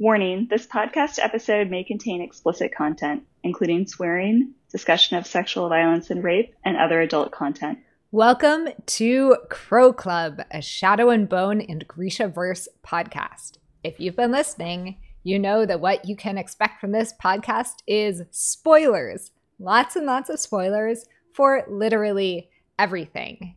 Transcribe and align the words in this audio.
Warning 0.00 0.48
this 0.50 0.66
podcast 0.66 1.20
episode 1.22 1.70
may 1.70 1.84
contain 1.84 2.20
explicit 2.20 2.74
content, 2.74 3.22
including 3.44 3.86
swearing, 3.86 4.52
discussion 4.68 5.16
of 5.16 5.24
sexual 5.24 5.68
violence 5.68 6.10
and 6.10 6.24
rape, 6.24 6.52
and 6.64 6.76
other 6.76 7.00
adult 7.00 7.30
content. 7.30 7.78
Welcome 8.10 8.70
to 8.86 9.36
Crow 9.50 9.92
Club, 9.92 10.40
a 10.50 10.60
Shadow 10.60 11.10
and 11.10 11.28
Bone 11.28 11.60
and 11.60 11.86
Grisha 11.86 12.26
verse 12.26 12.66
podcast. 12.84 13.58
If 13.84 14.00
you've 14.00 14.16
been 14.16 14.32
listening, 14.32 14.96
you 15.22 15.38
know 15.38 15.64
that 15.64 15.80
what 15.80 16.04
you 16.08 16.16
can 16.16 16.38
expect 16.38 16.80
from 16.80 16.90
this 16.90 17.14
podcast 17.22 17.76
is 17.86 18.22
spoilers. 18.32 19.30
Lots 19.60 19.94
and 19.94 20.06
lots 20.06 20.28
of 20.28 20.40
spoilers 20.40 21.04
for 21.34 21.64
literally 21.68 22.50
everything. 22.80 23.54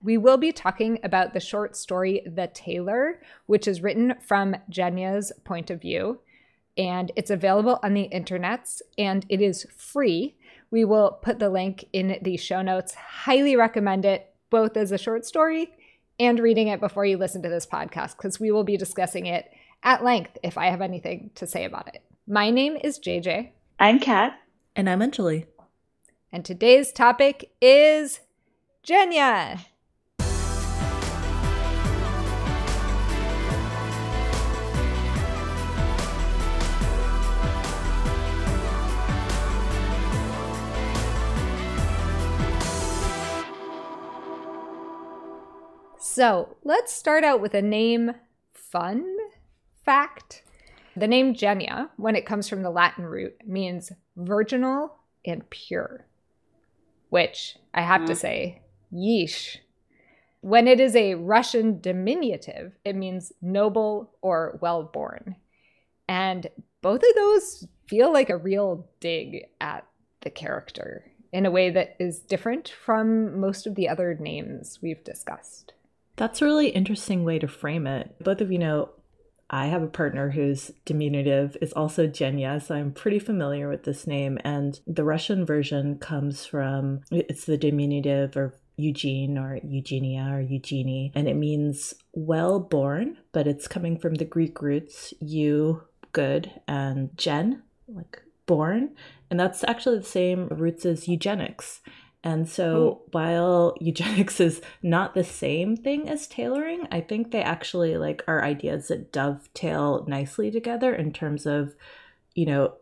We 0.00 0.16
will 0.16 0.36
be 0.36 0.52
talking 0.52 1.00
about 1.02 1.32
the 1.32 1.40
short 1.40 1.74
story 1.76 2.22
The 2.24 2.46
Tailor, 2.46 3.20
which 3.46 3.66
is 3.66 3.82
written 3.82 4.14
from 4.20 4.54
Genya's 4.70 5.32
point 5.44 5.70
of 5.70 5.80
view, 5.80 6.20
and 6.76 7.10
it's 7.16 7.30
available 7.30 7.80
on 7.82 7.94
the 7.94 8.08
internets 8.12 8.80
and 8.96 9.26
it 9.28 9.40
is 9.40 9.66
free. 9.76 10.36
We 10.70 10.84
will 10.84 11.18
put 11.22 11.40
the 11.40 11.50
link 11.50 11.86
in 11.92 12.18
the 12.22 12.36
show 12.36 12.62
notes. 12.62 12.94
Highly 12.94 13.56
recommend 13.56 14.04
it, 14.04 14.32
both 14.50 14.76
as 14.76 14.92
a 14.92 14.98
short 14.98 15.26
story 15.26 15.72
and 16.20 16.38
reading 16.38 16.68
it 16.68 16.80
before 16.80 17.04
you 17.04 17.16
listen 17.16 17.42
to 17.42 17.48
this 17.48 17.66
podcast, 17.66 18.16
because 18.16 18.38
we 18.38 18.52
will 18.52 18.64
be 18.64 18.76
discussing 18.76 19.26
it 19.26 19.50
at 19.82 20.04
length 20.04 20.38
if 20.44 20.56
I 20.56 20.66
have 20.66 20.80
anything 20.80 21.30
to 21.34 21.46
say 21.46 21.64
about 21.64 21.88
it. 21.88 22.02
My 22.26 22.50
name 22.50 22.76
is 22.82 23.00
JJ. 23.00 23.50
I'm 23.80 23.98
Kat. 23.98 24.38
And 24.76 24.88
I'm 24.88 25.00
Anjali. 25.00 25.46
And 26.30 26.44
today's 26.44 26.92
topic 26.92 27.50
is 27.60 28.20
Jenya. 28.86 29.64
So 46.18 46.56
let's 46.64 46.92
start 46.92 47.22
out 47.22 47.40
with 47.40 47.54
a 47.54 47.62
name 47.62 48.10
fun 48.52 49.06
fact. 49.84 50.42
The 50.96 51.06
name 51.06 51.32
Jenya, 51.32 51.90
when 51.96 52.16
it 52.16 52.26
comes 52.26 52.48
from 52.48 52.64
the 52.64 52.72
Latin 52.72 53.04
root, 53.06 53.36
means 53.46 53.92
virginal 54.16 54.96
and 55.24 55.48
pure, 55.48 56.08
which 57.10 57.56
I 57.72 57.82
have 57.82 58.00
mm. 58.00 58.06
to 58.06 58.16
say, 58.16 58.62
yeesh. 58.92 59.58
When 60.40 60.66
it 60.66 60.80
is 60.80 60.96
a 60.96 61.14
Russian 61.14 61.80
diminutive, 61.80 62.72
it 62.84 62.96
means 62.96 63.32
noble 63.40 64.10
or 64.20 64.58
well 64.60 64.82
born. 64.82 65.36
And 66.08 66.48
both 66.82 67.02
of 67.04 67.14
those 67.14 67.68
feel 67.86 68.12
like 68.12 68.28
a 68.28 68.36
real 68.36 68.88
dig 68.98 69.44
at 69.60 69.86
the 70.22 70.30
character 70.30 71.12
in 71.32 71.46
a 71.46 71.50
way 71.52 71.70
that 71.70 71.94
is 72.00 72.18
different 72.18 72.70
from 72.70 73.38
most 73.38 73.68
of 73.68 73.76
the 73.76 73.88
other 73.88 74.16
names 74.18 74.80
we've 74.82 75.04
discussed. 75.04 75.74
That's 76.18 76.42
a 76.42 76.44
really 76.44 76.70
interesting 76.70 77.22
way 77.22 77.38
to 77.38 77.46
frame 77.46 77.86
it. 77.86 78.16
Both 78.20 78.40
of 78.40 78.50
you 78.50 78.58
know 78.58 78.90
I 79.50 79.66
have 79.66 79.82
a 79.82 79.86
partner 79.86 80.30
whose 80.30 80.72
diminutive 80.84 81.56
is 81.62 81.72
also 81.72 82.08
Jenya, 82.08 82.60
so 82.60 82.74
I'm 82.74 82.92
pretty 82.92 83.20
familiar 83.20 83.68
with 83.68 83.84
this 83.84 84.04
name. 84.04 84.36
And 84.42 84.78
the 84.84 85.04
Russian 85.04 85.46
version 85.46 85.96
comes 85.98 86.44
from 86.44 87.02
it's 87.12 87.44
the 87.44 87.56
diminutive 87.56 88.36
of 88.36 88.54
Eugene 88.76 89.38
or 89.38 89.60
Eugenia 89.62 90.28
or 90.32 90.40
Eugenie, 90.40 91.12
and 91.14 91.28
it 91.28 91.36
means 91.36 91.94
well 92.12 92.58
born, 92.58 93.18
but 93.32 93.46
it's 93.46 93.68
coming 93.68 93.96
from 93.96 94.16
the 94.16 94.24
Greek 94.24 94.60
roots 94.60 95.14
eu, 95.20 95.82
good, 96.12 96.50
and 96.66 97.16
gen, 97.16 97.62
like 97.86 98.22
born. 98.46 98.90
And 99.30 99.38
that's 99.38 99.62
actually 99.64 99.98
the 99.98 100.04
same 100.04 100.48
roots 100.48 100.84
as 100.84 101.06
eugenics. 101.06 101.80
And 102.24 102.48
so 102.48 102.64
oh. 102.64 103.02
while 103.12 103.74
eugenics 103.80 104.40
is 104.48 104.60
not 104.82 105.14
the 105.14 105.24
same 105.24 105.76
thing 105.76 106.08
as 106.08 106.26
tailoring, 106.26 106.88
I 106.90 107.00
think 107.00 107.30
they 107.30 107.42
actually 107.42 107.96
like 107.96 108.22
are 108.26 108.44
ideas 108.44 108.88
that 108.88 109.12
dovetail 109.12 110.04
nicely 110.08 110.50
together 110.50 110.94
in 110.94 111.12
terms 111.12 111.46
of, 111.46 111.74
you 112.34 112.46
know, 112.46 112.74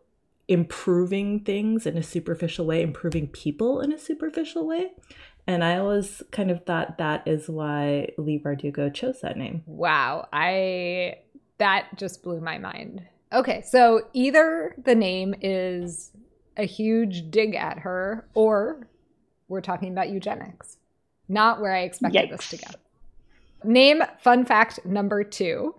improving 0.47 1.41
things 1.41 1.85
in 1.85 1.97
a 1.97 2.03
superficial 2.03 2.65
way, 2.65 2.81
improving 2.81 3.27
people 3.27 3.81
in 3.81 3.91
a 3.91 3.99
superficial 3.99 4.65
way. 4.65 4.91
And 5.45 5.63
I 5.63 5.77
always 5.77 6.21
kind 6.31 6.51
of 6.51 6.65
thought 6.65 6.97
that 6.97 7.25
is 7.27 7.47
why 7.47 8.09
Leigh 8.17 8.39
Bardugo 8.39 8.93
chose 8.93 9.21
that 9.21 9.37
name. 9.37 9.63
Wow. 9.65 10.27
I 10.33 11.19
that 11.57 11.87
just 11.95 12.23
blew 12.23 12.39
my 12.39 12.57
mind. 12.57 13.05
Okay, 13.33 13.61
so 13.61 14.07
either 14.13 14.75
the 14.83 14.95
name 14.95 15.35
is 15.41 16.11
a 16.55 16.63
huge 16.63 17.29
dig 17.29 17.55
at 17.55 17.79
her 17.79 18.27
or 18.33 18.87
we're 19.47 19.61
talking 19.61 19.91
about 19.91 20.09
eugenics, 20.09 20.77
not 21.27 21.61
where 21.61 21.73
I 21.73 21.81
expected 21.81 22.29
Yikes. 22.29 22.37
this 22.37 22.49
to 22.49 22.57
go. 22.57 22.71
Name 23.63 24.03
fun 24.19 24.45
fact 24.45 24.85
number 24.85 25.23
two. 25.23 25.75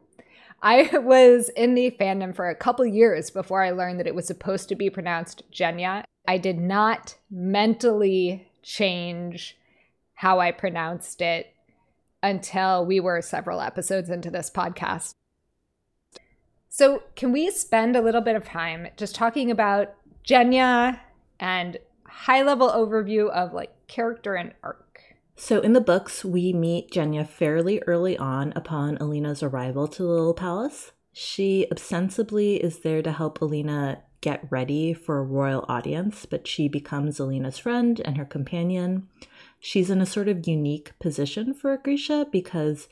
I 0.63 0.91
was 0.99 1.51
in 1.51 1.75
the 1.75 1.91
fandom 1.93 2.35
for 2.35 2.49
a 2.49 2.55
couple 2.55 2.85
years 2.85 3.31
before 3.31 3.63
I 3.63 3.71
learned 3.71 4.01
that 4.01 4.07
it 4.07 4.15
was 4.15 4.27
supposed 4.27 4.69
to 4.69 4.75
be 4.75 4.91
pronounced 4.91 5.43
Jenya. 5.53 6.05
I 6.27 6.39
did 6.39 6.59
not 6.59 7.17
mentally 7.31 8.49
change 8.63 9.57
how 10.15 10.41
I 10.41 10.51
pronounced 10.51 11.23
it 11.23 11.55
until 12.23 12.85
we 12.85 12.99
were 12.99 13.23
several 13.23 13.61
episodes 13.61 14.11
into 14.11 14.31
this 14.31 14.51
podcast. 14.51 15.15
So, 16.69 17.05
can 17.17 17.33
we 17.33 17.51
spend 17.51 17.97
a 17.97 18.03
little 18.03 18.21
bit 18.21 18.37
of 18.37 18.45
time 18.45 18.89
just 18.97 19.15
talking 19.15 19.51
about 19.51 19.95
Genya 20.25 21.01
and 21.41 21.79
high 22.09 22.43
level 22.43 22.69
overview 22.69 23.31
of 23.31 23.53
like 23.53 23.73
character 23.87 24.35
and 24.35 24.55
arc. 24.63 25.01
So 25.37 25.61
in 25.61 25.73
the 25.73 25.81
books, 25.81 26.25
we 26.25 26.53
meet 26.53 26.91
Genya 26.91 27.27
fairly 27.27 27.81
early 27.87 28.19
on 28.19 28.53
upon 28.57 28.97
Alina's 28.99 29.43
arrival 29.43 29.87
to 29.87 30.03
the 30.03 30.09
Little 30.09 30.35
Palace. 30.35 30.93
She 31.13 31.67
ostensibly 31.71 32.57
is 32.57 32.81
there 32.81 33.03
to 33.03 33.13
help 33.13 33.41
Alina 33.41 34.03
get 34.21 34.51
ready 34.51 34.93
for 34.93 35.19
a 35.19 35.23
royal 35.25 35.65
audience, 35.69 36.27
but 36.27 36.49
she 36.49 36.69
becomes 36.69 37.21
Alina's 37.21 37.59
friend 37.59 38.01
and 38.05 38.17
her 38.17 38.25
companion. 38.25 39.09
She's 39.61 39.91
in 39.91 40.01
a 40.01 40.07
sort 40.07 40.29
of 40.29 40.47
unique 40.47 40.93
position 40.99 41.55
for 41.55 41.77
Grisha 41.77 42.27
because 42.31 42.89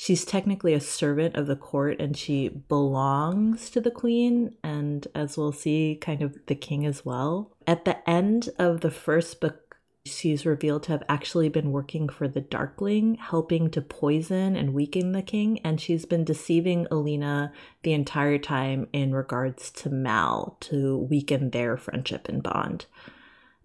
she's 0.00 0.24
technically 0.24 0.72
a 0.72 0.80
servant 0.80 1.36
of 1.36 1.46
the 1.46 1.54
court 1.54 2.00
and 2.00 2.16
she 2.16 2.48
belongs 2.48 3.68
to 3.68 3.82
the 3.82 3.90
queen 3.90 4.56
and 4.64 5.06
as 5.14 5.36
we'll 5.36 5.52
see 5.52 5.98
kind 6.00 6.22
of 6.22 6.38
the 6.46 6.54
king 6.54 6.86
as 6.86 7.04
well. 7.04 7.54
At 7.66 7.84
the 7.84 8.08
end 8.08 8.48
of 8.58 8.80
the 8.80 8.90
first 8.90 9.42
book 9.42 9.76
she's 10.06 10.46
revealed 10.46 10.84
to 10.84 10.92
have 10.92 11.02
actually 11.06 11.50
been 11.50 11.70
working 11.70 12.08
for 12.08 12.26
the 12.26 12.40
darkling 12.40 13.16
helping 13.16 13.70
to 13.70 13.82
poison 13.82 14.56
and 14.56 14.72
weaken 14.72 15.12
the 15.12 15.20
king 15.20 15.58
and 15.58 15.78
she's 15.78 16.06
been 16.06 16.24
deceiving 16.24 16.86
alina 16.90 17.52
the 17.82 17.92
entire 17.92 18.38
time 18.38 18.88
in 18.94 19.14
regards 19.14 19.70
to 19.70 19.90
mal 19.90 20.56
to 20.60 20.96
weaken 20.96 21.50
their 21.50 21.76
friendship 21.76 22.26
and 22.26 22.42
bond 22.42 22.86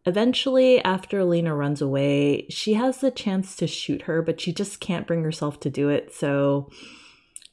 Eventually, 0.05 0.83
after 0.83 1.19
Alina 1.19 1.55
runs 1.55 1.81
away, 1.81 2.47
she 2.49 2.75
has 2.75 2.99
the 2.99 3.11
chance 3.11 3.55
to 3.55 3.67
shoot 3.67 4.03
her, 4.03 4.21
but 4.21 4.39
she 4.39 4.53
just 4.53 4.79
can't 4.79 5.07
bring 5.07 5.23
herself 5.23 5.59
to 5.61 5.69
do 5.69 5.89
it. 5.89 6.13
So, 6.13 6.69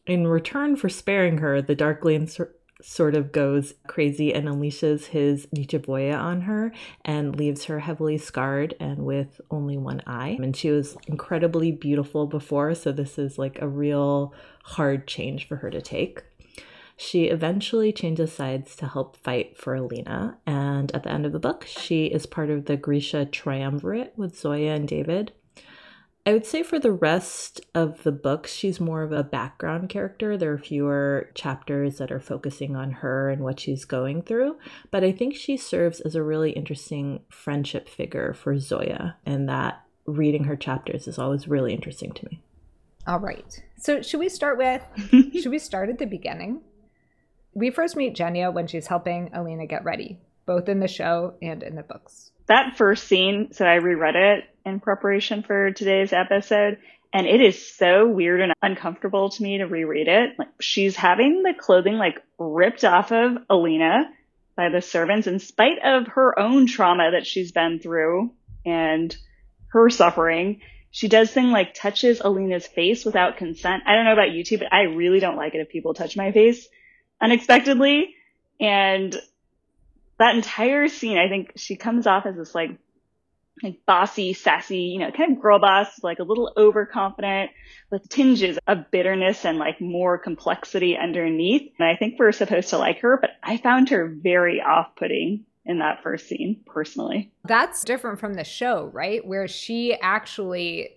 in 0.07 0.27
return 0.27 0.77
for 0.77 0.89
sparing 0.89 1.39
her, 1.39 1.63
the 1.63 1.75
Darkling 1.75 2.27
so- 2.27 2.49
sort 2.83 3.15
of 3.15 3.33
goes 3.33 3.75
crazy 3.87 4.35
and 4.35 4.49
unleashes 4.49 5.07
his 5.07 5.47
Nichevoya 5.47 6.19
on 6.19 6.43
her 6.43 6.73
and 7.05 7.37
leaves 7.37 7.65
her 7.67 7.81
heavily 7.81 8.19
scarred 8.19 8.75
and 8.81 9.05
with 9.05 9.41
only 9.51 9.79
one 9.79 10.03
eye. 10.07 10.37
And 10.43 10.57
she 10.57 10.71
was 10.71 10.97
incredibly 11.07 11.73
beautiful 11.73 12.27
before, 12.27 12.75
so 12.75 12.93
this 12.93 13.19
is 13.19 13.39
like 13.39 13.61
a 13.63 13.69
real 13.69 14.35
hard 14.65 15.07
change 15.07 15.49
for 15.49 15.57
her 15.57 15.71
to 15.71 15.81
take. 15.81 16.23
She 17.05 17.25
eventually 17.25 17.93
changes 17.93 18.33
sides 18.33 18.77
to 18.77 18.87
help 18.87 19.17
fight 19.17 19.57
for 19.57 19.75
Alina, 19.75 20.39
and 20.47 20.95
at 20.95 21.03
the 21.03 21.11
end 21.11 21.27
of 21.27 21.33
the 21.33 21.41
book, 21.41 21.67
she 21.67 22.07
is 22.07 22.27
part 22.27 22.49
of 22.49 22.67
the 22.67 22.77
Grisha 22.77 23.27
triumvirate 23.27 24.13
with 24.17 24.39
Zoya 24.39 24.75
and 24.75 24.87
David. 24.87 25.33
I 26.25 26.33
would 26.33 26.47
say 26.47 26.63
for 26.63 26.79
the 26.79 26.93
rest 26.93 27.61
of 27.75 28.05
the 28.05 28.13
books, 28.13 28.53
she's 28.53 28.79
more 28.79 29.03
of 29.03 29.11
a 29.11 29.25
background 29.25 29.89
character. 29.89 30.37
There 30.37 30.53
are 30.53 30.59
fewer 30.59 31.31
chapters 31.35 31.99
that 31.99 32.13
are 32.13 32.21
focusing 32.21 32.77
on 32.77 32.93
her 32.93 33.31
and 33.31 33.43
what 33.43 33.59
she's 33.59 33.85
going 33.85 34.23
through, 34.23 34.59
but 34.93 35.03
I 35.03 35.11
think 35.11 35.35
she 35.35 35.57
serves 35.57 35.99
as 36.01 36.15
a 36.15 36.23
really 36.23 36.53
interesting 36.53 37.25
friendship 37.29 37.89
figure 37.89 38.33
for 38.33 38.61
Zoya, 38.61 39.17
and 39.27 39.49
that 39.49 39.83
reading 40.07 40.45
her 40.45 40.57
chapters 40.57 41.09
is 41.09 41.19
always 41.19 41.49
really 41.49 41.75
interesting 41.75 42.13
to 42.13 42.27
me. 42.27 42.41
All 43.09 43.19
right. 43.19 43.61
So, 43.77 44.03
should 44.03 44.21
we 44.21 44.29
start 44.29 44.57
with 44.57 44.87
should 45.11 45.51
we 45.51 45.59
start 45.59 45.89
at 45.89 45.99
the 45.99 46.07
beginning? 46.07 46.63
We 47.55 47.71
first 47.71 47.97
meet 47.97 48.17
Genya 48.17 48.53
when 48.53 48.67
she's 48.67 48.87
helping 48.87 49.31
Alina 49.35 49.67
get 49.67 49.85
ready, 49.85 50.19
both 50.47 50.69
in 50.69 50.81
the 50.81 50.89
show 50.89 51.35
and 51.43 51.63
in 51.63 51.75
the 51.75 51.83
books. 51.83 52.31
That 52.47 52.77
first 52.77 53.05
scene, 53.05 53.53
so 53.53 53.67
I 53.67 53.75
reread 53.75 54.17
it 54.17 54.45
in 54.65 54.81
preparation 54.81 55.43
for 55.43 55.71
today's 55.71 56.15
episode, 56.15 56.79
and 57.13 57.27
it 57.27 57.43
is 57.43 57.75
so 57.77 58.09
weird 58.09 58.41
and 58.41 58.55
uncomfortable 58.63 59.29
to 59.29 59.43
me 59.43 59.59
to 59.59 59.65
reread 59.65 60.09
it. 60.09 60.31
Like 60.39 60.49
she's 60.61 60.97
having 60.97 61.43
the 61.43 61.53
clothing 61.59 61.99
like 61.99 62.23
ripped 62.39 62.85
off 62.85 63.13
of 63.13 63.37
Alina 63.51 64.11
by 64.57 64.71
the 64.71 64.81
servants 64.81 65.27
in 65.27 65.39
spite 65.39 65.79
of 65.85 66.07
her 66.09 66.39
own 66.39 66.67
trauma 66.67 67.11
that 67.13 67.27
she's 67.27 67.53
been 67.53 67.81
through 67.81 68.33
and 68.65 69.15
her 69.69 69.91
suffering. 69.91 70.63
She 70.91 71.09
does 71.09 71.31
thing 71.31 71.51
like 71.51 71.75
touches 71.75 72.21
Alina's 72.21 72.67
face 72.67 73.05
without 73.05 73.37
consent. 73.37 73.83
I 73.87 73.95
don't 73.95 74.07
know 74.07 74.13
about 74.15 74.33
you 74.33 74.43
two, 74.43 74.59
but 74.59 74.73
I 74.73 74.83
really 74.83 75.21
don't 75.21 75.37
like 75.37 75.55
it 75.55 75.61
if 75.61 75.69
people 75.69 75.93
touch 75.93 76.17
my 76.17 76.33
face 76.33 76.67
unexpectedly. 77.23 78.15
And 78.61 79.17
that 80.19 80.35
entire 80.35 80.89
scene, 80.89 81.19
I 81.19 81.29
think 81.29 81.53
she 81.57 81.77
comes 81.77 82.07
off 82.07 82.27
as 82.27 82.37
this 82.37 82.55
like 82.55 82.79
like 83.63 83.85
bossy, 83.87 84.33
sassy, 84.33 84.79
you 84.79 84.99
know, 84.99 85.11
kind 85.13 85.37
of 85.37 85.43
girl 85.43 85.59
boss, 85.59 86.03
like 86.03 86.19
a 86.19 86.25
little 86.25 86.53
overconfident 86.57 87.51
with 87.91 88.09
tinges 88.09 88.59
of 88.67 88.91
bitterness 88.91 89.45
and 89.45 89.59
like 89.59 89.81
more 89.81 90.19
complexity 90.19 90.97
underneath. 90.97 91.73
And 91.79 91.87
I 91.87 91.97
think 91.97 92.19
we're 92.19 92.33
supposed 92.33 92.71
to 92.71 92.79
like 92.79 93.01
her, 93.01 93.19
but 93.21 93.31
I 93.43 93.59
found 93.59 93.91
her 93.91 94.09
very 94.09 94.61
off 94.61 94.97
putting 94.97 95.45
in 95.65 95.79
that 95.79 96.03
first 96.03 96.29
scene 96.29 96.61
personally. 96.67 97.31
That's 97.45 97.85
different 97.85 98.19
from 98.19 98.35
the 98.35 98.45
show, 98.45 98.91
right? 98.93 99.25
Where 99.25 99.47
she 99.47 99.95
actually 99.95 100.91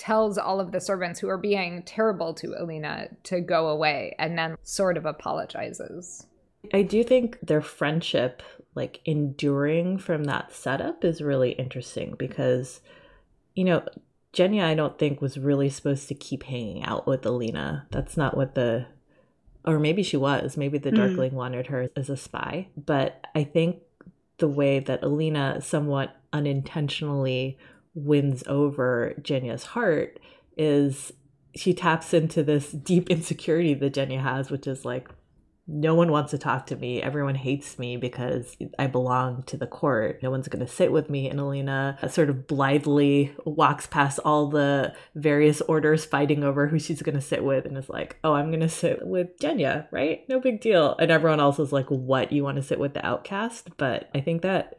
tells 0.00 0.38
all 0.38 0.60
of 0.60 0.72
the 0.72 0.80
servants 0.80 1.20
who 1.20 1.28
are 1.28 1.36
being 1.36 1.82
terrible 1.82 2.32
to 2.32 2.54
Alina 2.58 3.08
to 3.24 3.40
go 3.40 3.68
away 3.68 4.16
and 4.18 4.36
then 4.36 4.56
sort 4.62 4.96
of 4.96 5.04
apologizes. 5.04 6.26
I 6.72 6.82
do 6.82 7.04
think 7.04 7.38
their 7.40 7.60
friendship 7.60 8.42
like 8.74 9.00
enduring 9.04 9.98
from 9.98 10.24
that 10.24 10.52
setup 10.54 11.04
is 11.04 11.20
really 11.20 11.50
interesting 11.52 12.14
because 12.18 12.80
you 13.54 13.64
know 13.64 13.82
Genya 14.32 14.64
I 14.64 14.74
don't 14.74 14.98
think 14.98 15.20
was 15.20 15.38
really 15.38 15.68
supposed 15.68 16.08
to 16.08 16.14
keep 16.14 16.44
hanging 16.44 16.82
out 16.82 17.06
with 17.06 17.26
Alina. 17.26 17.86
That's 17.90 18.16
not 18.16 18.36
what 18.36 18.54
the 18.54 18.86
or 19.66 19.78
maybe 19.78 20.02
she 20.02 20.16
was. 20.16 20.56
Maybe 20.56 20.78
the 20.78 20.90
hmm. 20.90 20.96
Darkling 20.96 21.32
mm. 21.32 21.34
wanted 21.34 21.66
her 21.66 21.90
as 21.94 22.08
a 22.08 22.16
spy. 22.16 22.68
But 22.74 23.26
I 23.34 23.44
think 23.44 23.82
the 24.38 24.48
way 24.48 24.80
that 24.80 25.02
Alina 25.02 25.60
somewhat 25.60 26.16
unintentionally 26.32 27.58
wins 27.94 28.42
over 28.46 29.14
Genya's 29.20 29.64
heart 29.64 30.20
is 30.56 31.12
she 31.54 31.74
taps 31.74 32.14
into 32.14 32.42
this 32.42 32.70
deep 32.70 33.10
insecurity 33.10 33.74
that 33.74 33.94
Genya 33.94 34.22
has, 34.22 34.50
which 34.50 34.66
is 34.66 34.84
like, 34.84 35.08
no 35.72 35.94
one 35.94 36.10
wants 36.10 36.32
to 36.32 36.38
talk 36.38 36.66
to 36.66 36.76
me. 36.76 37.00
Everyone 37.00 37.36
hates 37.36 37.78
me 37.78 37.96
because 37.96 38.56
I 38.78 38.88
belong 38.88 39.44
to 39.44 39.56
the 39.56 39.68
court. 39.68 40.20
No 40.20 40.30
one's 40.30 40.48
going 40.48 40.66
to 40.66 40.72
sit 40.72 40.90
with 40.90 41.08
me. 41.08 41.28
And 41.28 41.38
Alina 41.38 41.96
sort 42.08 42.28
of 42.28 42.48
blithely 42.48 43.32
walks 43.44 43.86
past 43.86 44.18
all 44.24 44.48
the 44.48 44.92
various 45.14 45.60
orders 45.62 46.04
fighting 46.04 46.42
over 46.42 46.66
who 46.66 46.78
she's 46.80 47.02
going 47.02 47.14
to 47.14 47.20
sit 47.20 47.44
with 47.44 47.66
and 47.66 47.78
is 47.78 47.88
like, 47.88 48.16
oh, 48.24 48.32
I'm 48.32 48.48
going 48.48 48.60
to 48.60 48.68
sit 48.68 49.06
with 49.06 49.38
Genya, 49.38 49.86
right? 49.92 50.28
No 50.28 50.40
big 50.40 50.60
deal. 50.60 50.96
And 50.98 51.10
everyone 51.10 51.40
else 51.40 51.60
is 51.60 51.72
like, 51.72 51.86
what? 51.86 52.32
You 52.32 52.42
want 52.42 52.56
to 52.56 52.62
sit 52.62 52.80
with 52.80 52.94
the 52.94 53.06
outcast? 53.06 53.70
But 53.76 54.10
I 54.12 54.20
think 54.20 54.42
that 54.42 54.74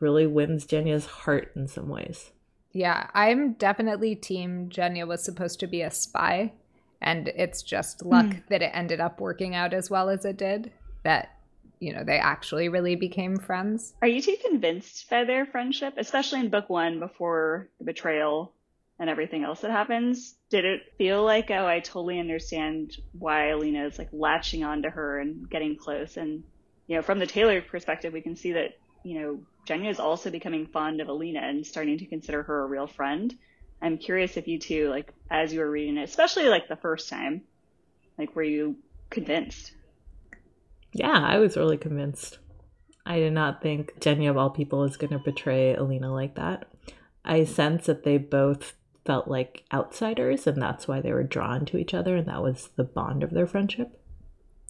really 0.00 0.26
wins 0.26 0.66
Genya's 0.66 1.06
heart 1.06 1.50
in 1.56 1.66
some 1.66 1.88
ways. 1.88 2.32
Yeah, 2.76 3.08
I'm 3.14 3.54
definitely 3.54 4.14
team 4.14 4.68
Genya 4.68 5.06
was 5.06 5.24
supposed 5.24 5.60
to 5.60 5.66
be 5.66 5.80
a 5.80 5.90
spy 5.90 6.52
and 7.00 7.28
it's 7.28 7.62
just 7.62 8.04
luck 8.04 8.26
mm. 8.26 8.42
that 8.48 8.60
it 8.60 8.70
ended 8.74 9.00
up 9.00 9.18
working 9.18 9.54
out 9.54 9.72
as 9.72 9.88
well 9.88 10.10
as 10.10 10.26
it 10.26 10.36
did 10.36 10.70
that 11.02 11.38
you 11.80 11.94
know 11.94 12.04
they 12.04 12.18
actually 12.18 12.68
really 12.68 12.94
became 12.94 13.38
friends. 13.38 13.94
Are 14.02 14.08
you 14.08 14.20
too 14.20 14.36
convinced 14.44 15.08
by 15.08 15.24
their 15.24 15.46
friendship 15.46 15.94
especially 15.96 16.40
in 16.40 16.50
book 16.50 16.68
one 16.68 17.00
before 17.00 17.70
the 17.78 17.84
betrayal 17.84 18.52
and 18.98 19.08
everything 19.08 19.42
else 19.42 19.62
that 19.62 19.70
happens? 19.70 20.34
Did 20.50 20.66
it 20.66 20.82
feel 20.98 21.24
like 21.24 21.50
oh 21.50 21.66
i 21.66 21.80
totally 21.80 22.20
understand 22.20 22.94
why 23.18 23.48
alina 23.48 23.86
is 23.86 23.98
like 23.98 24.10
latching 24.12 24.64
onto 24.64 24.90
her 24.90 25.18
and 25.18 25.48
getting 25.48 25.78
close? 25.78 26.18
And 26.18 26.44
you 26.88 26.96
know 26.96 27.02
from 27.02 27.20
the 27.20 27.26
Tailor 27.26 27.62
perspective 27.62 28.12
we 28.12 28.20
can 28.20 28.36
see 28.36 28.52
that 28.52 28.76
you 29.06 29.20
know 29.20 29.40
Genya 29.66 29.90
is 29.90 30.00
also 30.00 30.30
becoming 30.30 30.66
fond 30.66 31.00
of 31.00 31.08
alina 31.08 31.40
and 31.40 31.66
starting 31.66 31.98
to 31.98 32.06
consider 32.06 32.42
her 32.42 32.62
a 32.62 32.66
real 32.66 32.86
friend 32.86 33.36
I'm 33.80 33.98
curious 33.98 34.36
if 34.36 34.48
you 34.48 34.58
two, 34.58 34.88
like, 34.88 35.12
as 35.30 35.52
you 35.52 35.60
were 35.60 35.70
reading 35.70 35.98
it, 35.98 36.08
especially 36.08 36.48
like 36.48 36.68
the 36.68 36.76
first 36.76 37.08
time, 37.08 37.42
like, 38.18 38.34
were 38.34 38.42
you 38.42 38.76
convinced? 39.10 39.72
Yeah, 40.92 41.20
I 41.20 41.38
was 41.38 41.56
really 41.56 41.76
convinced. 41.76 42.38
I 43.04 43.18
did 43.18 43.32
not 43.32 43.62
think 43.62 44.00
Genya 44.00 44.30
of 44.30 44.36
all 44.36 44.50
people 44.50 44.84
is 44.84 44.96
going 44.96 45.12
to 45.12 45.18
betray 45.18 45.74
Alina 45.74 46.12
like 46.12 46.34
that. 46.36 46.66
I 47.24 47.44
sense 47.44 47.86
that 47.86 48.04
they 48.04 48.18
both 48.18 48.72
felt 49.04 49.28
like 49.28 49.64
outsiders, 49.72 50.46
and 50.46 50.60
that's 50.60 50.88
why 50.88 51.00
they 51.00 51.12
were 51.12 51.22
drawn 51.22 51.66
to 51.66 51.76
each 51.76 51.94
other, 51.94 52.16
and 52.16 52.26
that 52.26 52.42
was 52.42 52.70
the 52.76 52.84
bond 52.84 53.22
of 53.22 53.30
their 53.30 53.46
friendship. 53.46 54.00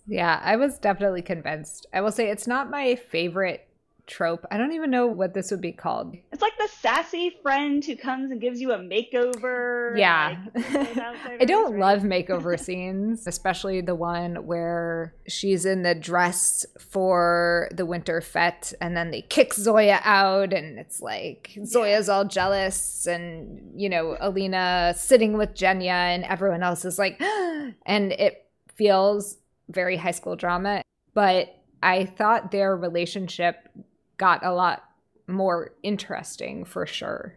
Yeah, 0.06 0.41
I 0.43 0.56
was 0.56 0.79
definitely 0.79 1.23
convinced. 1.23 1.87
I 1.93 2.00
will 2.00 2.12
say 2.12 2.29
it's 2.29 2.47
not 2.47 2.71
my 2.71 2.97
favorite 2.97 3.65
trope. 4.06 4.47
I 4.50 4.56
don't 4.56 4.73
even 4.73 4.91
know 4.91 5.06
what 5.06 5.35
this 5.35 5.50
would 5.50 5.61
be 5.61 5.73
called. 5.73 6.17
It's 6.32 6.43
like 6.43 6.56
the 6.58 6.69
sassy 6.69 7.37
friend 7.43 7.85
who 7.85 7.97
comes 7.97 8.31
and 8.31 8.41
gives 8.41 8.61
you 8.61 8.73
a 8.73 8.79
makeover. 8.79 9.99
Yeah. 9.99 10.37
Like, 10.55 10.67
I 11.41 11.44
don't 11.44 11.79
love 11.79 12.00
makeover 12.00 12.58
scenes, 12.67 13.26
especially 13.26 13.81
the 13.81 13.94
one 13.94 14.47
where 14.47 15.14
she's 15.29 15.64
in 15.64 15.82
the 15.82 15.94
dress 15.94 16.64
for 16.79 17.69
the 17.73 17.87
winter 17.87 18.20
fete 18.20 18.73
and 18.81 18.97
then 18.97 19.11
they 19.11 19.23
kick 19.23 19.55
Zoya 19.55 20.00
out 20.05 20.52
and 20.52 20.79
it's 20.79 21.00
like 21.00 21.59
Zoya's 21.64 22.09
all 22.09 22.25
jealous 22.25 23.06
and, 23.06 23.73
you 23.75 23.88
know, 23.88 24.17
Alina 24.20 24.94
sitting 24.97 25.37
with 25.37 25.55
Genya 25.55 25.91
and 25.91 26.25
everyone 26.25 26.62
else 26.62 26.85
is 26.85 26.99
like, 26.99 27.20
and 27.87 28.12
it 28.12 28.47
feels 28.75 29.38
very 29.69 29.97
high 29.97 30.12
school 30.12 30.37
drama. 30.37 30.82
But 31.14 31.56
I 31.82 32.05
thought 32.05 32.50
their 32.50 32.76
relationship 32.76 33.69
got 34.18 34.44
a 34.44 34.52
lot 34.52 34.84
more 35.26 35.72
interesting 35.82 36.64
for 36.64 36.86
sure 36.86 37.36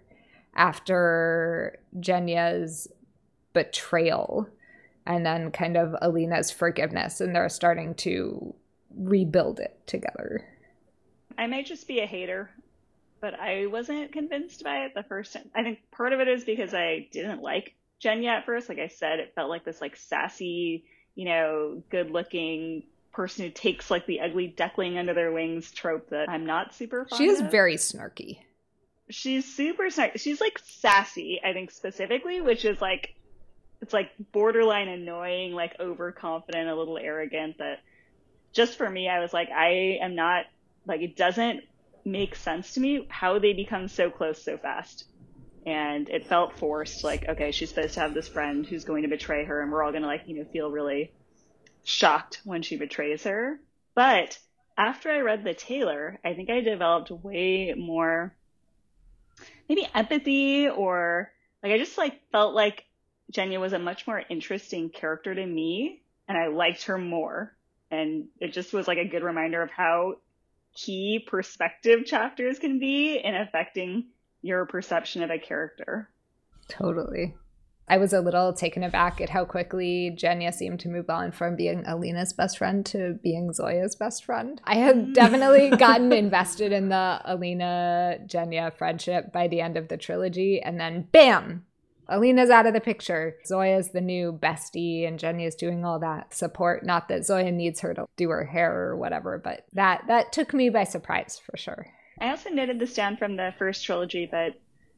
after 0.56 1.80
Genya's 2.00 2.88
betrayal 3.54 4.48
and 5.06 5.26
then 5.26 5.52
kind 5.52 5.78
of 5.78 5.96
Alina's 6.02 6.52
forgiveness 6.52 7.22
and 7.22 7.36
they're 7.36 7.50
starting 7.50 7.96
to 7.96 8.54
rebuild 8.96 9.60
it 9.60 9.80
together. 9.88 10.46
I 11.38 11.48
may 11.48 11.64
just 11.64 11.88
be 11.88 12.00
a 12.00 12.06
hater, 12.06 12.50
but 13.22 13.40
I 13.40 13.68
wasn't 13.68 14.12
convinced 14.12 14.64
by 14.64 14.86
it 14.86 14.94
the 14.94 15.04
first 15.04 15.34
time. 15.34 15.50
I 15.56 15.64
think 15.64 15.80
part 15.92 16.14
of 16.14 16.20
it 16.20 16.28
is 16.28 16.44
because 16.44 16.74
I 16.74 17.08
didn't 17.12 17.42
like 17.42 17.76
Genya 18.04 18.30
at 18.30 18.46
first. 18.46 18.70
Like 18.70 18.80
I 18.80 18.88
said, 18.88 19.20
it 19.20 19.34
felt 19.36 19.50
like 19.50 19.64
this 19.64 19.82
like 19.82 19.96
sassy, 19.96 20.86
you 21.16 21.26
know, 21.26 21.82
good 21.90 22.12
looking 22.12 22.84
person 23.20 23.44
who 23.44 23.52
takes 23.52 23.92
like 23.92 24.06
the 24.06 24.22
ugly 24.22 24.48
duckling 24.48 24.98
under 24.98 25.14
their 25.14 25.30
wings 25.30 25.72
trope 25.72 26.10
that 26.10 26.30
I'm 26.30 26.46
not 26.46 26.74
super 26.74 27.04
fond 27.04 27.18
She 27.18 27.28
is 27.28 27.42
of. 27.42 27.52
very 27.52 27.76
snarky. 27.76 28.40
She's 29.10 29.44
super 29.44 29.88
snarky. 29.88 30.18
She's 30.22 30.40
like 30.40 30.58
sassy, 30.64 31.42
I 31.44 31.52
think 31.52 31.72
specifically, 31.72 32.40
which 32.40 32.64
is 32.64 32.80
like 32.80 33.14
it's 33.82 33.92
like 33.92 34.12
borderline 34.32 34.88
annoying, 34.88 35.52
like 35.52 35.78
overconfident, 35.82 36.70
a 36.70 36.74
little 36.74 36.98
arrogant 36.98 37.58
that 37.58 37.82
just 38.54 38.78
for 38.78 38.90
me 38.90 39.10
I 39.10 39.20
was 39.20 39.34
like 39.34 39.50
I 39.50 39.98
am 40.02 40.16
not 40.16 40.46
like 40.88 41.02
it 41.02 41.18
doesn't 41.18 41.66
make 42.06 42.38
sense 42.38 42.76
to 42.76 42.80
me 42.80 43.06
how 43.10 43.38
they 43.38 43.52
become 43.52 43.90
so 43.90 44.10
close 44.10 44.42
so 44.42 44.58
fast. 44.58 45.04
And 45.66 46.08
it 46.10 46.26
felt 46.26 46.58
forced, 46.58 47.04
like, 47.04 47.28
okay, 47.28 47.52
she's 47.52 47.68
supposed 47.68 47.96
to 47.96 48.00
have 48.00 48.14
this 48.14 48.30
friend 48.30 48.66
who's 48.66 48.86
going 48.86 49.04
to 49.04 49.10
betray 49.10 49.44
her 49.44 49.62
and 49.62 49.70
we're 49.74 49.84
all 49.84 49.92
gonna 49.92 50.08
like, 50.08 50.24
you 50.26 50.38
know, 50.38 50.46
feel 50.54 50.72
really 50.72 51.12
shocked 51.84 52.42
when 52.44 52.62
she 52.62 52.78
betrays 52.78 53.24
her. 53.24 53.60
But 53.96 54.38
after 54.78 55.10
I 55.12 55.20
read 55.20 55.44
the 55.44 55.54
Tailor, 55.54 56.20
I 56.24 56.34
think 56.34 56.50
I 56.50 56.62
developed 56.62 57.12
way 57.12 57.74
more 57.78 58.34
maybe 59.68 59.88
empathy 59.94 60.68
or 60.68 61.32
like 61.62 61.72
I 61.72 61.78
just 61.78 61.98
like 61.98 62.20
felt 62.32 62.56
like 62.56 62.86
Genya 63.32 63.60
was 63.60 63.74
a 63.74 63.80
much 63.80 64.08
more 64.08 64.22
interesting 64.30 64.90
character 64.90 65.34
to 65.34 65.46
me 65.46 66.02
and 66.28 66.38
I 66.38 66.48
liked 66.48 66.84
her 66.86 66.98
more. 66.98 67.56
And 67.92 68.28
it 68.40 68.54
just 68.54 68.74
was 68.74 68.88
like 68.88 68.98
a 68.98 69.08
good 69.08 69.24
reminder 69.24 69.62
of 69.62 69.72
how 69.72 70.16
key 70.76 71.26
perspective 71.26 72.06
chapters 72.06 72.60
can 72.60 72.80
be 72.80 73.18
in 73.18 73.36
affecting 73.36 74.06
your 74.42 74.66
perception 74.66 75.24
of 75.24 75.32
a 75.32 75.40
character. 75.40 76.10
Totally. 76.68 77.36
I 77.90 77.98
was 77.98 78.14
a 78.14 78.22
little 78.22 78.54
taken 78.54 78.84
aback 78.84 79.20
at 79.20 79.32
how 79.32 79.46
quickly 79.46 80.16
Genya 80.16 80.54
seemed 80.54 80.80
to 80.82 80.90
move 80.90 81.10
on 81.10 81.32
from 81.32 81.56
being 81.56 81.84
Alina's 81.88 82.34
best 82.34 82.60
friend 82.60 82.86
to 82.88 83.20
being 83.24 83.52
Zoya's 83.52 83.96
best 83.96 84.24
friend. 84.24 84.62
I 84.64 84.76
had 84.76 84.96
mm. 84.96 85.14
definitely 85.14 85.70
gotten 85.78 86.14
invested 86.14 86.72
in 86.72 86.90
the 86.90 87.20
Alina 87.26 88.20
Genya 88.28 88.72
friendship 88.72 89.34
by 89.34 89.48
the 89.48 89.62
end 89.62 89.76
of 89.76 89.88
the 89.88 89.98
trilogy, 89.98 90.62
and 90.62 90.80
then 90.80 91.08
bam, 91.12 91.66
Alina's 92.08 92.52
out 92.52 92.68
of 92.68 92.74
the 92.74 92.80
picture. 92.80 93.38
Zoya's 93.48 93.90
the 93.90 94.02
new 94.02 94.34
bestie, 94.34 95.08
and 95.08 95.20
Genya's 95.20 95.56
doing 95.56 95.84
all 95.84 96.00
that 96.00 96.34
support. 96.34 96.86
Not 96.86 97.08
that 97.08 97.26
Zoya 97.26 97.52
needs 97.52 97.80
her 97.82 97.94
to 97.96 98.08
do 98.18 98.30
her 98.30 98.46
hair 98.46 98.90
or 98.90 98.98
whatever, 98.98 99.40
but 99.44 99.66
that 99.74 100.04
that 100.08 100.32
took 100.32 100.54
me 100.54 100.70
by 100.70 100.84
surprise 100.84 101.42
for 101.44 101.58
sure. 101.58 101.88
I 102.22 102.30
also 102.30 102.50
noted 102.50 102.80
this 102.80 102.94
down 102.94 103.18
from 103.18 103.36
the 103.36 103.54
first 103.58 103.86
trilogy, 103.86 104.28
but 104.30 104.56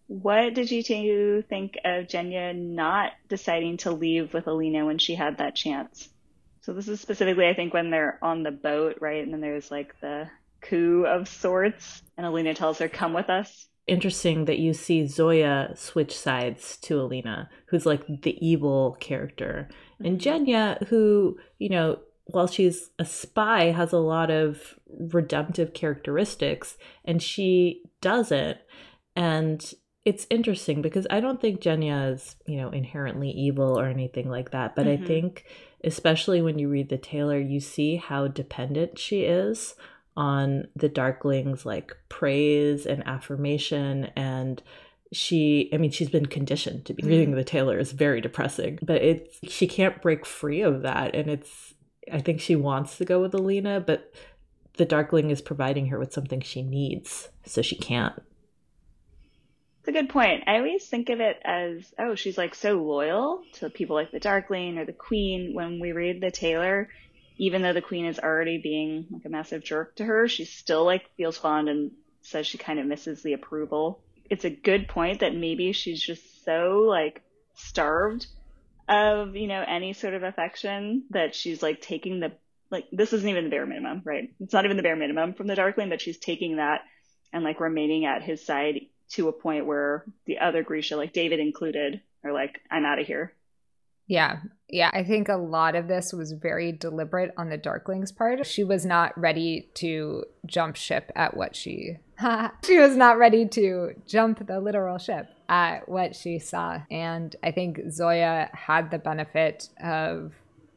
What 0.07 0.53
did 0.53 0.71
you 0.71 1.41
think 1.41 1.77
of 1.85 2.07
Genya 2.07 2.53
not 2.53 3.13
deciding 3.29 3.77
to 3.77 3.91
leave 3.91 4.33
with 4.33 4.47
Alina 4.47 4.85
when 4.85 4.97
she 4.97 5.15
had 5.15 5.37
that 5.37 5.55
chance? 5.55 6.09
So 6.61 6.73
this 6.73 6.87
is 6.87 7.01
specifically, 7.01 7.47
I 7.47 7.53
think, 7.53 7.73
when 7.73 7.89
they're 7.89 8.19
on 8.21 8.43
the 8.43 8.51
boat, 8.51 8.97
right? 9.01 9.23
And 9.23 9.33
then 9.33 9.41
there's 9.41 9.71
like 9.71 9.99
the 9.99 10.29
coup 10.61 11.05
of 11.05 11.27
sorts, 11.27 12.03
and 12.17 12.25
Alina 12.25 12.53
tells 12.53 12.77
her, 12.79 12.87
"Come 12.87 13.13
with 13.13 13.29
us." 13.29 13.67
Interesting 13.87 14.45
that 14.45 14.59
you 14.59 14.73
see 14.73 15.07
Zoya 15.07 15.71
switch 15.75 16.15
sides 16.15 16.77
to 16.77 17.01
Alina, 17.01 17.49
who's 17.67 17.85
like 17.85 18.05
the 18.07 18.37
evil 18.45 18.95
character, 18.99 19.69
and 19.99 20.19
mm-hmm. 20.19 20.43
Genya, 20.45 20.87
who 20.87 21.39
you 21.57 21.69
know, 21.69 21.99
while 22.25 22.47
she's 22.47 22.91
a 22.99 23.05
spy, 23.05 23.71
has 23.71 23.91
a 23.91 23.97
lot 23.97 24.29
of 24.29 24.79
redemptive 24.87 25.73
characteristics, 25.73 26.77
and 27.03 27.23
she 27.23 27.81
doesn't. 28.01 28.59
And 29.15 29.73
it's 30.03 30.25
interesting 30.29 30.81
because 30.81 31.05
I 31.09 31.19
don't 31.19 31.39
think 31.39 31.61
Genya 31.61 32.13
is, 32.13 32.35
you 32.47 32.57
know, 32.57 32.69
inherently 32.69 33.29
evil 33.29 33.79
or 33.79 33.85
anything 33.85 34.29
like 34.29 34.51
that. 34.51 34.75
But 34.75 34.87
mm-hmm. 34.87 35.03
I 35.03 35.07
think, 35.07 35.45
especially 35.83 36.41
when 36.41 36.57
you 36.57 36.69
read 36.69 36.89
the 36.89 36.97
Tailor, 36.97 37.39
you 37.39 37.59
see 37.59 37.97
how 37.97 38.27
dependent 38.27 38.97
she 38.97 39.23
is 39.23 39.75
on 40.17 40.67
the 40.75 40.89
Darklings, 40.89 41.65
like 41.65 41.95
praise 42.09 42.85
and 42.85 43.05
affirmation. 43.07 44.05
And 44.15 44.61
she, 45.11 45.69
I 45.71 45.77
mean, 45.77 45.91
she's 45.91 46.09
been 46.09 46.25
conditioned 46.25 46.85
to 46.85 46.93
be 46.93 47.03
mm-hmm. 47.03 47.11
reading 47.11 47.31
the 47.31 47.43
Tailor 47.43 47.77
is 47.77 47.91
very 47.91 48.21
depressing, 48.21 48.79
but 48.81 49.03
it's, 49.03 49.37
she 49.43 49.67
can't 49.67 50.01
break 50.01 50.25
free 50.25 50.61
of 50.61 50.81
that. 50.81 51.13
And 51.13 51.29
it's, 51.29 51.75
I 52.11 52.21
think 52.21 52.41
she 52.41 52.55
wants 52.55 52.97
to 52.97 53.05
go 53.05 53.21
with 53.21 53.35
Alina, 53.35 53.79
but 53.79 54.11
the 54.77 54.85
Darkling 54.85 55.29
is 55.29 55.41
providing 55.41 55.87
her 55.87 55.99
with 55.99 56.11
something 56.11 56.41
she 56.41 56.63
needs, 56.63 57.29
so 57.45 57.61
she 57.61 57.75
can't. 57.75 58.19
It's 59.81 59.87
a 59.87 59.91
good 59.91 60.09
point. 60.09 60.43
I 60.45 60.57
always 60.57 60.85
think 60.85 61.09
of 61.09 61.21
it 61.21 61.41
as, 61.43 61.91
oh, 61.97 62.13
she's 62.13 62.37
like 62.37 62.53
so 62.53 62.73
loyal 62.73 63.41
to 63.53 63.69
people 63.71 63.95
like 63.95 64.11
the 64.11 64.19
Darkling 64.19 64.77
or 64.77 64.85
the 64.85 64.93
Queen. 64.93 65.55
When 65.55 65.79
we 65.79 65.91
read 65.91 66.21
the 66.21 66.29
Tailor, 66.29 66.87
even 67.37 67.63
though 67.63 67.73
the 67.73 67.81
Queen 67.81 68.05
is 68.05 68.19
already 68.19 68.59
being 68.59 69.07
like 69.09 69.25
a 69.25 69.29
massive 69.29 69.63
jerk 69.63 69.95
to 69.95 70.05
her, 70.05 70.27
she 70.27 70.45
still 70.45 70.85
like 70.85 71.09
feels 71.17 71.35
fond 71.35 71.67
and 71.67 71.89
says 72.21 72.45
she 72.45 72.59
kind 72.59 72.79
of 72.79 72.85
misses 72.85 73.23
the 73.23 73.33
approval. 73.33 74.03
It's 74.29 74.45
a 74.45 74.51
good 74.51 74.87
point 74.87 75.21
that 75.21 75.33
maybe 75.33 75.71
she's 75.71 75.99
just 75.99 76.45
so 76.45 76.85
like 76.87 77.23
starved 77.55 78.27
of, 78.87 79.35
you 79.35 79.47
know, 79.47 79.65
any 79.67 79.93
sort 79.93 80.13
of 80.13 80.21
affection 80.21 81.05
that 81.09 81.33
she's 81.33 81.63
like 81.63 81.81
taking 81.81 82.19
the 82.19 82.33
like 82.69 82.85
this 82.91 83.13
isn't 83.13 83.27
even 83.27 83.45
the 83.45 83.49
bare 83.49 83.65
minimum, 83.65 84.03
right? 84.05 84.31
It's 84.39 84.53
not 84.53 84.65
even 84.65 84.77
the 84.77 84.83
bare 84.83 84.95
minimum 84.95 85.33
from 85.33 85.47
the 85.47 85.55
Darkling, 85.55 85.89
but 85.89 86.01
she's 86.01 86.19
taking 86.19 86.57
that 86.57 86.81
and 87.33 87.43
like 87.43 87.59
remaining 87.59 88.05
at 88.05 88.21
his 88.21 88.45
side 88.45 88.81
to 89.11 89.27
a 89.27 89.33
point 89.33 89.65
where 89.65 90.05
the 90.25 90.39
other 90.39 90.63
Grisha, 90.63 90.95
like 90.95 91.13
David 91.13 91.39
included, 91.39 92.01
are 92.23 92.31
like, 92.31 92.59
I'm 92.69 92.85
out 92.85 92.99
of 92.99 93.07
here. 93.07 93.33
Yeah. 94.07 94.39
Yeah. 94.67 94.89
I 94.93 95.03
think 95.03 95.29
a 95.29 95.35
lot 95.35 95.75
of 95.75 95.87
this 95.87 96.11
was 96.11 96.33
very 96.33 96.71
deliberate 96.71 97.33
on 97.37 97.49
the 97.49 97.57
Darkling's 97.57 98.11
part. 98.11 98.45
She 98.45 98.63
was 98.63 98.85
not 98.85 99.17
ready 99.17 99.69
to 99.75 100.25
jump 100.45 100.75
ship 100.75 101.11
at 101.15 101.37
what 101.37 101.55
she. 101.55 101.97
she 102.65 102.77
was 102.77 102.95
not 102.95 103.17
ready 103.17 103.47
to 103.47 103.91
jump 104.05 104.45
the 104.45 104.59
literal 104.59 104.97
ship 104.97 105.29
at 105.47 105.87
what 105.87 106.15
she 106.15 106.39
saw. 106.39 106.81
And 106.89 107.35
I 107.43 107.51
think 107.51 107.79
Zoya 107.89 108.49
had 108.53 108.91
the 108.91 108.99
benefit 108.99 109.69
of 109.81 110.33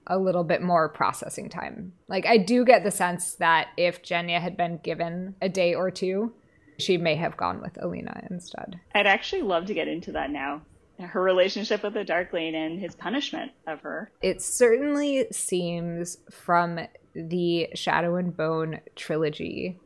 a 0.06 0.18
little 0.18 0.44
bit 0.44 0.62
more 0.62 0.88
processing 0.88 1.48
time. 1.48 1.92
Like, 2.08 2.26
I 2.26 2.36
do 2.36 2.64
get 2.64 2.84
the 2.84 2.90
sense 2.90 3.34
that 3.36 3.68
if 3.76 4.02
Genya 4.02 4.40
had 4.40 4.56
been 4.56 4.78
given 4.78 5.34
a 5.40 5.48
day 5.48 5.74
or 5.74 5.90
two, 5.90 6.34
she 6.78 6.96
may 6.96 7.14
have 7.14 7.36
gone 7.36 7.60
with 7.60 7.82
Alina 7.82 8.26
instead. 8.30 8.80
I'd 8.94 9.06
actually 9.06 9.42
love 9.42 9.66
to 9.66 9.74
get 9.74 9.88
into 9.88 10.12
that 10.12 10.30
now. 10.30 10.62
Her 10.98 11.22
relationship 11.22 11.82
with 11.82 11.94
the 11.94 12.04
Darkling 12.04 12.54
and 12.54 12.78
his 12.78 12.94
punishment 12.94 13.52
of 13.66 13.80
her. 13.80 14.12
It 14.22 14.40
certainly 14.42 15.26
seems 15.32 16.18
from 16.30 16.78
the 17.14 17.68
Shadow 17.74 18.16
and 18.16 18.36
Bone 18.36 18.80
trilogy 18.94 19.80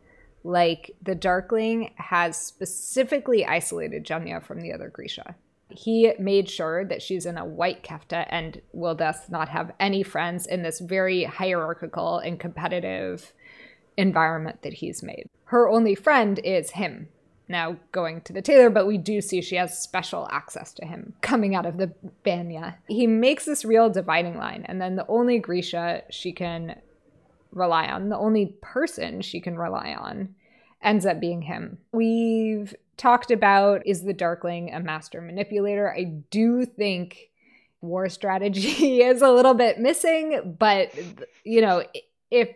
like 0.45 0.95
the 1.03 1.15
Darkling 1.15 1.93
has 1.97 2.37
specifically 2.37 3.45
isolated 3.45 4.05
Genya 4.05 4.43
from 4.43 4.61
the 4.61 4.73
other 4.73 4.89
Grisha. 4.89 5.35
He 5.71 6.13
made 6.19 6.49
sure 6.49 6.85
that 6.87 7.03
she's 7.03 7.27
in 7.27 7.37
a 7.37 7.45
white 7.45 7.83
kefta 7.83 8.27
and 8.31 8.61
will 8.73 8.95
thus 8.95 9.29
not 9.29 9.51
have 9.51 9.73
any 9.79 10.03
friends 10.03 10.47
in 10.47 10.63
this 10.63 10.81
very 10.81 11.25
hierarchical 11.25 12.19
and 12.19 12.41
competitive 12.41 13.33
environment 13.99 14.63
that 14.63 14.75
he's 14.75 15.03
made. 15.03 15.29
Her 15.47 15.69
only 15.69 15.95
friend 15.95 16.41
is 16.45 16.71
him. 16.71 17.09
Now 17.49 17.77
going 17.93 18.21
to 18.23 18.33
the 18.33 18.43
Tailor, 18.43 18.71
but 18.71 18.87
we 18.87 18.97
do 18.99 19.21
see 19.21 19.41
she 19.41 19.57
has 19.57 19.83
special 19.83 20.29
access 20.31 20.73
to 20.75 20.87
him 20.87 21.15
coming 21.21 21.55
out 21.55 21.67
of 21.67 21.79
the 21.79 21.93
banya. 22.23 22.79
He 22.87 23.07
makes 23.07 23.45
this 23.45 23.65
real 23.65 23.91
dividing 23.91 24.37
line, 24.37 24.65
and 24.67 24.81
then 24.81 24.97
the 24.97 25.07
only 25.09 25.39
Grisha 25.39 26.03
she 26.11 26.33
can 26.33 26.77
rely 27.51 27.87
on, 27.87 28.11
the 28.11 28.19
only 28.19 28.55
person 28.61 29.23
she 29.23 29.41
can 29.41 29.57
rely 29.57 29.95
on, 29.99 30.35
ends 30.83 31.07
up 31.07 31.21
being 31.21 31.43
him. 31.43 31.79
We've 31.91 32.75
talked 32.99 33.31
about 33.31 33.87
is 33.87 34.03
the 34.03 34.13
Darkling 34.13 34.73
a 34.73 34.81
master 34.81 35.23
manipulator? 35.23 35.93
I 35.93 36.05
do 36.31 36.67
think 36.67 37.31
war 37.81 38.11
strategy 38.11 39.01
is 39.03 39.23
a 39.23 39.31
little 39.31 39.55
bit 39.55 39.81
missing, 39.81 40.55
but 40.59 40.93
you 41.45 41.63
know, 41.63 41.83
if 42.31 42.51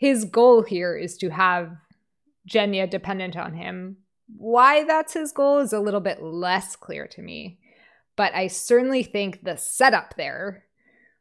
his 0.00 0.24
goal 0.24 0.62
here 0.62 0.96
is 0.96 1.18
to 1.18 1.28
have 1.28 1.76
Genya 2.48 2.88
dependent 2.88 3.36
on 3.36 3.52
him. 3.52 3.98
Why 4.34 4.82
that's 4.82 5.12
his 5.12 5.30
goal 5.30 5.58
is 5.58 5.74
a 5.74 5.78
little 5.78 6.00
bit 6.00 6.22
less 6.22 6.74
clear 6.74 7.06
to 7.08 7.20
me. 7.20 7.58
But 8.16 8.34
I 8.34 8.46
certainly 8.46 9.02
think 9.02 9.44
the 9.44 9.58
setup 9.58 10.14
there 10.16 10.64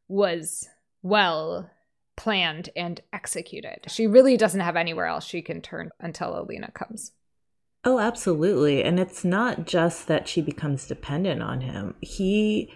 was 0.07 0.69
well 1.01 1.69
planned 2.15 2.69
and 2.73 3.01
executed. 3.11 3.81
She 3.89 4.07
really 4.07 4.37
doesn't 4.37 4.61
have 4.61 4.77
anywhere 4.77 5.07
else 5.07 5.25
she 5.25 5.41
can 5.41 5.61
turn 5.61 5.89
until 5.99 6.39
Alina 6.39 6.71
comes. 6.71 7.11
Oh, 7.83 7.99
absolutely. 7.99 8.81
And 8.81 8.97
it's 8.97 9.25
not 9.25 9.67
just 9.67 10.07
that 10.07 10.29
she 10.29 10.41
becomes 10.41 10.87
dependent 10.87 11.43
on 11.43 11.59
him. 11.59 11.95
He 11.99 12.73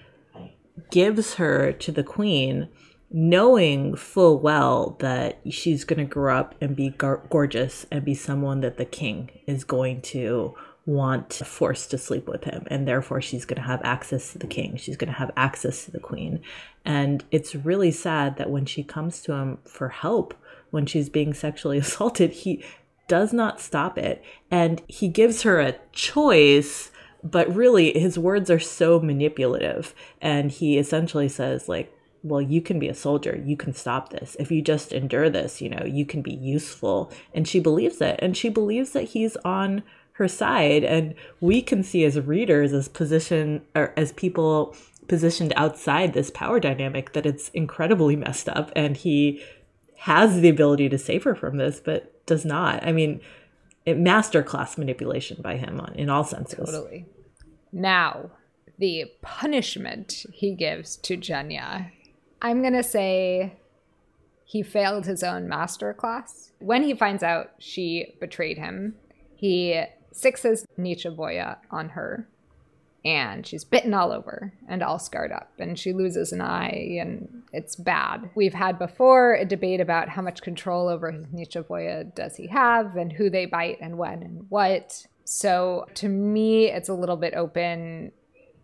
gives 0.92 1.36
her 1.36 1.72
to 1.72 1.92
the 1.94 2.04
queen 2.04 2.68
knowing 3.16 3.96
full 3.96 4.40
well 4.40 4.98
that 5.00 5.40
she's 5.48 5.84
going 5.84 6.00
to 6.00 6.12
grow 6.12 6.36
up 6.36 6.56
and 6.60 6.76
be 6.76 6.90
gorgeous 6.90 7.86
and 7.92 8.04
be 8.04 8.16
someone 8.16 8.62
that 8.62 8.78
the 8.78 8.86
king 8.86 9.30
is 9.46 9.64
going 9.64 10.02
to 10.02 10.56
want 10.88 11.30
to 11.30 11.46
force 11.46 11.86
to 11.86 11.98
sleep 11.98 12.28
with 12.28 12.44
him 12.44 12.66
and 12.68 12.88
therefore 12.88 13.22
she's 13.22 13.46
going 13.46 13.56
to 13.56 13.68
have 13.68 13.80
access 13.86 14.34
to 14.34 14.38
the 14.40 14.48
king 14.48 14.76
she's 14.76 14.98
going 14.98 15.08
to 15.08 15.18
have 15.18 15.32
access 15.38 15.86
to 15.86 15.92
the 15.92 16.00
queen. 16.00 16.42
And 16.84 17.24
it's 17.32 17.56
really 17.56 17.92
sad 17.92 18.38
that 18.38 18.50
when 18.50 18.66
she 18.66 18.84
comes 18.84 19.22
to 19.22 19.34
him 19.34 19.60
for 19.64 19.90
help 19.90 20.34
when 20.72 20.88
she's 20.88 21.08
being 21.08 21.36
sexually 21.36 21.78
assaulted 21.78 22.32
he 22.32 22.64
does 23.08 23.32
not 23.32 23.62
stop 23.62 23.98
it. 23.98 24.24
And 24.50 24.82
he 24.88 25.08
gives 25.08 25.44
her 25.44 25.60
a 25.60 25.76
choice 25.92 26.90
but 27.24 27.54
really 27.56 27.98
his 27.98 28.18
words 28.18 28.50
are 28.50 28.60
so 28.60 29.00
manipulative. 29.00 29.94
And 30.20 30.50
he 30.52 30.80
essentially 30.80 31.30
says 31.30 31.70
like 31.70 31.96
well, 32.24 32.42
you 32.42 32.62
can 32.62 32.80
be 32.80 32.88
a 32.88 32.94
soldier. 32.94 33.42
You 33.46 33.58
can 33.58 33.74
stop 33.74 34.10
this. 34.10 34.36
If 34.40 34.50
you 34.50 34.62
just 34.62 34.94
endure 34.94 35.30
this, 35.30 35.62
you 35.62 35.70
know, 35.70 35.84
you 35.86 36.06
can 36.06 36.22
be 36.22 36.34
useful. 36.34 37.12
And 37.34 37.48
she 37.48 37.60
believes 37.60 38.00
it. 38.00 38.18
And 38.20 38.36
she 38.36 38.50
believes 38.50 38.92
that 38.92 39.10
he's 39.10 39.36
on 39.44 39.84
her 40.14 40.30
side. 40.30 40.86
And 40.86 41.16
we 41.42 41.62
can 41.62 41.84
see 41.84 42.06
as 42.06 42.20
readers, 42.20 42.72
as 42.72 42.88
position 42.88 43.62
or 43.76 43.94
as 43.98 44.14
people 44.14 44.74
positioned 45.08 45.52
outside 45.58 46.14
this 46.14 46.32
power 46.32 46.62
dynamic, 46.62 47.12
that 47.12 47.26
it's 47.26 47.50
incredibly 47.50 48.16
messed 48.16 48.48
up. 48.48 48.72
And 48.74 48.96
he 48.96 49.44
has 49.98 50.40
the 50.40 50.50
ability 50.50 50.88
to 50.90 50.98
save 50.98 51.24
her 51.24 51.36
from 51.36 51.58
this, 51.58 51.82
but 51.84 52.26
does 52.26 52.46
not. 52.46 52.86
I 52.88 52.94
mean, 52.94 53.20
it, 53.86 53.98
masterclass 53.98 54.78
manipulation 54.78 55.42
by 55.42 55.58
him 55.58 55.82
in 55.96 56.10
all 56.10 56.24
senses. 56.24 56.72
Totally. 56.72 57.06
Now, 57.74 58.32
the 58.78 59.12
punishment 59.22 60.26
he 60.32 60.56
gives 60.56 60.96
to 60.98 61.18
Genya 61.18 61.92
I'm 62.44 62.62
going 62.62 62.74
to 62.74 62.84
say 62.84 63.54
he 64.44 64.62
failed 64.62 65.06
his 65.06 65.24
own 65.24 65.48
master 65.48 65.94
class. 65.94 66.52
When 66.60 66.84
he 66.84 66.94
finds 66.94 67.24
out 67.24 67.52
she 67.58 68.16
betrayed 68.20 68.58
him, 68.58 68.96
he 69.36 69.82
sixes 70.12 70.66
Nichevoya 70.78 71.58
on 71.72 71.90
her 71.90 72.28
and 73.06 73.46
she's 73.46 73.64
bitten 73.64 73.94
all 73.94 74.12
over 74.12 74.54
and 74.68 74.82
all 74.82 75.00
scarred 75.00 75.32
up 75.32 75.52
and 75.58 75.78
she 75.78 75.92
loses 75.92 76.32
an 76.32 76.42
eye 76.42 76.98
and 77.02 77.44
it's 77.52 77.76
bad. 77.76 78.30
We've 78.36 78.54
had 78.54 78.78
before 78.78 79.34
a 79.36 79.46
debate 79.46 79.82
about 79.82 80.10
how 80.10 80.22
much 80.22 80.42
control 80.42 80.88
over 80.88 81.12
his 81.12 81.26
Nichevoya 81.28 82.14
does 82.16 82.36
he 82.36 82.48
have 82.48 82.96
and 82.96 83.12
who 83.12 83.30
they 83.30 83.46
bite 83.46 83.80
and 83.82 83.98
when 83.98 84.22
and 84.24 84.46
what. 84.50 85.06
So 85.26 85.86
to 85.96 86.08
me 86.08 86.70
it's 86.70 86.90
a 86.90 86.94
little 86.94 87.18
bit 87.18 87.34
open 87.34 88.12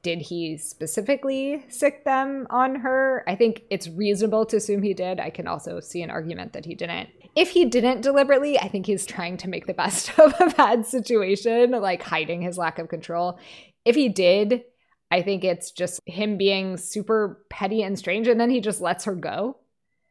did 0.01 0.21
he 0.21 0.57
specifically 0.57 1.65
sick 1.69 2.05
them 2.05 2.47
on 2.49 2.75
her? 2.75 3.23
I 3.27 3.35
think 3.35 3.63
it's 3.69 3.89
reasonable 3.89 4.45
to 4.47 4.57
assume 4.57 4.81
he 4.81 4.93
did. 4.93 5.19
I 5.19 5.29
can 5.29 5.47
also 5.47 5.79
see 5.79 6.01
an 6.01 6.09
argument 6.09 6.53
that 6.53 6.65
he 6.65 6.75
didn't. 6.75 7.09
If 7.35 7.51
he 7.51 7.65
didn't 7.65 8.01
deliberately, 8.01 8.57
I 8.59 8.67
think 8.67 8.85
he's 8.85 9.05
trying 9.05 9.37
to 9.37 9.49
make 9.49 9.67
the 9.67 9.73
best 9.73 10.17
of 10.19 10.33
a 10.39 10.49
bad 10.51 10.85
situation, 10.85 11.71
like 11.71 12.03
hiding 12.03 12.41
his 12.41 12.57
lack 12.57 12.79
of 12.79 12.89
control. 12.89 13.39
If 13.85 13.95
he 13.95 14.09
did, 14.09 14.63
I 15.11 15.21
think 15.21 15.43
it's 15.43 15.71
just 15.71 15.99
him 16.05 16.37
being 16.37 16.77
super 16.77 17.43
petty 17.49 17.81
and 17.81 17.97
strange, 17.97 18.27
and 18.27 18.39
then 18.39 18.49
he 18.49 18.61
just 18.61 18.81
lets 18.81 19.05
her 19.05 19.15
go. 19.15 19.57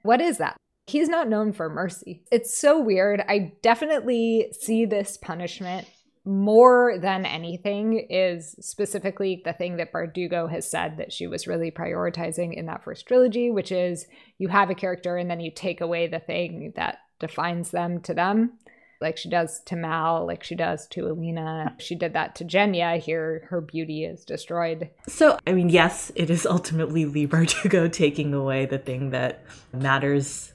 What 0.03 0.21
is 0.21 0.39
that? 0.39 0.57
He's 0.87 1.09
not 1.09 1.29
known 1.29 1.53
for 1.53 1.69
mercy. 1.69 2.23
It's 2.33 2.57
so 2.57 2.81
weird. 2.81 3.23
I 3.29 3.53
definitely 3.63 4.53
see 4.59 4.87
this 4.87 5.19
punishment 5.19 5.87
more 6.29 6.99
than 7.01 7.25
anything 7.25 8.07
is 8.11 8.55
specifically 8.61 9.41
the 9.47 9.55
thing 9.55 9.79
that 9.79 9.93
Bardugo 9.93 10.51
has 10.51 10.71
said 10.71 10.99
that 10.99 11.11
she 11.11 11.27
was 11.27 11.47
really 11.47 11.71
prioritizing 11.71 12.55
in 12.55 12.67
that 12.67 12.85
first 12.85 13.07
trilogy, 13.07 13.51
which 13.51 13.73
is 13.73 14.07
you 14.37 14.49
have 14.49 14.69
a 14.69 14.75
character 14.75 15.17
and 15.17 15.31
then 15.31 15.41
you 15.41 15.51
take 15.51 15.81
away 15.81 16.07
the 16.07 16.19
thing 16.19 16.75
that 16.77 16.99
defines 17.19 17.71
them 17.71 18.01
to 18.03 18.13
them. 18.13 18.53
Like 19.01 19.17
she 19.17 19.31
does 19.31 19.61
to 19.67 19.77
Mal, 19.77 20.27
like 20.27 20.45
she 20.45 20.55
does 20.55 20.87
to 20.89 21.09
Alina. 21.09 21.75
She 21.79 21.95
did 21.95 22.13
that 22.13 22.35
to 22.37 22.45
Genya. 22.45 22.99
Here, 23.01 23.47
her 23.49 23.63
beauty 23.63 24.05
is 24.05 24.25
destroyed. 24.25 24.91
So, 25.07 25.39
I 25.47 25.53
mean, 25.53 25.71
yes, 25.71 26.13
it 26.15 26.29
is 26.29 26.45
ultimately 26.45 27.07
Leigh 27.07 27.27
Bardugo 27.29 27.91
taking 27.91 28.35
away 28.35 28.67
the 28.67 28.79
thing 28.79 29.11
that 29.11 29.45
matters 29.73 30.53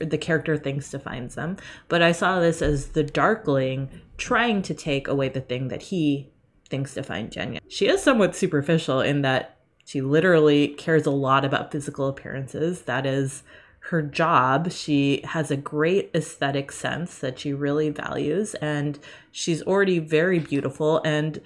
the 0.00 0.18
character 0.18 0.56
thinks 0.56 0.90
defines 0.90 1.34
them. 1.34 1.56
But 1.88 2.02
I 2.02 2.12
saw 2.12 2.40
this 2.40 2.62
as 2.62 2.88
the 2.88 3.02
Darkling 3.02 3.88
trying 4.16 4.62
to 4.62 4.74
take 4.74 5.08
away 5.08 5.28
the 5.28 5.40
thing 5.40 5.68
that 5.68 5.82
he 5.82 6.30
thinks 6.68 6.94
defines 6.94 7.34
Genya. 7.34 7.60
She 7.68 7.88
is 7.88 8.02
somewhat 8.02 8.36
superficial 8.36 9.00
in 9.00 9.22
that 9.22 9.56
she 9.84 10.00
literally 10.00 10.68
cares 10.68 11.06
a 11.06 11.10
lot 11.10 11.44
about 11.44 11.70
physical 11.70 12.08
appearances. 12.08 12.82
That 12.82 13.06
is 13.06 13.42
her 13.90 14.00
job. 14.00 14.72
She 14.72 15.20
has 15.24 15.50
a 15.50 15.56
great 15.56 16.10
aesthetic 16.14 16.72
sense 16.72 17.18
that 17.18 17.38
she 17.38 17.52
really 17.52 17.90
values, 17.90 18.54
and 18.54 18.98
she's 19.30 19.62
already 19.62 19.98
very 19.98 20.38
beautiful, 20.38 21.02
and 21.04 21.40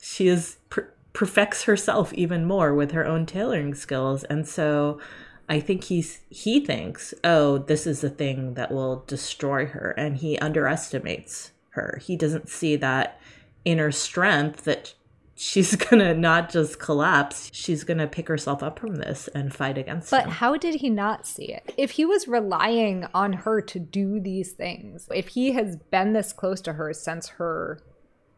she 0.00 0.28
is 0.28 0.58
per- 0.70 0.92
perfects 1.12 1.64
herself 1.64 2.12
even 2.14 2.44
more 2.44 2.72
with 2.74 2.92
her 2.92 3.04
own 3.04 3.26
tailoring 3.26 3.74
skills. 3.74 4.22
And 4.24 4.46
so 4.46 5.00
I 5.48 5.60
think 5.60 5.84
he's 5.84 6.20
he 6.30 6.64
thinks, 6.64 7.14
oh, 7.24 7.58
this 7.58 7.86
is 7.86 8.00
the 8.00 8.10
thing 8.10 8.54
that 8.54 8.70
will 8.70 9.04
destroy 9.06 9.66
her, 9.66 9.90
and 9.96 10.18
he 10.18 10.38
underestimates 10.38 11.51
her. 11.72 12.00
He 12.02 12.16
doesn't 12.16 12.48
see 12.48 12.76
that 12.76 13.20
inner 13.64 13.92
strength 13.92 14.64
that 14.64 14.94
she's 15.34 15.76
gonna 15.90 16.14
not 16.14 16.50
just 16.50 16.78
collapse, 16.78 17.50
she's 17.52 17.84
gonna 17.84 18.06
pick 18.06 18.28
herself 18.28 18.62
up 18.62 18.78
from 18.78 18.96
this 18.96 19.28
and 19.28 19.54
fight 19.54 19.78
against 19.78 20.08
it. 20.08 20.10
But 20.12 20.24
him. 20.24 20.30
how 20.30 20.56
did 20.56 20.76
he 20.76 20.90
not 20.90 21.26
see 21.26 21.52
it? 21.52 21.74
If 21.76 21.92
he 21.92 22.04
was 22.04 22.28
relying 22.28 23.06
on 23.14 23.32
her 23.32 23.60
to 23.60 23.78
do 23.78 24.20
these 24.20 24.52
things, 24.52 25.08
if 25.14 25.28
he 25.28 25.52
has 25.52 25.76
been 25.76 26.12
this 26.12 26.32
close 26.32 26.60
to 26.62 26.74
her 26.74 26.92
since 26.92 27.28
her 27.28 27.80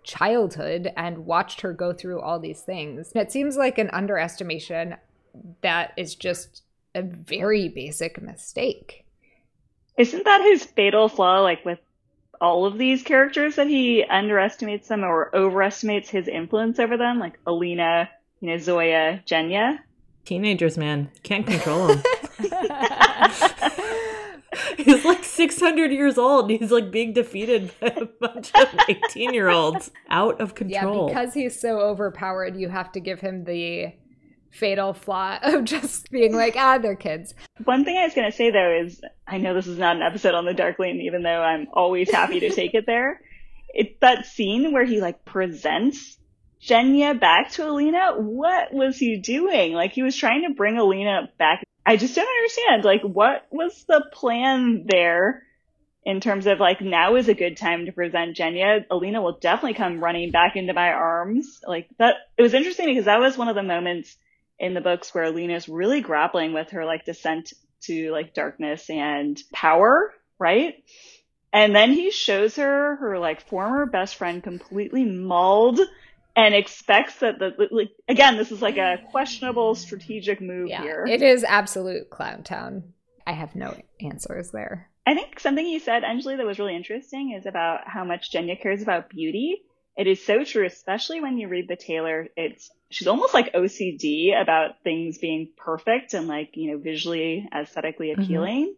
childhood 0.02 0.92
and 0.96 1.26
watched 1.26 1.62
her 1.62 1.72
go 1.72 1.92
through 1.92 2.20
all 2.20 2.38
these 2.38 2.60
things, 2.60 3.12
it 3.14 3.32
seems 3.32 3.56
like 3.56 3.78
an 3.78 3.90
underestimation 3.90 4.96
that 5.62 5.92
is 5.96 6.14
just 6.14 6.62
a 6.94 7.02
very 7.02 7.68
basic 7.68 8.22
mistake. 8.22 9.04
Isn't 9.96 10.24
that 10.24 10.42
his 10.42 10.64
fatal 10.64 11.08
flaw, 11.08 11.40
like 11.40 11.64
with 11.64 11.78
all 12.40 12.66
of 12.66 12.78
these 12.78 13.02
characters, 13.02 13.56
that 13.56 13.66
he 13.66 14.04
underestimates 14.04 14.88
them 14.88 15.04
or 15.04 15.34
overestimates 15.34 16.08
his 16.08 16.28
influence 16.28 16.78
over 16.78 16.96
them? 16.96 17.18
Like 17.18 17.38
Alina, 17.46 18.08
you 18.40 18.48
know, 18.48 18.58
Zoya, 18.58 19.22
Genya? 19.26 19.78
Teenagers, 20.24 20.78
man, 20.78 21.10
can't 21.22 21.46
control 21.46 21.86
them. 21.88 22.02
he's 24.76 25.04
like 25.04 25.24
600 25.24 25.90
years 25.90 26.18
old. 26.18 26.50
And 26.50 26.60
he's 26.60 26.70
like 26.70 26.90
being 26.90 27.12
defeated 27.12 27.72
by 27.80 27.88
a 27.88 28.06
bunch 28.06 28.50
of 28.54 28.68
18 28.88 29.34
year 29.34 29.48
olds 29.48 29.90
out 30.08 30.40
of 30.40 30.54
control. 30.54 30.72
Yeah, 30.72 30.80
control. 30.82 31.08
because 31.08 31.34
he's 31.34 31.58
so 31.58 31.80
overpowered, 31.80 32.56
you 32.56 32.68
have 32.68 32.92
to 32.92 33.00
give 33.00 33.20
him 33.20 33.44
the 33.44 33.92
fatal 34.54 34.94
flaw 34.94 35.38
of 35.42 35.64
just 35.64 36.10
being 36.10 36.34
like, 36.34 36.54
ah, 36.56 36.78
they're 36.78 36.96
kids. 36.96 37.34
One 37.64 37.84
thing 37.84 37.96
I 37.96 38.04
was 38.04 38.14
going 38.14 38.30
to 38.30 38.36
say 38.36 38.50
though 38.50 38.80
is 38.84 39.00
I 39.26 39.38
know 39.38 39.54
this 39.54 39.66
is 39.66 39.78
not 39.78 39.96
an 39.96 40.02
episode 40.02 40.34
on 40.34 40.44
the 40.44 40.54
Darkling, 40.54 41.00
even 41.02 41.22
though 41.22 41.42
I'm 41.42 41.66
always 41.72 42.10
happy 42.10 42.40
to 42.40 42.50
take 42.50 42.74
it 42.74 42.86
there. 42.86 43.20
It's 43.68 43.98
that 44.00 44.26
scene 44.26 44.72
where 44.72 44.84
he 44.84 45.00
like 45.00 45.24
presents 45.24 46.18
Genya 46.62 47.18
back 47.18 47.50
to 47.52 47.68
Alina. 47.68 48.12
What 48.16 48.72
was 48.72 48.96
he 48.96 49.18
doing? 49.18 49.72
Like 49.72 49.92
he 49.92 50.02
was 50.02 50.16
trying 50.16 50.44
to 50.48 50.54
bring 50.54 50.78
Alina 50.78 51.28
back. 51.38 51.64
I 51.84 51.96
just 51.96 52.14
don't 52.14 52.26
understand. 52.26 52.84
Like 52.84 53.02
what 53.02 53.46
was 53.50 53.84
the 53.86 54.04
plan 54.12 54.86
there 54.86 55.42
in 56.04 56.20
terms 56.20 56.46
of 56.46 56.60
like 56.60 56.80
now 56.80 57.16
is 57.16 57.28
a 57.28 57.34
good 57.34 57.56
time 57.56 57.86
to 57.86 57.92
present 57.92 58.36
Genya. 58.36 58.84
Alina 58.90 59.20
will 59.20 59.38
definitely 59.38 59.74
come 59.74 60.02
running 60.02 60.30
back 60.30 60.54
into 60.54 60.72
my 60.72 60.90
arms. 60.90 61.60
Like 61.66 61.88
that, 61.98 62.14
it 62.38 62.42
was 62.42 62.54
interesting 62.54 62.86
because 62.86 63.06
that 63.06 63.20
was 63.20 63.36
one 63.36 63.48
of 63.48 63.56
the 63.56 63.62
moments 63.62 64.16
in 64.58 64.74
the 64.74 64.80
books 64.80 65.14
where 65.14 65.24
Alina's 65.24 65.68
really 65.68 66.00
grappling 66.00 66.52
with 66.52 66.70
her 66.70 66.84
like 66.84 67.04
descent 67.04 67.52
to 67.82 68.10
like 68.12 68.34
darkness 68.34 68.88
and 68.88 69.40
power, 69.52 70.12
right? 70.38 70.74
And 71.52 71.74
then 71.74 71.92
he 71.92 72.10
shows 72.10 72.56
her 72.56 72.96
her 72.96 73.18
like 73.18 73.46
former 73.48 73.86
best 73.86 74.16
friend 74.16 74.42
completely 74.42 75.04
mauled 75.04 75.80
and 76.36 76.54
expects 76.54 77.20
that 77.20 77.38
the 77.38 77.52
like 77.70 77.90
again 78.08 78.36
this 78.36 78.50
is 78.50 78.60
like 78.60 78.76
a 78.76 78.98
questionable 79.10 79.74
strategic 79.76 80.40
move 80.40 80.68
Yeah, 80.68 80.82
here. 80.82 81.04
it 81.08 81.22
is 81.22 81.44
absolute 81.44 82.10
clown 82.10 82.42
town. 82.42 82.92
I 83.26 83.32
have 83.32 83.54
no 83.54 83.76
answers 84.00 84.50
there. 84.50 84.90
I 85.06 85.14
think 85.14 85.38
something 85.38 85.66
you 85.66 85.80
said, 85.80 86.02
Anjali, 86.02 86.36
that 86.38 86.46
was 86.46 86.58
really 86.58 86.74
interesting 86.76 87.32
is 87.38 87.46
about 87.46 87.86
how 87.86 88.04
much 88.04 88.32
Genya 88.32 88.60
cares 88.60 88.82
about 88.82 89.10
beauty. 89.10 89.62
It 89.96 90.06
is 90.06 90.24
so 90.24 90.44
true, 90.44 90.66
especially 90.66 91.20
when 91.20 91.38
you 91.38 91.48
read 91.48 91.68
the 91.68 91.76
Tailor. 91.76 92.28
It's 92.36 92.70
she's 92.90 93.06
almost 93.06 93.34
like 93.34 93.52
OCD 93.54 94.40
about 94.40 94.82
things 94.82 95.18
being 95.18 95.48
perfect 95.56 96.14
and 96.14 96.26
like 96.26 96.56
you 96.56 96.72
know 96.72 96.78
visually 96.78 97.48
aesthetically 97.54 98.12
appealing. 98.12 98.74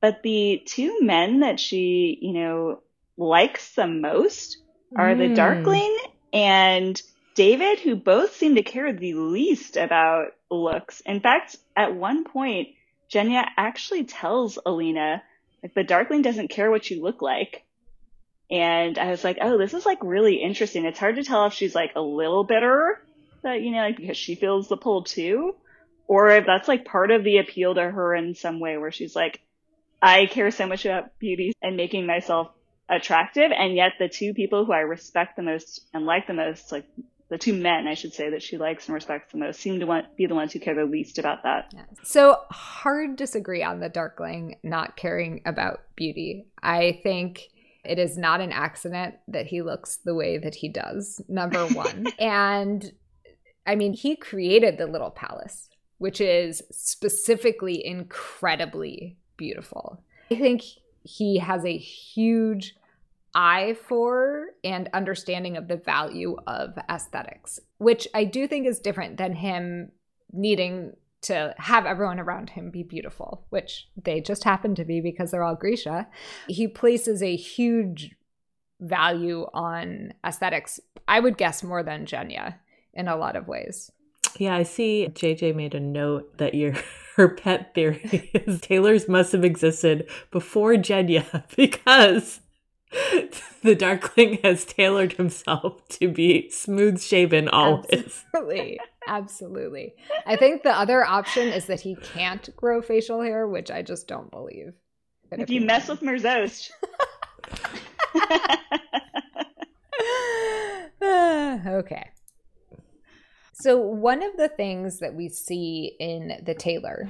But 0.00 0.22
the 0.22 0.62
two 0.66 1.00
men 1.00 1.40
that 1.40 1.58
she 1.58 2.18
you 2.20 2.32
know 2.34 2.82
likes 3.16 3.74
the 3.74 3.86
most 3.86 4.58
are 4.96 5.14
the 5.14 5.28
Mm. 5.28 5.36
Darkling 5.36 5.96
and 6.32 7.00
David, 7.34 7.80
who 7.80 7.96
both 7.96 8.36
seem 8.36 8.56
to 8.56 8.62
care 8.62 8.92
the 8.92 9.14
least 9.14 9.76
about 9.76 10.34
looks. 10.50 11.00
In 11.00 11.20
fact, 11.20 11.56
at 11.74 11.94
one 11.94 12.24
point, 12.24 12.68
Genya 13.10 13.46
actually 13.56 14.04
tells 14.04 14.58
Alina, 14.64 15.22
like, 15.62 15.74
the 15.74 15.84
Darkling 15.84 16.22
doesn't 16.22 16.48
care 16.48 16.70
what 16.70 16.90
you 16.90 17.02
look 17.02 17.22
like. 17.22 17.64
And 18.52 18.98
I 18.98 19.10
was 19.10 19.24
like, 19.24 19.38
oh, 19.40 19.56
this 19.56 19.72
is 19.72 19.86
like 19.86 19.98
really 20.02 20.36
interesting. 20.36 20.84
It's 20.84 20.98
hard 20.98 21.16
to 21.16 21.24
tell 21.24 21.46
if 21.46 21.54
she's 21.54 21.74
like 21.74 21.92
a 21.96 22.02
little 22.02 22.44
bitter 22.44 23.02
that, 23.42 23.62
you 23.62 23.70
know, 23.70 23.78
like 23.78 23.96
because 23.96 24.18
she 24.18 24.34
feels 24.34 24.68
the 24.68 24.76
pull 24.76 25.04
too, 25.04 25.56
or 26.06 26.28
if 26.28 26.44
that's 26.44 26.68
like 26.68 26.84
part 26.84 27.10
of 27.10 27.24
the 27.24 27.38
appeal 27.38 27.74
to 27.74 27.80
her 27.80 28.14
in 28.14 28.34
some 28.34 28.60
way 28.60 28.76
where 28.76 28.92
she's 28.92 29.16
like, 29.16 29.40
I 30.02 30.26
care 30.26 30.50
so 30.50 30.66
much 30.66 30.84
about 30.84 31.18
beauty 31.18 31.54
and 31.62 31.78
making 31.78 32.04
myself 32.06 32.50
attractive. 32.90 33.52
And 33.56 33.74
yet 33.74 33.92
the 33.98 34.10
two 34.10 34.34
people 34.34 34.66
who 34.66 34.72
I 34.72 34.80
respect 34.80 35.36
the 35.36 35.42
most 35.42 35.80
and 35.94 36.04
like 36.04 36.26
the 36.26 36.34
most, 36.34 36.70
like 36.70 36.84
the 37.30 37.38
two 37.38 37.54
men, 37.54 37.86
I 37.86 37.94
should 37.94 38.12
say, 38.12 38.28
that 38.30 38.42
she 38.42 38.58
likes 38.58 38.86
and 38.86 38.94
respects 38.94 39.32
the 39.32 39.38
most 39.38 39.60
seem 39.60 39.80
to 39.80 39.86
want, 39.86 40.14
be 40.14 40.26
the 40.26 40.34
ones 40.34 40.52
who 40.52 40.60
care 40.60 40.74
the 40.74 40.84
least 40.84 41.18
about 41.18 41.44
that. 41.44 41.72
Yeah. 41.74 41.84
So 42.02 42.36
hard 42.50 43.16
disagree 43.16 43.62
on 43.62 43.80
the 43.80 43.88
Darkling 43.88 44.56
not 44.62 44.96
caring 44.96 45.40
about 45.46 45.80
beauty. 45.96 46.48
I 46.62 47.00
think 47.02 47.48
it 47.84 47.98
is 47.98 48.16
not 48.16 48.40
an 48.40 48.52
accident 48.52 49.16
that 49.28 49.46
he 49.46 49.62
looks 49.62 49.98
the 50.04 50.14
way 50.14 50.38
that 50.38 50.54
he 50.54 50.68
does, 50.68 51.20
number 51.28 51.66
one. 51.68 52.06
and 52.18 52.92
I 53.66 53.74
mean, 53.74 53.92
he 53.92 54.16
created 54.16 54.78
the 54.78 54.86
little 54.86 55.10
palace, 55.10 55.68
which 55.98 56.20
is 56.20 56.62
specifically 56.70 57.84
incredibly 57.84 59.18
beautiful. 59.36 60.02
I 60.30 60.36
think 60.36 60.62
he 61.04 61.38
has 61.38 61.64
a 61.64 61.76
huge 61.76 62.74
eye 63.34 63.76
for 63.88 64.48
and 64.62 64.88
understanding 64.92 65.56
of 65.56 65.68
the 65.68 65.76
value 65.76 66.36
of 66.46 66.76
aesthetics, 66.90 67.60
which 67.78 68.06
I 68.14 68.24
do 68.24 68.46
think 68.46 68.66
is 68.66 68.78
different 68.78 69.16
than 69.16 69.34
him 69.34 69.90
needing 70.32 70.92
to 71.22 71.54
have 71.58 71.86
everyone 71.86 72.20
around 72.20 72.50
him 72.50 72.70
be 72.70 72.82
beautiful, 72.82 73.46
which 73.50 73.88
they 74.02 74.20
just 74.20 74.44
happen 74.44 74.74
to 74.74 74.84
be 74.84 75.00
because 75.00 75.30
they're 75.30 75.44
all 75.44 75.54
Grisha. 75.54 76.08
He 76.48 76.66
places 76.66 77.22
a 77.22 77.36
huge 77.36 78.16
value 78.80 79.46
on 79.54 80.12
aesthetics, 80.26 80.80
I 81.06 81.20
would 81.20 81.38
guess 81.38 81.62
more 81.62 81.82
than 81.82 82.04
Genya 82.04 82.56
in 82.92 83.08
a 83.08 83.16
lot 83.16 83.36
of 83.36 83.48
ways. 83.48 83.90
Yeah, 84.38 84.56
I 84.56 84.64
see 84.64 85.08
JJ 85.10 85.54
made 85.54 85.74
a 85.74 85.80
note 85.80 86.38
that 86.38 86.54
your 86.54 86.74
her 87.16 87.28
pet 87.28 87.74
theory 87.74 88.30
is 88.34 88.60
tailors 88.60 89.08
must 89.08 89.32
have 89.32 89.44
existed 89.44 90.08
before 90.30 90.74
Genya 90.74 91.44
because 91.56 92.40
the 93.62 93.74
Darkling 93.74 94.38
has 94.42 94.64
tailored 94.64 95.14
himself 95.14 95.86
to 95.88 96.08
be 96.08 96.50
smooth 96.50 97.00
shaven 97.00 97.48
always. 97.48 98.24
Absolutely. 98.34 98.80
Absolutely. 99.08 99.94
I 100.26 100.36
think 100.36 100.62
the 100.62 100.76
other 100.76 101.04
option 101.04 101.48
is 101.48 101.66
that 101.66 101.80
he 101.80 101.96
can't 101.96 102.48
grow 102.56 102.80
facial 102.82 103.22
hair, 103.22 103.48
which 103.48 103.70
I 103.70 103.82
just 103.82 104.06
don't 104.06 104.30
believe. 104.30 104.74
If, 105.30 105.40
if 105.40 105.50
you 105.50 105.62
mess 105.62 105.88
with 105.88 106.00
Merzost. 106.00 106.70
okay. 111.66 112.10
So, 113.54 113.78
one 113.78 114.22
of 114.22 114.36
the 114.36 114.48
things 114.48 114.98
that 114.98 115.14
we 115.14 115.28
see 115.28 115.96
in 115.98 116.42
the 116.44 116.54
tailor 116.54 117.08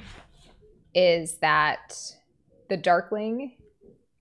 is 0.95 1.39
that 1.39 1.97
the 2.69 2.77
Darkling, 2.77 3.57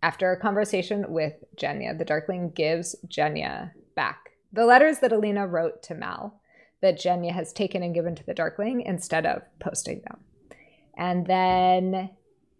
after 0.01 0.31
a 0.31 0.39
conversation 0.39 1.05
with 1.09 1.33
Genya, 1.55 1.97
the 1.97 2.05
Darkling 2.05 2.51
gives 2.51 2.95
Genya 3.07 3.71
back 3.95 4.31
the 4.53 4.65
letters 4.65 4.99
that 4.99 5.13
Alina 5.13 5.47
wrote 5.47 5.81
to 5.83 5.95
Mal 5.95 6.41
that 6.81 6.99
Genya 6.99 7.31
has 7.31 7.53
taken 7.53 7.83
and 7.83 7.93
given 7.93 8.15
to 8.15 8.25
the 8.25 8.33
Darkling 8.33 8.81
instead 8.81 9.25
of 9.25 9.43
posting 9.59 10.01
them. 10.01 10.19
And 10.97 11.25
then, 11.25 12.09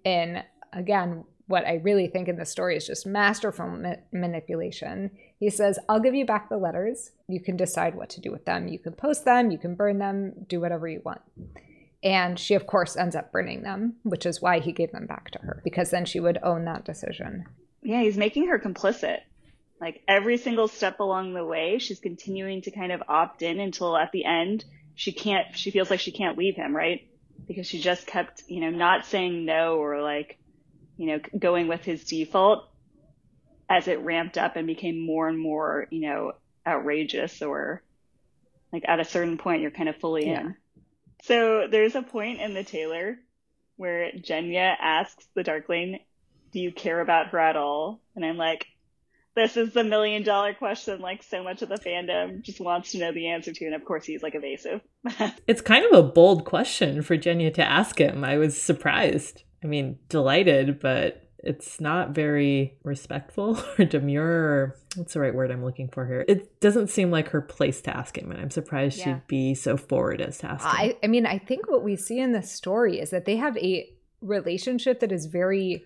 in 0.05 0.43
again, 0.71 1.25
what 1.47 1.65
I 1.65 1.81
really 1.83 2.07
think 2.07 2.29
in 2.29 2.37
the 2.37 2.45
story 2.45 2.77
is 2.77 2.87
just 2.87 3.05
masterful 3.05 3.67
ma- 3.67 3.95
manipulation. 4.13 5.11
He 5.37 5.49
says, 5.49 5.79
I'll 5.89 5.99
give 5.99 6.15
you 6.15 6.25
back 6.25 6.47
the 6.47 6.57
letters. 6.57 7.11
You 7.27 7.41
can 7.41 7.57
decide 7.57 7.95
what 7.95 8.09
to 8.11 8.21
do 8.21 8.31
with 8.31 8.45
them. 8.45 8.69
You 8.69 8.79
can 8.79 8.93
post 8.93 9.25
them, 9.25 9.51
you 9.51 9.57
can 9.57 9.75
burn 9.75 9.97
them, 9.97 10.45
do 10.47 10.61
whatever 10.61 10.87
you 10.87 11.01
want. 11.03 11.21
And 12.03 12.39
she, 12.39 12.55
of 12.55 12.65
course, 12.65 12.97
ends 12.97 13.15
up 13.15 13.31
burning 13.31 13.61
them, 13.61 13.97
which 14.03 14.25
is 14.25 14.41
why 14.41 14.59
he 14.59 14.71
gave 14.71 14.91
them 14.91 15.05
back 15.05 15.29
to 15.31 15.39
her, 15.39 15.61
because 15.63 15.91
then 15.91 16.05
she 16.05 16.19
would 16.19 16.39
own 16.41 16.65
that 16.65 16.83
decision. 16.83 17.45
Yeah, 17.83 18.01
he's 18.01 18.17
making 18.17 18.47
her 18.47 18.59
complicit. 18.59 19.19
Like 19.79 20.03
every 20.07 20.37
single 20.37 20.67
step 20.67 20.99
along 20.99 21.33
the 21.33 21.45
way, 21.45 21.77
she's 21.79 21.99
continuing 21.99 22.61
to 22.63 22.71
kind 22.71 22.91
of 22.91 23.03
opt 23.07 23.41
in 23.41 23.59
until 23.59 23.97
at 23.97 24.11
the 24.11 24.25
end, 24.25 24.65
she 24.95 25.11
can't, 25.11 25.55
she 25.55 25.71
feels 25.71 25.89
like 25.89 25.99
she 25.99 26.11
can't 26.11 26.37
leave 26.37 26.55
him, 26.55 26.75
right? 26.75 27.07
Because 27.47 27.67
she 27.67 27.79
just 27.79 28.05
kept, 28.07 28.43
you 28.47 28.61
know, 28.61 28.69
not 28.69 29.05
saying 29.05 29.45
no 29.45 29.77
or 29.77 30.01
like, 30.01 30.37
you 30.97 31.07
know, 31.07 31.19
going 31.37 31.67
with 31.67 31.83
his 31.83 32.03
default 32.03 32.67
as 33.69 33.87
it 33.87 34.01
ramped 34.01 34.37
up 34.37 34.55
and 34.55 34.67
became 34.67 35.03
more 35.03 35.27
and 35.27 35.39
more, 35.39 35.87
you 35.89 36.01
know, 36.01 36.33
outrageous 36.67 37.41
or 37.41 37.81
like 38.71 38.83
at 38.87 38.99
a 38.99 39.05
certain 39.05 39.37
point 39.37 39.61
you're 39.61 39.71
kind 39.71 39.89
of 39.89 39.95
fully 39.97 40.27
yeah. 40.27 40.41
in. 40.41 40.55
So 41.23 41.67
there's 41.67 41.95
a 41.95 42.01
point 42.01 42.41
in 42.41 42.53
the 42.53 42.63
tailor 42.63 43.17
where 43.77 44.11
Genya 44.11 44.75
asks 44.79 45.27
the 45.33 45.43
Darkling, 45.43 45.99
"Do 46.51 46.59
you 46.59 46.71
care 46.71 46.99
about 46.99 47.27
her 47.27 47.39
at 47.39 47.55
all?" 47.55 48.01
And 48.15 48.25
I'm 48.25 48.37
like, 48.37 48.67
"This 49.35 49.57
is 49.57 49.73
the 49.73 49.83
million 49.83 50.23
dollar 50.23 50.53
question. 50.53 51.01
Like 51.01 51.23
so 51.23 51.43
much 51.43 51.61
of 51.61 51.69
the 51.69 51.75
fandom 51.75 52.41
just 52.41 52.59
wants 52.59 52.91
to 52.91 52.99
know 52.99 53.11
the 53.11 53.29
answer 53.29 53.53
to." 53.53 53.65
And 53.65 53.75
of 53.75 53.85
course, 53.85 54.05
he's 54.05 54.23
like 54.23 54.35
evasive. 54.35 54.81
it's 55.47 55.61
kind 55.61 55.85
of 55.85 55.93
a 55.93 56.07
bold 56.07 56.45
question 56.45 57.01
for 57.01 57.17
Genya 57.17 57.53
to 57.55 57.63
ask 57.63 57.99
him. 57.99 58.23
I 58.23 58.37
was 58.37 58.61
surprised. 58.61 59.43
I 59.63 59.67
mean, 59.67 59.99
delighted, 60.09 60.79
but 60.79 61.30
it's 61.43 61.81
not 61.81 62.11
very 62.11 62.77
respectful 62.83 63.61
or 63.79 63.85
demure 63.85 64.27
or 64.27 64.75
what's 64.95 65.13
the 65.13 65.19
right 65.19 65.33
word 65.33 65.51
I'm 65.51 65.63
looking 65.63 65.87
for 65.87 66.05
here? 66.05 66.25
It 66.27 66.59
doesn't 66.59 66.89
seem 66.89 67.11
like 67.11 67.29
her 67.29 67.41
place 67.41 67.81
to 67.81 67.95
ask 67.95 68.17
him, 68.17 68.31
and 68.31 68.39
I'm 68.39 68.51
surprised 68.51 68.99
yeah. 68.99 69.05
she'd 69.05 69.27
be 69.27 69.55
so 69.55 69.77
forward 69.77 70.21
as 70.21 70.37
to 70.39 70.47
ask 70.47 70.63
him. 70.63 70.71
I, 70.71 70.97
I 71.03 71.07
mean, 71.07 71.25
I 71.25 71.37
think 71.37 71.69
what 71.69 71.83
we 71.83 71.95
see 71.95 72.19
in 72.19 72.31
this 72.31 72.51
story 72.51 72.99
is 72.99 73.09
that 73.09 73.25
they 73.25 73.37
have 73.37 73.57
a 73.57 73.91
relationship 74.21 74.99
that 74.99 75.11
is 75.11 75.25
very 75.25 75.85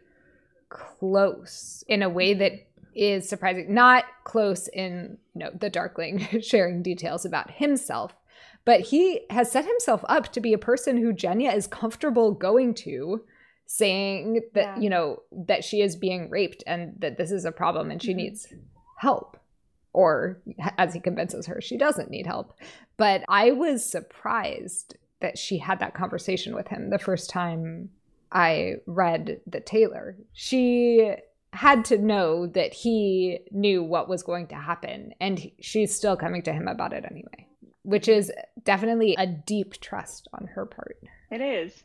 close 0.70 1.84
in 1.88 2.02
a 2.02 2.10
way 2.10 2.34
that 2.34 2.68
is 2.94 3.28
surprising. 3.28 3.74
Not 3.74 4.06
close 4.24 4.68
in 4.70 5.18
you 5.34 5.40
know, 5.40 5.52
the 5.54 5.70
Darkling 5.70 6.20
sharing 6.42 6.82
details 6.82 7.26
about 7.26 7.52
himself, 7.52 8.16
but 8.64 8.82
he 8.82 9.22
has 9.30 9.52
set 9.52 9.66
himself 9.66 10.04
up 10.10 10.32
to 10.34 10.42
be 10.42 10.54
a 10.54 10.58
person 10.58 10.98
who 10.98 11.14
Genya 11.14 11.56
is 11.56 11.68
comfortable 11.68 12.32
going 12.32 12.74
to 12.76 13.24
saying 13.68 14.42
that 14.54 14.78
yeah. 14.78 14.80
you 14.80 14.90
know 14.90 15.22
that 15.32 15.64
she 15.64 15.82
is 15.82 15.96
being 15.96 16.30
raped 16.30 16.64
and 16.68 16.94
that 17.00 17.18
this 17.18 17.32
is 17.32 17.46
a 17.46 17.52
problem 17.52 17.92
and 17.92 18.02
she 18.02 18.10
mm-hmm. 18.10 18.18
needs 18.18 18.54
help. 18.98 19.38
Or 19.94 20.42
as 20.78 20.94
he 20.94 21.00
convinces 21.00 21.46
her 21.48 21.62
she 21.62 21.78
doesn't 21.78 22.10
need 22.10 22.28
help. 22.28 22.54
But 22.98 23.24
i 23.30 23.52
was 23.52 23.90
surprised 23.90 24.98
that 25.22 25.38
she 25.38 25.58
had 25.58 25.80
that 25.80 25.94
conversation 25.94 26.54
with 26.54 26.68
him 26.68 26.90
the 26.90 27.00
first 27.00 27.30
time 27.30 27.90
i 28.32 28.76
read 28.86 29.40
the 29.48 29.60
Tailor. 29.60 30.18
She 30.34 31.16
had 31.54 31.86
to 31.86 31.98
know 31.98 32.48
that 32.48 32.74
he 32.74 33.40
knew 33.52 33.82
what 33.82 34.10
was 34.10 34.24
going 34.24 34.48
to 34.48 34.56
happen 34.56 35.14
and 35.22 35.50
she's 35.62 35.96
still 35.96 36.18
coming 36.18 36.42
to 36.42 36.52
him 36.52 36.68
about 36.68 36.92
it 36.92 37.06
anyway 37.10 37.48
which 37.86 38.08
is 38.08 38.32
definitely 38.64 39.16
a 39.18 39.28
deep 39.28 39.80
trust 39.80 40.28
on 40.34 40.48
her 40.48 40.66
part. 40.66 40.98
It 41.32 41.42
is 41.42 41.84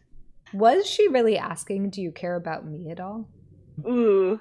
was 0.53 0.87
she 0.87 1.09
really 1.09 1.39
asking, 1.39 1.91
Do 1.91 2.03
you 2.03 2.13
care 2.13 2.37
about 2.37 2.67
me 2.67 2.91
at 2.91 3.01
all? 3.01 3.29
Ooh. 3.87 4.41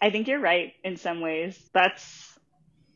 I 0.00 0.10
think 0.10 0.28
you're 0.28 0.40
right 0.40 0.72
in 0.84 0.96
some 0.96 1.20
ways. 1.20 1.58
That's 1.72 2.38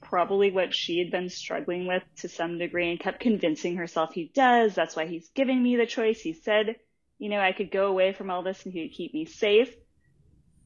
probably 0.03 0.51
what 0.51 0.75
she 0.75 0.99
had 0.99 1.11
been 1.11 1.29
struggling 1.29 1.87
with 1.87 2.03
to 2.17 2.29
some 2.29 2.59
degree 2.59 2.91
and 2.91 3.01
kept 3.01 3.21
convincing 3.21 3.77
herself 3.77 4.13
he 4.13 4.31
does. 4.35 4.75
That's 4.75 4.97
why 4.97 5.07
he's 5.07 5.29
giving 5.31 5.63
me 5.63 5.77
the 5.77 5.87
choice. 5.87 6.21
He 6.21 6.33
said, 6.33 6.77
you 7.19 7.29
know, 7.29 7.41
I 7.41 7.53
could 7.53 7.71
go 7.71 7.87
away 7.87 8.13
from 8.13 8.31
all 8.31 8.43
this 8.43 8.65
and 8.65 8.73
he 8.73 8.83
would 8.83 8.93
keep 8.93 9.15
me 9.15 9.25
safe. 9.25 9.75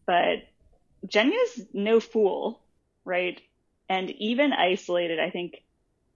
But 0.07 0.39
Genya's 1.07 1.67
no 1.73 2.01
fool, 2.01 2.63
right? 3.05 3.41
And 3.89 4.11
even 4.11 4.53
isolated, 4.53 5.19
I 5.21 5.31
think 5.31 5.63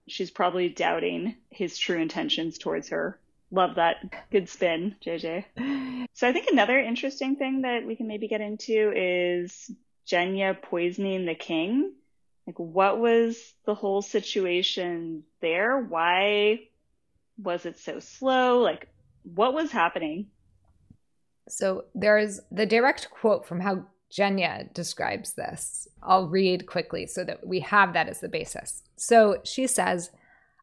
she's 0.07 0.31
probably 0.31 0.69
doubting 0.69 1.35
his 1.49 1.77
true 1.77 2.01
intentions 2.01 2.57
towards 2.57 2.89
her. 2.89 3.19
Love 3.51 3.75
that. 3.75 3.97
Good 4.31 4.47
spin, 4.47 4.95
JJ. 5.03 5.45
So 6.13 6.27
I 6.27 6.33
think 6.33 6.47
another 6.51 6.77
interesting 6.79 7.35
thing 7.35 7.61
that 7.63 7.85
we 7.85 7.95
can 7.95 8.07
maybe 8.07 8.27
get 8.27 8.41
into 8.41 8.91
is 8.95 9.71
Genya 10.07 10.61
poisoning 10.61 11.25
the 11.25 11.35
king. 11.35 11.93
Like, 12.45 12.59
what 12.59 12.99
was 12.99 13.53
the 13.65 13.75
whole 13.75 14.01
situation 14.01 15.23
there? 15.41 15.79
Why 15.79 16.61
was 17.37 17.65
it 17.65 17.79
so 17.79 17.99
slow? 17.99 18.59
Like, 18.59 18.87
what 19.23 19.53
was 19.53 19.71
happening? 19.71 20.27
So 21.47 21.85
there's 21.95 22.39
the 22.51 22.65
direct 22.65 23.09
quote 23.09 23.47
from 23.47 23.59
how 23.59 23.85
Genya 24.11 24.73
describes 24.73 25.33
this. 25.33 25.87
I'll 26.01 26.27
read 26.27 26.65
quickly 26.65 27.05
so 27.05 27.23
that 27.23 27.45
we 27.45 27.59
have 27.61 27.93
that 27.93 28.07
as 28.07 28.19
the 28.19 28.29
basis. 28.29 28.83
So 28.95 29.41
she 29.43 29.67
says, 29.67 30.11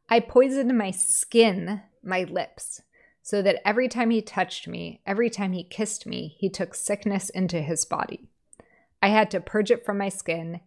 I 0.08 0.20
poisoned 0.20 0.76
my 0.76 0.90
skin 0.90 1.82
my 2.02 2.22
lips, 2.22 2.82
so 3.22 3.42
that 3.42 3.60
every 3.66 3.88
time 3.88 4.10
he 4.10 4.22
touched 4.22 4.68
me, 4.68 5.00
every 5.04 5.28
time 5.28 5.52
he 5.52 5.64
kissed 5.64 6.06
me, 6.06 6.36
he 6.38 6.48
took 6.48 6.74
sickness 6.74 7.28
into 7.30 7.60
his 7.60 7.84
body. 7.84 8.28
I 9.02 9.08
had 9.08 9.30
to 9.32 9.40
purge 9.40 9.70
it 9.70 9.84
from 9.84 9.98
my 9.98 10.08
skin, 10.08 10.60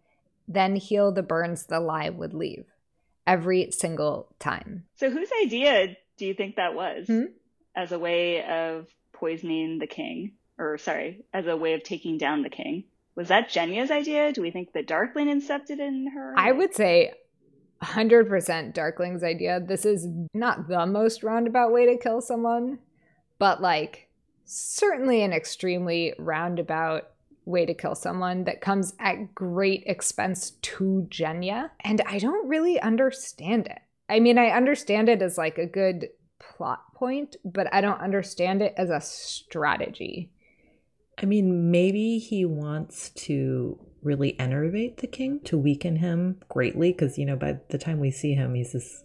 then 0.46 0.76
heal 0.76 1.10
the 1.10 1.22
burns 1.22 1.66
the 1.66 1.80
lye 1.80 2.10
would 2.10 2.34
leave. 2.34 2.66
Every 3.26 3.70
single 3.70 4.28
time. 4.38 4.84
So, 4.96 5.10
whose 5.10 5.30
idea 5.42 5.96
do 6.16 6.26
you 6.26 6.34
think 6.34 6.56
that 6.56 6.74
was 6.74 7.06
hmm? 7.06 7.24
as 7.76 7.92
a 7.92 7.98
way 7.98 8.44
of 8.44 8.88
poisoning 9.12 9.78
the 9.78 9.86
king? 9.86 10.32
Or, 10.58 10.76
sorry, 10.76 11.24
as 11.32 11.46
a 11.46 11.56
way 11.56 11.74
of 11.74 11.82
taking 11.82 12.18
down 12.18 12.42
the 12.42 12.50
king? 12.50 12.84
Was 13.14 13.28
that 13.28 13.48
Genya's 13.48 13.90
idea? 13.90 14.32
Do 14.32 14.42
we 14.42 14.50
think 14.50 14.72
the 14.72 14.82
Darkling 14.82 15.28
incepted 15.28 15.78
in 15.78 16.08
her? 16.08 16.34
I 16.36 16.52
would 16.52 16.74
say 16.74 17.12
100% 17.82 18.74
Darkling's 18.74 19.22
idea. 19.22 19.60
This 19.60 19.84
is 19.84 20.06
not 20.34 20.68
the 20.68 20.86
most 20.86 21.22
roundabout 21.22 21.72
way 21.72 21.86
to 21.86 21.96
kill 21.96 22.20
someone, 22.20 22.78
but 23.38 23.62
like 23.62 24.08
certainly 24.44 25.22
an 25.22 25.32
extremely 25.32 26.12
roundabout 26.18 27.10
way 27.44 27.64
to 27.66 27.74
kill 27.74 27.94
someone 27.94 28.44
that 28.44 28.60
comes 28.60 28.94
at 29.00 29.34
great 29.34 29.82
expense 29.86 30.52
to 30.62 31.06
Genya. 31.08 31.70
And 31.80 32.02
I 32.06 32.18
don't 32.18 32.48
really 32.48 32.80
understand 32.80 33.66
it. 33.66 33.78
I 34.08 34.20
mean, 34.20 34.38
I 34.38 34.50
understand 34.50 35.08
it 35.08 35.22
as 35.22 35.38
like 35.38 35.56
a 35.56 35.66
good 35.66 36.08
plot 36.38 36.94
point, 36.94 37.36
but 37.44 37.72
I 37.72 37.80
don't 37.80 38.00
understand 38.00 38.60
it 38.60 38.74
as 38.76 38.90
a 38.90 39.00
strategy. 39.00 40.30
I 41.22 41.26
mean, 41.26 41.70
maybe 41.70 42.18
he 42.18 42.44
wants 42.44 43.10
to 43.10 43.78
really 44.02 44.38
enervate 44.38 44.98
the 44.98 45.06
king 45.06 45.40
to 45.40 45.58
weaken 45.58 45.96
him 45.96 46.40
greatly 46.48 46.92
because 46.92 47.18
you 47.18 47.26
know 47.26 47.36
by 47.36 47.58
the 47.68 47.78
time 47.78 48.00
we 48.00 48.10
see 48.10 48.34
him 48.34 48.54
he's 48.54 48.72
this 48.72 49.04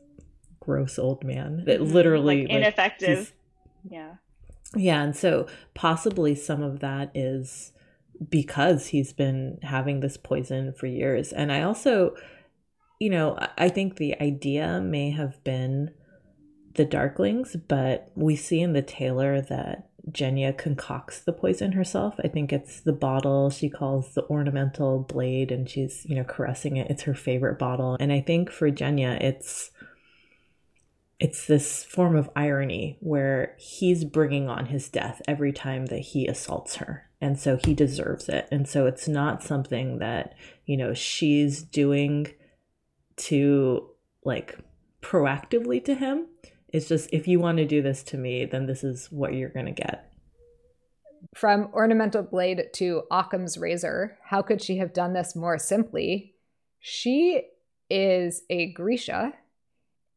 gross 0.59 0.97
old 0.97 1.23
man. 1.23 1.63
That 1.65 1.79
mm-hmm. 1.79 1.93
literally 1.93 2.41
like, 2.41 2.49
ineffective. 2.49 3.17
like, 3.17 3.91
yeah. 3.91 4.15
Yeah 4.75 5.03
and 5.03 5.15
so 5.15 5.47
possibly 5.73 6.35
some 6.35 6.63
of 6.63 6.79
that 6.79 7.11
is 7.13 7.71
because 8.29 8.87
he's 8.87 9.13
been 9.13 9.59
having 9.61 9.99
this 9.99 10.17
poison 10.17 10.73
for 10.73 10.87
years. 10.87 11.31
And 11.31 11.51
i 11.51 11.61
also 11.61 12.15
you 12.99 13.09
know 13.09 13.37
i 13.57 13.69
think 13.69 13.97
the 13.97 14.19
idea 14.21 14.79
may 14.81 15.11
have 15.11 15.43
been 15.43 15.91
the 16.75 16.85
darklings 16.85 17.61
but 17.67 18.11
we 18.15 18.35
see 18.35 18.61
in 18.61 18.73
the 18.73 18.81
tailor 18.81 19.41
that 19.41 19.89
Genya 20.11 20.55
concocts 20.55 21.19
the 21.19 21.33
poison 21.33 21.71
herself. 21.71 22.15
I 22.23 22.27
think 22.27 22.53
it's 22.53 22.81
the 22.81 22.93
bottle 22.93 23.49
she 23.49 23.69
calls 23.69 24.13
the 24.13 24.23
ornamental 24.25 24.99
blade 24.99 25.51
and 25.51 25.69
she's, 25.69 26.05
you 26.05 26.15
know, 26.15 26.23
caressing 26.23 26.77
it. 26.77 26.89
It's 26.89 27.03
her 27.03 27.15
favorite 27.15 27.57
bottle. 27.57 27.97
And 27.99 28.11
I 28.11 28.21
think 28.21 28.51
for 28.51 28.69
Genya, 28.69 29.21
it's 29.21 29.71
it's 31.19 31.47
this 31.47 31.83
form 31.83 32.15
of 32.15 32.29
irony 32.35 32.97
where 32.99 33.55
he's 33.57 34.03
bringing 34.03 34.49
on 34.49 34.65
his 34.65 34.89
death 34.89 35.21
every 35.27 35.53
time 35.53 35.85
that 35.87 35.99
he 35.99 36.27
assaults 36.27 36.75
her. 36.75 37.09
And 37.21 37.39
so 37.39 37.57
he 37.57 37.73
deserves 37.73 38.27
it. 38.27 38.47
And 38.51 38.67
so 38.67 38.85
it's 38.85 39.07
not 39.07 39.41
something 39.41 39.99
that, 39.99 40.35
you 40.65 40.75
know, 40.75 40.93
she's 40.93 41.63
doing 41.63 42.27
to 43.15 43.89
like 44.23 44.57
proactively 45.01 45.83
to 45.85 45.95
him. 45.95 46.27
It's 46.75 46.89
just 46.89 47.09
if 47.13 47.25
you 47.25 47.39
want 47.39 47.57
to 47.59 47.65
do 47.65 47.81
this 47.81 48.03
to 48.03 48.17
me, 48.17 48.43
then 48.43 48.65
this 48.65 48.83
is 48.83 49.09
what 49.09 49.33
you're 49.33 49.47
going 49.47 49.67
to 49.67 49.71
get. 49.71 50.11
From 51.33 51.69
ornamental 51.73 52.21
blade 52.21 52.65
to 52.73 53.03
Occam's 53.09 53.57
razor, 53.57 54.17
how 54.21 54.41
could 54.41 54.61
she 54.61 54.75
have 54.79 54.91
done 54.91 55.13
this 55.13 55.37
more 55.37 55.57
simply? 55.57 56.35
She 56.81 57.43
is 57.89 58.41
a 58.49 58.73
Grisha 58.73 59.31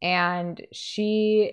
and 0.03 0.61
she 0.73 1.53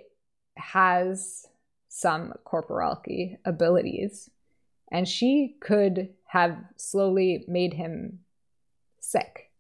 has 0.58 1.46
some 1.88 2.34
corporality 2.44 3.38
abilities 3.46 4.32
and 4.92 5.08
she 5.08 5.56
could 5.62 6.16
have 6.30 6.58
slowly 6.78 7.46
made 7.48 7.76
him 7.76 8.22
sick 9.02 9.52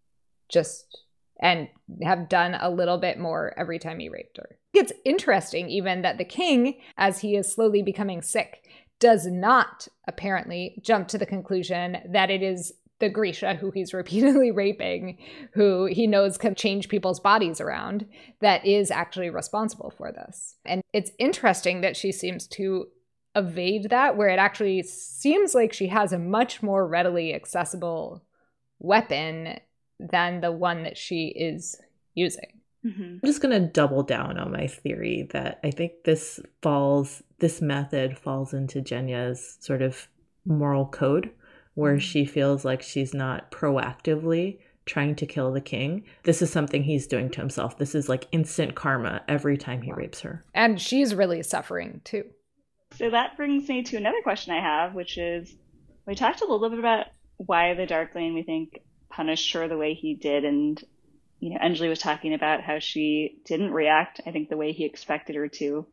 just 0.49 1.03
and 1.39 1.69
have 2.01 2.29
done 2.29 2.57
a 2.59 2.71
little 2.71 2.97
bit 2.97 3.19
more 3.19 3.53
every 3.57 3.77
time 3.77 3.99
he 3.99 4.09
raped 4.09 4.37
her. 4.37 4.57
It's 4.75 4.93
interesting 5.03 5.69
even 5.69 6.01
that 6.01 6.17
the 6.17 6.25
king 6.25 6.79
as 6.97 7.19
he 7.19 7.35
is 7.35 7.51
slowly 7.51 7.81
becoming 7.81 8.21
sick 8.21 8.67
does 8.99 9.25
not 9.25 9.87
apparently 10.07 10.79
jump 10.81 11.07
to 11.09 11.17
the 11.17 11.25
conclusion 11.25 11.97
that 12.09 12.29
it 12.29 12.41
is 12.41 12.73
the 12.99 13.09
Grisha, 13.09 13.55
who 13.55 13.71
he's 13.71 13.93
repeatedly 14.01 14.51
raping, 14.51 15.17
who 15.53 15.85
he 15.85 16.07
knows 16.07 16.37
can 16.37 16.55
change 16.55 16.89
people's 16.89 17.19
bodies 17.19 17.59
around, 17.59 18.05
that 18.41 18.65
is 18.65 18.91
actually 18.91 19.29
responsible 19.29 19.93
for 19.97 20.11
this. 20.11 20.55
And 20.65 20.81
it's 20.93 21.11
interesting 21.19 21.81
that 21.81 21.97
she 21.97 22.11
seems 22.11 22.47
to 22.47 22.87
evade 23.35 23.89
that, 23.89 24.15
where 24.15 24.29
it 24.29 24.39
actually 24.39 24.81
seems 24.83 25.53
like 25.53 25.73
she 25.73 25.87
has 25.87 26.13
a 26.13 26.19
much 26.19 26.63
more 26.63 26.87
readily 26.87 27.33
accessible 27.33 28.23
weapon 28.79 29.59
than 29.99 30.41
the 30.41 30.51
one 30.51 30.83
that 30.83 30.97
she 30.97 31.27
is 31.27 31.75
using. 32.13 32.61
Mm-hmm. 32.85 33.03
I'm 33.03 33.21
just 33.23 33.41
going 33.41 33.59
to 33.59 33.67
double 33.67 34.03
down 34.03 34.37
on 34.37 34.51
my 34.51 34.67
theory 34.67 35.27
that 35.31 35.59
I 35.63 35.71
think 35.71 36.03
this 36.03 36.39
falls, 36.61 37.23
this 37.39 37.61
method 37.61 38.17
falls 38.17 38.53
into 38.53 38.81
Genya's 38.81 39.57
sort 39.59 39.81
of 39.81 40.07
moral 40.45 40.85
code 40.85 41.31
where 41.73 41.93
mm-hmm. 41.93 41.99
she 41.99 42.25
feels 42.25 42.63
like 42.63 42.81
she's 42.81 43.13
not 43.13 43.51
proactively 43.51 44.59
trying 44.85 45.15
to 45.15 45.25
kill 45.25 45.51
the 45.51 45.61
king. 45.61 46.03
This 46.23 46.41
is 46.41 46.51
something 46.51 46.83
he's 46.83 47.07
doing 47.07 47.29
to 47.31 47.39
himself. 47.39 47.77
This 47.77 47.95
is 47.95 48.07
like 48.07 48.27
instant 48.31 48.75
karma 48.75 49.23
every 49.27 49.57
time 49.57 49.81
he 49.81 49.91
rapes 49.91 50.21
her. 50.21 50.45
And 50.53 50.79
she's 50.79 51.15
really 51.15 51.41
suffering 51.41 52.01
too. 52.03 52.25
So 52.95 53.09
that 53.09 53.35
brings 53.35 53.67
me 53.67 53.83
to 53.83 53.97
another 53.97 54.21
question 54.21 54.53
I 54.53 54.61
have, 54.61 54.93
which 54.93 55.17
is 55.17 55.55
we 56.05 56.15
talked 56.15 56.41
a 56.41 56.45
little 56.45 56.69
bit 56.69 56.79
about 56.79 57.07
why 57.37 57.73
the 57.73 57.85
Darkling 57.85 58.35
we 58.35 58.43
think 58.43 58.79
punished 59.09 59.51
her 59.53 59.67
the 59.67 59.77
way 59.77 59.93
he 59.93 60.13
did 60.13 60.45
and 60.45 60.81
you 61.39 61.51
know, 61.51 61.57
Anjali 61.57 61.89
was 61.89 61.99
talking 61.99 62.33
about 62.33 62.61
how 62.61 62.79
she 62.79 63.37
didn't 63.45 63.71
react, 63.71 64.21
I 64.25 64.31
think, 64.31 64.49
the 64.49 64.57
way 64.57 64.71
he 64.71 64.85
expected 64.85 65.35
her 65.35 65.47
to 65.49 65.85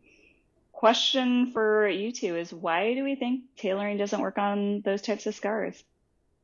question 0.73 1.53
for 1.53 1.89
you 1.89 2.11
two 2.11 2.37
is 2.37 2.53
why 2.53 2.93
do 2.95 3.05
we 3.05 3.15
think 3.15 3.43
tailoring 3.57 3.97
doesn't 3.99 4.21
work 4.21 4.37
on 4.37 4.81
those 4.81 5.01
types 5.01 5.27
of 5.27 5.35
scars? 5.35 5.85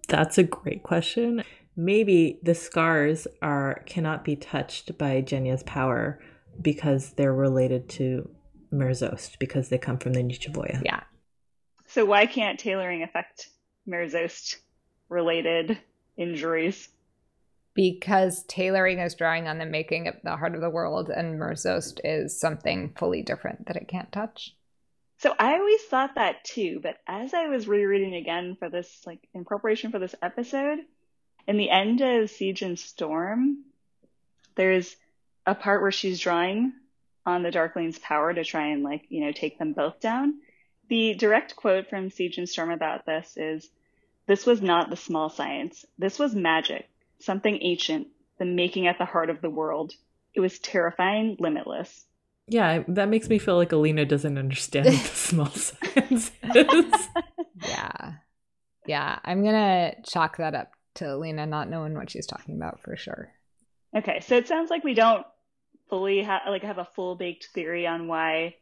That's 0.07 0.39
a 0.39 0.45
great 0.45 0.83
question. 0.85 1.43
Maybe 1.75 2.39
the 2.43 2.55
scars 2.55 3.27
are 3.43 3.83
cannot 3.87 4.25
be 4.25 4.37
touched 4.37 4.97
by 4.97 5.23
Genya's 5.23 5.63
power 5.65 6.21
because 6.61 7.15
they're 7.15 7.35
related 7.35 7.89
to 7.91 8.31
Merzost 8.73 9.39
because 9.39 9.71
they 9.71 9.79
come 9.79 9.99
from 9.99 10.13
the 10.13 10.23
Nichevoya. 10.23 10.83
Yeah. 10.85 11.01
So 11.87 12.05
why 12.05 12.27
can't 12.27 12.59
tailoring 12.59 13.03
affect 13.03 13.49
Merzost 13.89 14.57
related 15.09 15.79
injuries? 16.17 16.89
Because 17.79 18.43
tailoring 18.49 18.99
is 18.99 19.15
drawing 19.15 19.47
on 19.47 19.59
the 19.59 19.65
making 19.65 20.09
of 20.09 20.17
the 20.25 20.37
heart 20.37 20.57
of 20.57 20.61
the 20.61 20.69
world, 20.69 21.09
and 21.11 21.39
Merzost 21.39 22.01
is 22.03 22.41
something 22.41 22.93
fully 22.99 23.23
different 23.23 23.67
that 23.67 23.77
it 23.77 23.87
can't 23.87 24.11
touch. 24.11 24.53
So 25.19 25.33
I 25.39 25.53
always 25.53 25.83
thought 25.83 26.17
that 26.17 26.43
too, 26.43 26.81
but 26.83 26.97
as 27.07 27.33
I 27.35 27.47
was 27.47 27.69
rereading 27.69 28.17
again 28.17 28.57
for 28.59 28.69
this, 28.69 29.05
like 29.07 29.21
in 29.33 29.45
preparation 29.45 29.93
for 29.93 30.01
this 30.01 30.17
episode, 30.21 30.81
in 31.47 31.57
the 31.57 31.71
end 31.71 32.01
of 32.01 32.31
Siege 32.31 32.63
and 32.63 32.77
Storm, 32.77 33.59
there's 34.57 34.97
a 35.47 35.55
part 35.55 35.81
where 35.81 35.93
she's 35.93 36.19
drawing 36.19 36.73
on 37.25 37.45
the 37.45 37.53
Darkling's 37.53 38.01
power 38.01 38.35
to 38.35 38.43
try 38.43 38.73
and 38.73 38.83
like, 38.83 39.05
you 39.09 39.25
know, 39.25 39.31
take 39.31 39.57
them 39.57 39.73
both 39.73 40.01
down. 40.01 40.41
The 40.89 41.15
direct 41.15 41.55
quote 41.55 41.89
from 41.89 42.11
Siege 42.11 42.39
and 42.39 42.49
Storm 42.49 42.73
about 42.73 43.07
this 43.07 43.37
is, 43.37 43.71
this 44.27 44.47
was 44.47 44.61
not 44.61 44.91
the 44.91 44.97
small 44.97 45.31
science. 45.31 45.87
This 45.97 46.19
was 46.19 46.35
magic 46.35 46.89
something 47.21 47.59
ancient, 47.61 48.09
the 48.39 48.45
making 48.45 48.87
at 48.87 48.99
the 48.99 49.05
heart 49.05 49.31
of 49.31 49.41
the 49.41 49.51
world. 49.51 49.93
It 50.35 50.41
was 50.41 50.59
terrifying, 50.59 51.37
limitless. 51.39 52.05
Yeah, 52.47 52.83
that 52.89 53.09
makes 53.09 53.29
me 53.29 53.39
feel 53.39 53.57
like 53.57 53.73
Alina 53.73 54.05
doesn't 54.07 54.39
understand 54.39 54.87
the 54.87 54.93
small 54.97 55.51
sciences. 55.51 56.31
yeah. 57.67 58.13
Yeah, 58.87 59.19
I'm 59.25 59.43
going 59.43 59.55
to 59.55 60.11
chalk 60.11 60.39
that 60.39 60.55
up 60.55 60.73
to 60.95 61.15
Alina 61.15 61.47
not 61.47 61.69
knowing 61.69 61.95
what 61.95 62.11
she's 62.11 62.27
talking 62.27 62.57
about 62.57 62.81
for 62.81 62.97
sure. 62.97 63.31
Okay, 63.95 64.21
so 64.21 64.37
it 64.37 64.49
sounds 64.49 64.71
like 64.71 64.85
we 64.85 64.95
don't 64.95 65.27
fully 65.91 66.23
ha- 66.23 66.43
like 66.49 66.63
have 66.63 66.79
a 66.79 66.89
full 66.95 67.17
baked 67.17 67.49
theory 67.55 67.87
on 67.87 68.09
why 68.09 68.55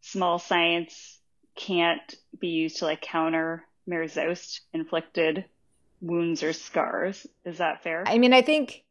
small 0.00 0.38
science 0.38 1.18
can't 1.56 2.14
be 2.38 2.48
used 2.48 2.78
to 2.78 2.84
like 2.84 3.00
counter 3.00 3.64
Merzost 3.88 4.60
inflicted 4.72 5.44
wounds 6.04 6.42
or 6.42 6.52
scars. 6.52 7.26
Is 7.44 7.58
that 7.58 7.82
fair? 7.82 8.04
I 8.06 8.18
mean, 8.18 8.32
I 8.32 8.42
think, 8.42 8.84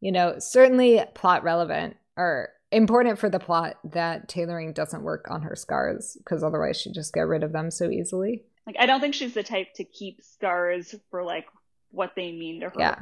you 0.00 0.12
know, 0.12 0.36
certainly 0.38 1.02
plot 1.14 1.42
relevant 1.42 1.96
or 2.16 2.50
important 2.70 3.18
for 3.18 3.30
the 3.30 3.38
plot 3.38 3.76
that 3.84 4.28
tailoring 4.28 4.72
doesn't 4.72 5.02
work 5.02 5.26
on 5.30 5.42
her 5.42 5.56
scars 5.56 6.16
because 6.18 6.44
otherwise 6.44 6.80
she'd 6.80 6.94
just 6.94 7.14
get 7.14 7.22
rid 7.22 7.42
of 7.42 7.52
them 7.52 7.70
so 7.70 7.90
easily. 7.90 8.44
Like, 8.66 8.76
I 8.78 8.86
don't 8.86 9.00
think 9.00 9.14
she's 9.14 9.34
the 9.34 9.42
type 9.42 9.72
to 9.76 9.84
keep 9.84 10.22
scars 10.22 10.94
for 11.10 11.24
like 11.24 11.46
what 11.90 12.12
they 12.14 12.32
mean 12.32 12.60
to 12.60 12.68
her. 12.68 12.74
Yeah. 12.78 12.98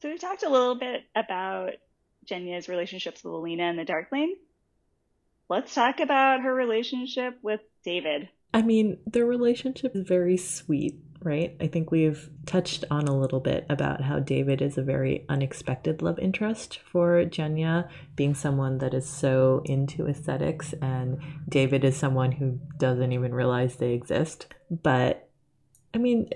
So 0.00 0.08
we 0.08 0.16
talked 0.16 0.44
a 0.44 0.48
little 0.48 0.76
bit 0.76 1.02
about 1.14 1.72
Genya's 2.24 2.68
relationships 2.68 3.22
with 3.22 3.34
Alina 3.34 3.64
and 3.64 3.78
the 3.78 3.84
Darkling. 3.84 4.36
Let's 5.48 5.74
talk 5.74 6.00
about 6.00 6.40
her 6.42 6.54
relationship 6.54 7.38
with 7.42 7.60
David. 7.84 8.28
I 8.54 8.62
mean, 8.62 8.98
their 9.06 9.26
relationship 9.26 9.94
is 9.94 10.06
very 10.06 10.36
sweet 10.36 10.94
right? 11.22 11.56
I 11.60 11.66
think 11.66 11.90
we've 11.90 12.30
touched 12.46 12.84
on 12.90 13.08
a 13.08 13.18
little 13.18 13.40
bit 13.40 13.66
about 13.68 14.02
how 14.02 14.18
David 14.20 14.62
is 14.62 14.78
a 14.78 14.82
very 14.82 15.24
unexpected 15.28 16.00
love 16.02 16.18
interest 16.18 16.78
for 16.78 17.24
Genya, 17.24 17.88
being 18.16 18.34
someone 18.34 18.78
that 18.78 18.94
is 18.94 19.08
so 19.08 19.62
into 19.64 20.06
aesthetics, 20.06 20.74
and 20.80 21.20
David 21.48 21.84
is 21.84 21.96
someone 21.96 22.32
who 22.32 22.60
doesn't 22.78 23.12
even 23.12 23.34
realize 23.34 23.76
they 23.76 23.92
exist. 23.92 24.46
But 24.70 25.28
I 25.92 25.98
mean, 25.98 26.30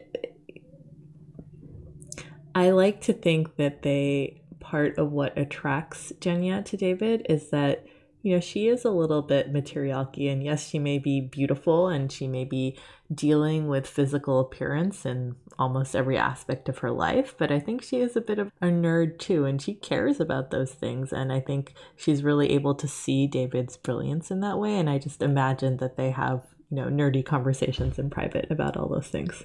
I 2.54 2.70
like 2.70 3.00
to 3.02 3.12
think 3.12 3.56
that 3.56 3.82
they 3.82 4.42
part 4.60 4.96
of 4.98 5.12
what 5.12 5.36
attracts 5.36 6.12
Genya 6.20 6.64
to 6.64 6.76
David 6.76 7.26
is 7.28 7.50
that 7.50 7.84
you 8.22 8.34
know, 8.34 8.40
she 8.40 8.68
is 8.68 8.84
a 8.84 8.90
little 8.90 9.22
bit 9.22 9.52
Materialki, 9.52 10.30
and 10.30 10.42
yes, 10.42 10.68
she 10.68 10.78
may 10.78 10.98
be 10.98 11.20
beautiful 11.20 11.88
and 11.88 12.10
she 12.10 12.26
may 12.28 12.44
be 12.44 12.78
dealing 13.12 13.68
with 13.68 13.86
physical 13.86 14.40
appearance 14.40 15.04
in 15.04 15.36
almost 15.58 15.94
every 15.94 16.16
aspect 16.16 16.68
of 16.68 16.78
her 16.78 16.90
life, 16.90 17.34
but 17.36 17.52
I 17.52 17.58
think 17.58 17.82
she 17.82 18.00
is 18.00 18.16
a 18.16 18.20
bit 18.20 18.38
of 18.38 18.50
a 18.60 18.66
nerd 18.66 19.18
too, 19.18 19.44
and 19.44 19.60
she 19.60 19.74
cares 19.74 20.20
about 20.20 20.50
those 20.50 20.72
things. 20.72 21.12
And 21.12 21.32
I 21.32 21.40
think 21.40 21.74
she's 21.96 22.22
really 22.22 22.50
able 22.52 22.74
to 22.76 22.88
see 22.88 23.26
David's 23.26 23.76
brilliance 23.76 24.30
in 24.30 24.40
that 24.40 24.58
way. 24.58 24.78
And 24.78 24.88
I 24.88 24.98
just 24.98 25.22
imagine 25.22 25.78
that 25.78 25.96
they 25.96 26.10
have, 26.10 26.42
you 26.70 26.76
know, 26.76 26.86
nerdy 26.86 27.24
conversations 27.24 27.98
in 27.98 28.10
private 28.10 28.50
about 28.50 28.76
all 28.76 28.88
those 28.88 29.08
things. 29.08 29.44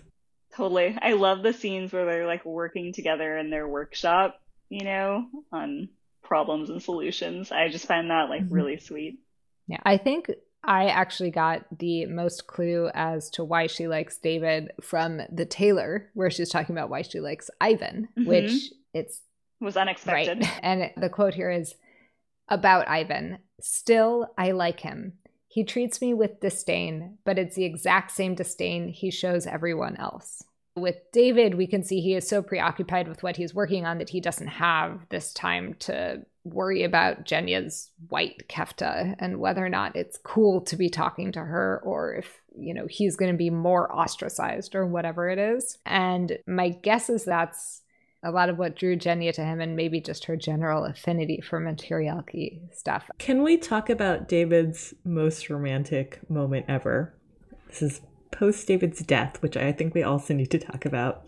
Totally. 0.56 0.98
I 1.02 1.14
love 1.14 1.44
the 1.44 1.54
scenes 1.54 1.92
where 1.92 2.06
they're 2.06 2.26
like 2.26 2.46
working 2.46 2.94
together 2.94 3.38
in 3.38 3.50
their 3.50 3.68
workshop, 3.68 4.42
you 4.70 4.84
know, 4.84 5.28
on 5.52 5.90
problems 6.28 6.70
and 6.70 6.82
solutions. 6.82 7.52
I 7.52 7.70
just 7.70 7.88
find 7.88 8.10
that 8.10 8.30
like 8.30 8.44
mm-hmm. 8.44 8.54
really 8.54 8.78
sweet. 8.78 9.20
Yeah, 9.68 9.80
I 9.84 9.98
think 9.98 10.30
I 10.64 10.88
actually 10.88 11.32
got 11.32 11.66
the 11.78 12.06
most 12.06 12.48
clue 12.48 12.90
as 12.94 13.30
to 13.32 13.44
why 13.44 13.68
she 13.68 13.88
likes 13.88 14.18
David 14.18 14.72
from 14.82 15.22
the 15.32 15.46
tailor, 15.46 16.10
where 16.14 16.30
she's 16.30 16.50
talking 16.50 16.76
about 16.76 16.90
why 16.90 17.02
she 17.02 17.20
likes 17.20 17.50
Ivan, 17.62 18.10
mm-hmm. 18.18 18.28
which 18.28 18.72
it's 18.94 19.22
was 19.60 19.78
unexpected. 19.78 20.40
Right. 20.42 20.60
And 20.64 20.92
the 20.98 21.10
quote 21.10 21.34
here 21.34 21.50
is 21.50 21.76
about 22.50 22.88
Ivan. 22.88 23.40
Still, 23.60 24.28
I 24.38 24.52
like 24.52 24.82
him. 24.82 25.14
He 25.48 25.64
treats 25.64 26.02
me 26.02 26.14
with 26.14 26.42
disdain, 26.42 27.18
but 27.26 27.40
it's 27.40 27.56
the 27.56 27.66
exact 27.66 28.12
same 28.12 28.36
disdain 28.36 28.90
he 28.90 29.10
shows 29.10 29.48
everyone 29.48 29.96
else. 29.98 30.44
With 30.78 31.12
David, 31.12 31.56
we 31.56 31.66
can 31.66 31.82
see 31.82 32.02
he 32.02 32.14
is 32.14 32.28
so 32.28 32.44
preoccupied 32.44 33.08
with 33.08 33.24
what 33.24 33.36
he's 33.36 33.56
working 33.56 33.88
on 33.88 33.98
that 33.98 34.10
he 34.10 34.22
doesn't 34.22 34.48
have 34.48 35.08
this 35.10 35.34
time 35.34 35.74
to 35.80 36.24
worry 36.44 36.84
about 36.84 37.26
Genya's 37.26 37.90
white 38.10 38.48
kefta 38.48 39.16
and 39.18 39.40
whether 39.40 39.66
or 39.66 39.70
not 39.70 39.96
it's 39.96 40.20
cool 40.24 40.62
to 40.62 40.76
be 40.76 40.88
talking 40.88 41.32
to 41.32 41.40
her 41.40 41.82
or 41.84 42.14
if, 42.14 42.42
you 42.56 42.76
know, 42.76 42.86
he's 42.88 43.16
going 43.16 43.32
to 43.32 43.38
be 43.38 43.50
more 43.50 43.92
ostracized 43.92 44.76
or 44.76 44.86
whatever 44.86 45.28
it 45.28 45.40
is. 45.40 45.80
And 45.84 46.38
my 46.46 46.70
guess 46.70 47.10
is 47.10 47.26
that's 47.26 47.82
a 48.24 48.30
lot 48.30 48.50
of 48.50 48.60
what 48.60 48.76
drew 48.76 48.96
Jenya 48.96 49.34
to 49.34 49.44
him 49.44 49.60
and 49.60 49.76
maybe 49.76 50.00
just 50.00 50.26
her 50.26 50.36
general 50.36 50.86
affinity 50.86 51.42
for 51.42 51.60
materiality 51.60 52.62
stuff. 52.72 53.10
Can 53.18 53.42
we 53.42 53.58
talk 53.58 53.90
about 53.90 54.28
David's 54.28 54.94
most 55.04 55.50
romantic 55.50 56.20
moment 56.30 56.66
ever? 56.70 57.16
This 57.68 57.82
is 57.82 58.02
post 58.32 58.68
David's 58.68 59.00
death, 59.00 59.42
which 59.42 59.58
I 59.58 59.72
think 59.72 59.94
we 59.94 60.04
also 60.04 60.34
need 60.36 60.52
to 60.52 60.60
talk 60.60 60.86
about. 60.86 61.26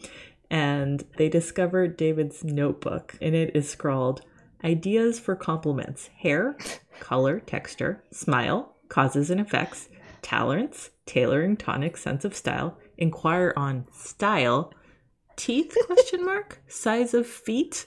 And 0.50 1.04
they 1.18 1.30
discovered 1.30 1.98
David's 1.98 2.44
notebook. 2.44 3.16
and 3.22 3.36
it 3.36 3.56
is 3.56 3.70
scrawled 3.70 4.22
ideas 4.64 5.20
for 5.20 5.36
compliments 5.36 6.10
hair, 6.18 6.58
color, 7.00 7.40
texture, 7.40 8.04
smile, 8.12 8.76
causes 8.90 9.30
and 9.30 9.40
effects, 9.40 9.90
tolerance, 10.22 10.90
tailoring, 11.06 11.56
tonic, 11.56 11.98
sense 11.98 12.26
of 12.26 12.36
style, 12.36 12.78
inquire 12.98 13.54
on 13.56 13.86
style, 13.94 14.74
teeth 15.36 15.76
question 15.86 16.26
mark, 16.26 16.62
size 16.68 17.14
of 17.14 17.26
feet. 17.26 17.86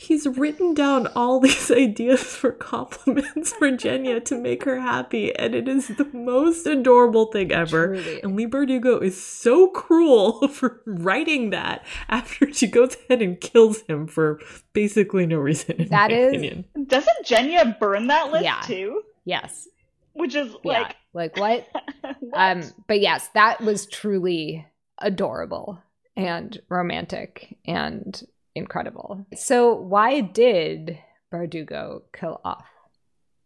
He's 0.00 0.28
written 0.28 0.74
down 0.74 1.08
all 1.16 1.40
these 1.40 1.72
ideas 1.72 2.22
for 2.22 2.52
compliments 2.52 3.52
for 3.54 3.72
Genya 3.72 4.24
to 4.26 4.36
make 4.36 4.62
her 4.62 4.78
happy, 4.78 5.34
and 5.34 5.56
it 5.56 5.66
is 5.66 5.88
the 5.88 6.08
most 6.12 6.68
adorable 6.68 7.26
thing 7.26 7.50
ever. 7.50 7.96
Truly. 7.96 8.22
And 8.22 8.36
Leigh 8.36 8.46
Bardugo 8.46 9.02
is 9.02 9.20
so 9.20 9.66
cruel 9.66 10.46
for 10.52 10.82
writing 10.86 11.50
that 11.50 11.84
after 12.08 12.52
she 12.52 12.68
goes 12.68 12.94
ahead 12.94 13.22
and 13.22 13.40
kills 13.40 13.82
him 13.88 14.06
for 14.06 14.38
basically 14.72 15.26
no 15.26 15.38
reason. 15.38 15.88
That 15.90 16.12
is. 16.12 16.28
Opinion. 16.28 16.64
Doesn't 16.86 17.26
Genya 17.26 17.76
burn 17.80 18.06
that 18.06 18.30
list 18.30 18.44
yeah. 18.44 18.60
too? 18.64 19.02
Yes. 19.24 19.66
Which 20.12 20.36
is 20.36 20.54
like, 20.62 20.90
yeah. 20.90 20.92
like 21.12 21.36
what? 21.36 21.66
what? 22.20 22.34
Um, 22.34 22.62
but 22.86 23.00
yes, 23.00 23.30
that 23.34 23.60
was 23.60 23.86
truly 23.86 24.64
adorable 24.98 25.82
and 26.16 26.56
romantic 26.68 27.56
and 27.66 28.22
incredible. 28.58 29.26
So, 29.34 29.74
why 29.74 30.20
did 30.20 30.98
Bardugo 31.32 32.02
kill 32.12 32.40
off 32.44 32.66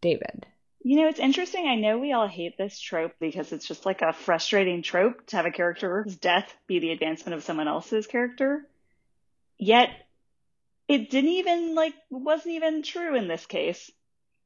David? 0.01 0.47
You 0.85 0.97
know, 0.97 1.09
it's 1.09 1.21
interesting. 1.21 1.69
I 1.69 1.77
know 1.77 1.99
we 1.99 2.13
all 2.13 2.27
hate 2.27 2.59
this 2.59 2.79
trope 2.81 3.13
because 3.21 3.53
it's 3.53 3.69
just 3.69 3.87
like 3.87 4.03
a 4.03 4.13
frustrating 4.13 4.83
trope 4.83 5.27
to 5.29 5.37
have 5.37 5.47
a 5.47 5.53
character's 5.53 6.17
death 6.17 6.53
be 6.67 6.81
the 6.81 6.91
advancement 6.91 7.37
of 7.37 7.45
someone 7.45 7.69
else's 7.69 8.09
character. 8.09 8.67
Yet, 9.59 9.91
it 10.89 11.09
didn't 11.09 11.31
even, 11.31 11.75
like, 11.77 11.95
wasn't 12.11 12.57
even 12.57 12.83
true 12.83 13.15
in 13.17 13.29
this 13.29 13.47
case. 13.47 13.91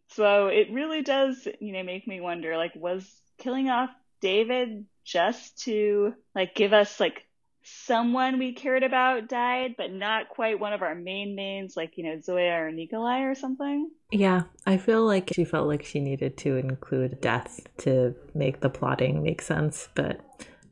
So 0.09 0.49
it 0.49 0.71
really 0.71 1.03
does, 1.03 1.49
you 1.59 1.73
know, 1.73 1.83
make 1.83 2.07
me 2.07 2.21
wonder, 2.21 2.57
like, 2.57 2.75
was 2.77 3.11
killing 3.39 3.71
off 3.71 3.91
David 4.21 4.85
just 5.05 5.63
to, 5.65 6.15
like, 6.35 6.55
give 6.55 6.73
us, 6.73 7.01
like, 7.01 7.26
someone 7.67 8.39
we 8.39 8.53
cared 8.53 8.85
about 8.85 9.29
died, 9.29 9.75
but 9.77 9.93
not 9.93 10.29
quite 10.29 10.61
one 10.61 10.73
of 10.73 10.83
our 10.83 10.95
main 10.95 11.35
mains, 11.35 11.77
like, 11.77 11.97
you 11.97 12.05
know, 12.05 12.21
Zoya 12.21 12.63
or 12.63 12.71
Nikolai 12.71 13.23
or 13.23 13.35
something. 13.35 13.91
Yeah, 14.13 14.43
I 14.67 14.77
feel 14.77 15.05
like 15.05 15.33
she 15.35 15.45
felt 15.45 15.67
like 15.67 15.85
she 15.85 15.99
needed 15.99 16.37
to 16.39 16.57
include 16.57 17.21
death 17.21 17.67
to 17.79 18.15
make 18.35 18.61
the 18.61 18.71
plotting 18.71 19.23
make 19.23 19.43
sense, 19.43 19.89
but 19.97 20.21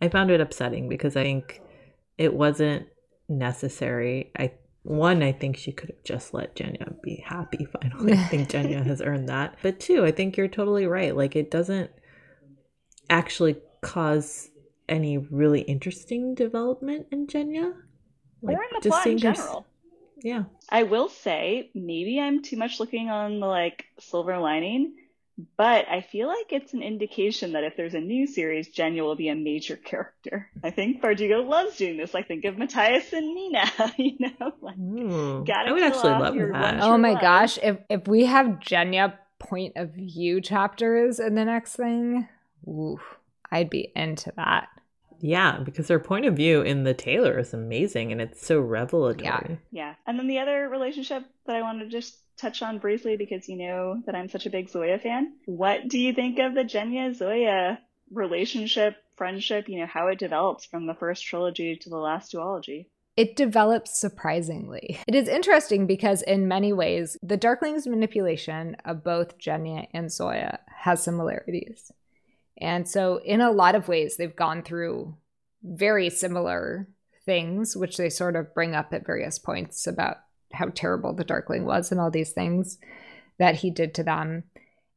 I 0.01 0.09
found 0.09 0.31
it 0.31 0.41
upsetting 0.41 0.89
because 0.89 1.17
I 1.17 1.25
think 1.25 1.61
it 2.17 2.33
wasn't 2.33 2.87
necessary. 3.29 4.31
I 4.39 4.53
one, 4.85 5.23
I 5.23 5.33
think 5.33 5.57
she 5.57 5.73
could 5.73 5.89
have 5.89 6.05
just 6.05 6.35
let 6.35 6.55
Genya 6.55 7.01
be 7.03 7.25
happy 7.27 7.67
finally. 7.81 8.13
I 8.13 8.25
think 8.25 8.51
Genya 8.51 8.85
has 8.87 9.01
earned 9.05 9.29
that. 9.31 9.57
But 9.63 9.81
two, 9.81 10.05
I 10.05 10.13
think 10.13 10.37
you're 10.37 10.47
totally 10.47 10.87
right. 10.87 11.17
Like 11.17 11.35
it 11.35 11.51
doesn't 11.51 11.91
actually 13.11 13.57
cause 13.81 14.51
any 14.89 15.19
really 15.19 15.63
interesting 15.63 16.35
development 16.35 17.07
in 17.11 17.27
Genya. 17.27 17.75
Like, 18.43 18.59
or 18.59 18.63
in 18.63 18.69
the 18.81 18.89
plot 18.89 19.07
in 19.07 19.19
general. 19.19 19.61
Her... 19.61 19.67
Yeah. 20.23 20.45
I 20.69 20.85
will 20.85 21.09
say, 21.09 21.71
maybe 21.75 22.21
I'm 22.21 22.43
too 22.43 22.57
much 22.57 22.81
looking 22.81 23.11
on 23.11 23.41
the 23.41 23.47
like 23.47 23.87
silver 23.99 24.39
lining, 24.39 24.95
but 25.57 25.89
I 25.89 26.01
feel 26.01 26.29
like 26.29 26.53
it's 26.53 26.75
an 26.75 26.83
indication 26.83 27.53
that 27.53 27.65
if 27.65 27.77
there's 27.77 27.95
a 27.95 28.01
new 28.01 28.27
series, 28.27 28.69
Genya 28.73 29.03
will 29.03 29.17
be 29.17 29.29
a 29.29 29.35
major 29.35 29.77
character. 29.77 30.49
I 30.63 30.71
think 30.71 31.03
Bardugo 31.03 31.47
loves 31.47 31.77
doing 31.77 31.97
this. 31.97 32.15
Like 32.15 32.29
think 32.29 32.45
of 32.45 32.57
Matthias 32.57 33.13
and 33.13 33.35
Nina, 33.35 33.71
you 33.97 34.17
know? 34.21 34.53
Like, 34.61 34.79
mm, 34.79 35.47
gotta 35.47 35.71
I 35.71 35.73
would 35.73 35.83
actually 35.83 36.11
love 36.11 36.35
that. 36.35 36.83
Oh 36.83 36.97
my 36.97 37.21
gosh, 37.21 37.59
if 37.63 37.79
if 37.91 38.07
we 38.07 38.27
have 38.27 38.61
Genya 38.61 39.15
point 39.39 39.73
of 39.77 39.91
view 39.91 40.41
chapters 40.41 41.19
in 41.19 41.35
the 41.35 41.45
next 41.45 41.75
thing, 41.77 42.29
ooh, 42.67 43.01
I'd 43.51 43.71
be 43.71 43.93
into 43.97 44.33
that. 44.37 44.69
Yeah, 45.25 45.61
because 45.61 45.89
her 45.89 45.99
point 45.99 46.27
of 46.27 46.37
view 46.37 46.61
in 46.61 46.85
the 46.85 46.93
Tailor 46.93 47.39
is 47.39 47.55
amazing 47.55 48.13
and 48.13 48.21
it's 48.21 48.47
so 48.47 48.61
revelatory. 48.61 49.23
Yeah. 49.23 49.57
Yeah. 49.73 49.95
And 50.07 50.19
then 50.19 50.27
the 50.27 50.41
other 50.41 50.69
relationship 50.69 51.25
that 51.47 51.57
I 51.57 51.63
wanted 51.63 51.85
to 51.85 51.91
just 51.91 52.19
touch 52.37 52.61
on 52.61 52.77
briefly 52.77 53.17
because 53.17 53.49
you 53.49 53.57
know 53.57 54.03
that 54.05 54.15
I'm 54.15 54.29
such 54.29 54.45
a 54.45 54.51
big 54.51 54.69
Zoya 54.69 54.99
fan. 54.99 55.33
What 55.47 55.89
do 55.89 55.99
you 55.99 56.13
think 56.13 56.39
of 56.39 56.55
the 56.55 56.61
Genya 56.61 57.17
Zoya 57.17 57.79
relationship, 58.13 58.97
friendship, 59.17 59.67
you 59.67 59.81
know, 59.81 59.87
how 59.87 60.09
it 60.09 60.19
develops 60.19 60.67
from 60.67 60.87
the 60.87 60.95
first 60.95 61.25
trilogy 61.25 61.75
to 61.77 61.89
the 61.89 61.97
last 61.97 62.35
duology? 62.35 62.89
It 63.17 63.35
develops 63.35 63.99
surprisingly. 63.99 64.99
It 65.09 65.15
is 65.15 65.29
interesting 65.29 65.87
because, 65.87 66.21
in 66.21 66.49
many 66.49 66.75
ways, 66.75 67.17
the 67.23 67.39
Darkling's 67.39 67.87
manipulation 67.87 68.77
of 68.85 69.03
both 69.03 69.39
Genya 69.39 69.87
and 69.95 70.13
Zoya 70.13 70.59
has 70.69 71.03
similarities. 71.03 71.93
And 72.59 72.89
so, 72.89 73.21
in 73.25 73.41
a 73.41 73.51
lot 73.51 73.75
of 73.75 73.89
ways, 73.89 74.17
they've 74.17 74.35
gone 74.35 74.63
through 74.63 75.17
very 75.63 76.11
similar 76.11 76.89
things, 77.25 77.77
which 77.77 77.97
they 77.97 78.11
sort 78.11 78.37
of 78.37 78.55
bring 78.55 78.75
up 78.75 78.93
at 78.93 79.07
various 79.07 79.39
points 79.39 79.87
about 79.87 80.19
how 80.53 80.67
terrible 80.75 81.13
the 81.13 81.25
Darkling 81.25 81.65
was 81.65 81.91
and 81.91 82.01
all 82.01 82.11
these 82.11 82.33
things 82.33 82.79
that 83.39 83.57
he 83.57 83.71
did 83.71 83.95
to 83.95 84.05
them. 84.05 84.45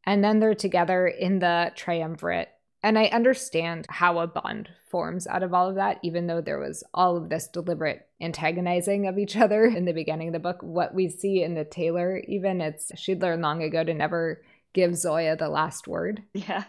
And 0.06 0.24
then 0.24 0.40
they're 0.40 0.54
together 0.56 1.08
in 1.08 1.40
the 1.40 1.72
triumvirate. 1.76 2.50
And 2.84 2.98
I 2.98 3.06
understand 3.06 3.88
how 3.90 4.20
a 4.20 4.28
bond 4.28 4.70
forms 4.90 5.28
out 5.28 5.44
of 5.44 5.54
all 5.54 5.68
of 5.68 5.76
that, 5.76 6.00
even 6.04 6.28
though 6.28 6.42
there 6.42 6.60
was 6.60 6.84
all 6.94 7.18
of 7.18 7.30
this 7.30 7.48
deliberate 7.48 8.08
antagonizing 8.22 9.08
of 9.08 9.18
each 9.18 9.36
other 9.36 9.66
in 9.66 9.86
the 9.86 9.94
beginning 9.94 10.28
of 10.28 10.34
the 10.34 10.40
book. 10.40 10.60
What 10.62 10.94
we 10.94 11.10
see 11.10 11.44
in 11.44 11.56
the 11.56 11.66
Tailor, 11.66 12.20
even, 12.28 12.62
it's 12.62 12.92
she'd 12.96 13.22
learned 13.22 13.42
long 13.42 13.64
ago 13.64 13.84
to 13.84 13.94
never 13.94 14.42
give 14.74 14.96
Zoya 14.96 15.36
the 15.36 15.50
last 15.50 15.88
word. 15.88 16.24
Yeah. 16.34 16.66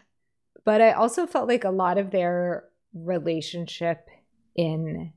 But 0.68 0.82
I 0.82 0.92
also 0.92 1.26
felt 1.26 1.48
like 1.48 1.64
a 1.64 1.70
lot 1.70 1.96
of 1.96 2.10
their 2.10 2.64
relationship 2.92 4.10
in 4.54 5.14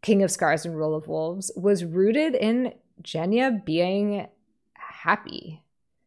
King 0.00 0.22
of 0.22 0.30
Scars 0.30 0.64
and 0.64 0.76
Rule 0.76 0.94
of 0.94 1.08
Wolves 1.08 1.50
was 1.56 1.84
rooted 1.84 2.36
in 2.36 2.72
Genya 3.02 3.64
being 3.64 4.28
happy, 4.74 5.64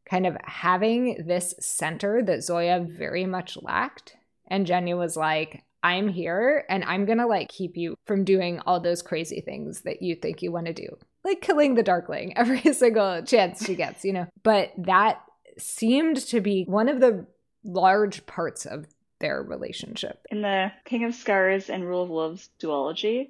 kind 0.10 0.26
of 0.26 0.38
having 0.46 1.26
this 1.28 1.56
center 1.60 2.24
that 2.24 2.42
Zoya 2.42 2.88
very 2.90 3.26
much 3.26 3.58
lacked. 3.62 4.16
And 4.48 4.66
Genya 4.66 4.98
was 4.98 5.18
like, 5.18 5.66
I'm 5.84 6.08
here 6.08 6.64
and 6.70 6.86
I'm 6.86 7.06
to 7.06 7.28
like 7.28 7.50
keep 7.50 7.76
you 7.76 7.96
from 8.06 8.24
doing 8.24 8.62
all 8.66 8.80
those 8.80 9.02
crazy 9.02 9.42
things 9.42 9.82
that 9.82 10.04
you 10.04 10.16
think 10.16 10.42
you 10.42 10.54
want 10.54 10.68
to 10.68 10.74
do, 10.74 10.88
like 11.26 11.42
killing 11.42 11.76
the 11.76 11.84
Darkling 11.84 12.32
every 12.38 12.72
single 12.72 13.22
chance 13.24 13.66
she 13.66 13.76
gets, 13.76 14.06
you 14.06 14.14
know. 14.14 14.28
But 14.44 14.72
that 14.78 15.22
seemed 15.58 16.16
to 16.28 16.40
be 16.40 16.64
one 16.64 16.88
of 16.88 17.02
the 17.02 17.26
large 17.66 18.26
parts 18.26 18.66
of 18.66 18.88
their 19.20 19.42
relationship. 19.42 20.26
In 20.30 20.42
the 20.42 20.72
King 20.86 21.04
of 21.06 21.16
Scars 21.16 21.70
and 21.70 21.86
Rule 21.86 22.04
of 22.04 22.10
Wolves 22.10 22.50
duology, 22.60 23.30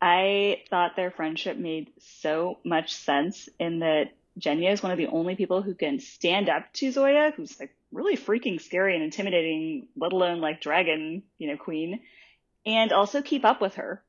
I 0.00 0.62
thought 0.70 0.96
their 0.96 1.10
friendship 1.10 1.56
made 1.56 1.90
so 1.98 2.58
much 2.64 2.94
sense 2.94 3.48
in 3.58 3.80
that 3.80 4.12
Genya 4.38 4.72
is 4.72 4.82
one 4.82 4.92
of 4.92 4.98
the 4.98 5.08
only 5.08 5.34
people 5.34 5.62
who 5.62 5.74
can 5.74 5.98
stand 5.98 6.48
up 6.48 6.72
to 6.74 6.92
Zoya, 6.92 7.32
who's 7.36 7.58
like 7.58 7.74
really 7.92 8.16
freaking 8.16 8.60
scary 8.60 8.94
and 8.94 9.02
intimidating, 9.02 9.88
let 9.96 10.12
alone 10.12 10.40
like 10.40 10.60
dragon, 10.60 11.22
you 11.38 11.48
know, 11.48 11.56
queen, 11.56 12.00
and 12.64 12.92
also 12.92 13.22
keep 13.22 13.44
up 13.44 13.60
with 13.60 13.74
her. 13.74 14.02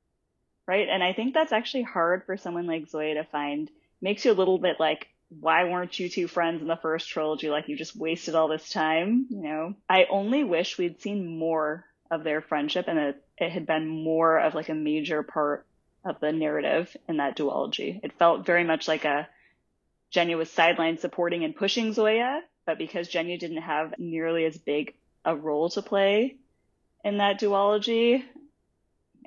Right. 0.68 0.88
And 0.88 1.04
I 1.04 1.14
think 1.14 1.34
that's 1.34 1.52
actually 1.52 1.84
hard 1.84 2.24
for 2.26 2.38
someone 2.38 2.68
like 2.68 2.88
Zoya 2.88 3.16
to 3.16 3.24
find. 3.26 3.70
Makes 4.02 4.26
you 4.26 4.32
a 4.32 4.34
little 4.34 4.58
bit 4.58 4.80
like, 4.80 5.08
why 5.40 5.64
weren't 5.64 5.98
you 5.98 6.10
two 6.10 6.28
friends 6.28 6.62
in 6.62 6.68
the 6.68 6.76
first 6.76 7.10
trilogy? 7.10 7.50
Like 7.50 7.70
you 7.70 7.78
just 7.78 7.96
wasted 7.96 8.36
all 8.36 8.48
this 8.48 8.70
time, 8.70 9.28
you 9.30 9.42
know? 9.42 9.76
I 9.90 10.06
only 10.10 10.44
wish 10.44 10.78
we'd 10.78 11.02
seen 11.02 11.38
more 11.38 11.86
of 12.10 12.24
their 12.24 12.42
friendship 12.42 12.86
and 12.88 13.00
it, 13.00 13.24
it 13.38 13.50
had 13.50 13.66
been 13.66 13.88
more 13.88 14.38
of 14.38 14.54
like 14.54 14.70
a 14.70 14.76
major 14.76 15.24
part 15.24 15.66
of 16.04 16.20
the 16.20 16.32
narrative 16.32 16.96
in 17.08 17.18
that 17.18 17.38
duology. 17.38 18.00
It 18.04 18.18
felt 18.18 18.46
very 18.46 18.64
much 18.64 18.88
like 18.88 19.06
a 19.06 19.30
Genya 20.14 20.38
was 20.38 20.52
sideline 20.52 20.98
supporting 20.98 21.46
and 21.46 21.56
pushing 21.56 21.94
Zoya, 21.94 22.42
but 22.66 22.78
because 22.78 23.10
Genya 23.10 23.40
didn't 23.40 23.62
have 23.62 23.98
nearly 23.98 24.44
as 24.46 24.58
big 24.58 24.96
a 25.24 25.36
role 25.36 25.70
to 25.70 25.82
play 25.82 26.36
in 27.06 27.20
that 27.20 27.40
duology. 27.40 28.24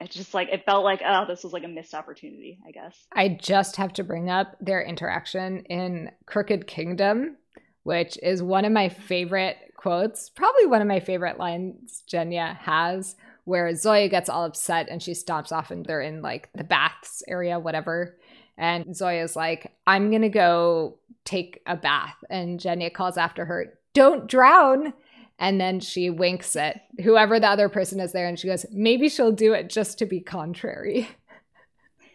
It 0.00 0.10
just 0.10 0.34
like 0.34 0.48
it 0.50 0.64
felt 0.64 0.84
like 0.84 1.02
oh 1.06 1.24
this 1.26 1.44
was 1.44 1.52
like 1.52 1.64
a 1.64 1.68
missed 1.68 1.94
opportunity, 1.94 2.58
I 2.66 2.72
guess. 2.72 3.06
I 3.12 3.28
just 3.28 3.76
have 3.76 3.92
to 3.94 4.04
bring 4.04 4.28
up 4.28 4.56
their 4.60 4.82
interaction 4.82 5.60
in 5.66 6.10
Crooked 6.26 6.66
Kingdom, 6.66 7.36
which 7.84 8.18
is 8.22 8.42
one 8.42 8.64
of 8.64 8.72
my 8.72 8.88
favorite 8.88 9.56
quotes, 9.76 10.30
probably 10.30 10.66
one 10.66 10.80
of 10.82 10.88
my 10.88 11.00
favorite 11.00 11.38
lines 11.38 12.02
Genya 12.10 12.56
has, 12.56 13.16
where 13.44 13.74
Zoya 13.76 14.08
gets 14.08 14.28
all 14.28 14.44
upset 14.44 14.88
and 14.88 15.02
she 15.02 15.12
stomps 15.12 15.52
off 15.52 15.70
and 15.70 15.84
they're 15.84 16.00
in 16.00 16.22
like 16.22 16.48
the 16.54 16.64
baths 16.64 17.22
area, 17.28 17.58
whatever. 17.58 18.16
And 18.56 18.96
Zoya's 18.96 19.36
like, 19.36 19.72
I'm 19.86 20.10
gonna 20.10 20.28
go 20.28 20.96
take 21.24 21.60
a 21.66 21.76
bath. 21.76 22.16
And 22.30 22.58
Genya 22.58 22.92
calls 22.92 23.16
after 23.16 23.44
her, 23.44 23.78
Don't 23.92 24.26
drown. 24.26 24.92
And 25.38 25.60
then 25.60 25.80
she 25.80 26.10
winks 26.10 26.54
at 26.56 26.82
whoever 27.02 27.40
the 27.40 27.48
other 27.48 27.68
person 27.68 28.00
is 28.00 28.12
there 28.12 28.26
and 28.26 28.38
she 28.38 28.46
goes, 28.46 28.64
Maybe 28.70 29.08
she'll 29.08 29.32
do 29.32 29.52
it 29.52 29.68
just 29.68 29.98
to 29.98 30.06
be 30.06 30.20
contrary. 30.20 31.08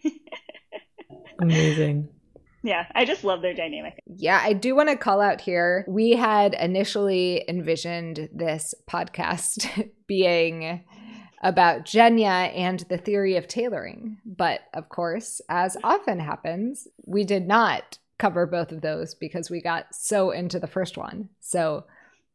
Amazing. 1.41 2.09
Yeah, 2.63 2.85
I 2.93 3.05
just 3.05 3.23
love 3.23 3.41
their 3.41 3.53
dynamic. 3.53 3.99
Yeah, 4.05 4.41
I 4.43 4.53
do 4.53 4.75
want 4.75 4.89
to 4.89 4.97
call 4.97 5.21
out 5.21 5.41
here. 5.41 5.85
We 5.87 6.11
had 6.11 6.53
initially 6.53 7.45
envisioned 7.47 8.29
this 8.33 8.73
podcast 8.89 9.89
being 10.07 10.83
about 11.41 11.85
Genya 11.85 12.53
and 12.53 12.81
the 12.89 12.97
theory 12.97 13.37
of 13.37 13.47
tailoring. 13.47 14.17
But 14.25 14.61
of 14.73 14.89
course, 14.89 15.39
as 15.49 15.77
often 15.83 16.19
happens, 16.19 16.87
we 17.05 17.23
did 17.23 17.47
not 17.47 17.97
cover 18.17 18.45
both 18.45 18.73
of 18.73 18.81
those 18.81 19.15
because 19.15 19.49
we 19.49 19.61
got 19.61 19.95
so 19.95 20.31
into 20.31 20.59
the 20.59 20.67
first 20.67 20.97
one. 20.97 21.29
So 21.39 21.85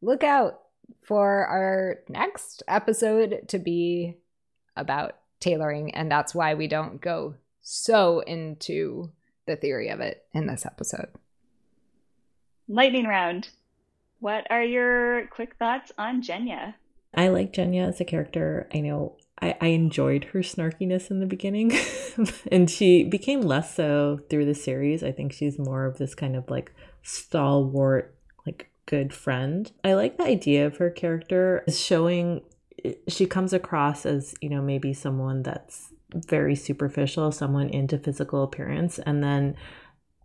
look 0.00 0.24
out 0.24 0.60
for 1.02 1.46
our 1.46 1.98
next 2.08 2.62
episode 2.68 3.44
to 3.48 3.58
be 3.58 4.16
about 4.76 5.16
tailoring. 5.40 5.94
And 5.94 6.10
that's 6.10 6.34
why 6.34 6.54
we 6.54 6.66
don't 6.66 7.00
go 7.00 7.34
so 7.60 8.20
into 8.20 9.10
the 9.46 9.56
theory 9.56 9.88
of 9.88 10.00
it 10.00 10.24
in 10.32 10.46
this 10.46 10.64
episode. 10.64 11.08
Lightning 12.68 13.06
round. 13.06 13.50
What 14.20 14.46
are 14.50 14.64
your 14.64 15.26
quick 15.26 15.56
thoughts 15.58 15.92
on 15.98 16.22
Genya? 16.22 16.74
I 17.14 17.28
like 17.28 17.52
Genya 17.52 17.88
as 17.88 18.00
a 18.00 18.04
character. 18.04 18.68
I 18.74 18.80
know 18.80 19.16
I, 19.40 19.56
I 19.60 19.66
enjoyed 19.68 20.24
her 20.32 20.40
snarkiness 20.40 21.10
in 21.10 21.20
the 21.20 21.26
beginning, 21.26 21.72
and 22.52 22.70
she 22.70 23.04
became 23.04 23.42
less 23.42 23.74
so 23.74 24.20
through 24.30 24.46
the 24.46 24.54
series. 24.54 25.02
I 25.02 25.12
think 25.12 25.32
she's 25.32 25.58
more 25.58 25.84
of 25.84 25.98
this 25.98 26.14
kind 26.14 26.36
of 26.36 26.48
like 26.48 26.72
stalwart, 27.02 28.13
like 28.13 28.13
good 28.86 29.12
friend. 29.12 29.70
I 29.82 29.94
like 29.94 30.18
the 30.18 30.24
idea 30.24 30.66
of 30.66 30.76
her 30.78 30.90
character 30.90 31.64
showing 31.68 32.42
she 33.08 33.26
comes 33.26 33.52
across 33.52 34.04
as, 34.04 34.34
you 34.40 34.48
know, 34.48 34.60
maybe 34.60 34.92
someone 34.92 35.42
that's 35.42 35.92
very 36.14 36.54
superficial, 36.54 37.32
someone 37.32 37.68
into 37.68 37.98
physical 37.98 38.42
appearance, 38.42 38.98
and 39.00 39.22
then 39.22 39.56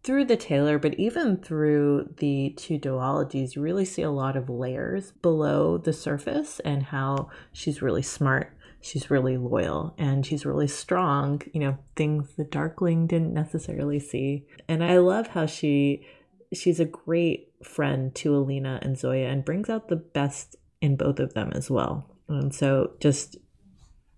through 0.04 0.26
the 0.26 0.38
Tailor, 0.38 0.80
but 0.80 0.94
even 0.96 1.38
through 1.38 2.14
the 2.18 2.54
two 2.58 2.80
duologies, 2.80 3.56
you 3.56 3.62
really 3.62 3.86
see 3.86 4.02
a 4.02 4.12
lot 4.12 4.38
of 4.38 4.50
layers 4.50 5.12
below 5.12 5.78
the 5.78 5.94
surface 5.94 6.60
and 6.62 6.84
how 6.84 7.30
she's 7.52 7.82
really 7.82 8.02
smart, 8.02 8.56
she's 8.82 9.12
really 9.12 9.38
loyal, 9.38 9.94
and 9.98 10.26
she's 10.26 10.46
really 10.46 10.68
strong, 10.68 11.42
you 11.54 11.60
know, 11.60 11.78
things 11.96 12.30
the 12.38 12.46
Darkling 12.46 13.08
didn't 13.08 13.34
necessarily 13.34 14.00
see. 14.00 14.46
And 14.68 14.84
I 14.84 14.98
love 15.00 15.28
how 15.28 15.46
she 15.46 16.06
she's 16.54 16.80
a 16.80 16.86
great 16.86 17.49
friend 17.64 18.14
to 18.16 18.36
Alina 18.36 18.80
and 18.82 18.98
Zoya 18.98 19.28
and 19.30 19.46
brings 19.46 19.70
out 19.70 19.88
the 19.88 19.96
best 19.96 20.56
in 20.82 20.96
both 20.96 21.20
of 21.20 21.34
them 21.34 21.52
as 21.54 21.70
well. 21.70 22.06
And 22.28 22.54
so 22.54 22.92
just 23.00 23.38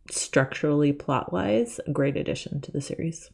structurally 0.09 0.93
plot 0.93 1.31
wise, 1.31 1.79
a 1.87 1.91
great 1.91 2.17
addition 2.17 2.61
to 2.61 2.71
the 2.71 2.81
series. 2.81 3.29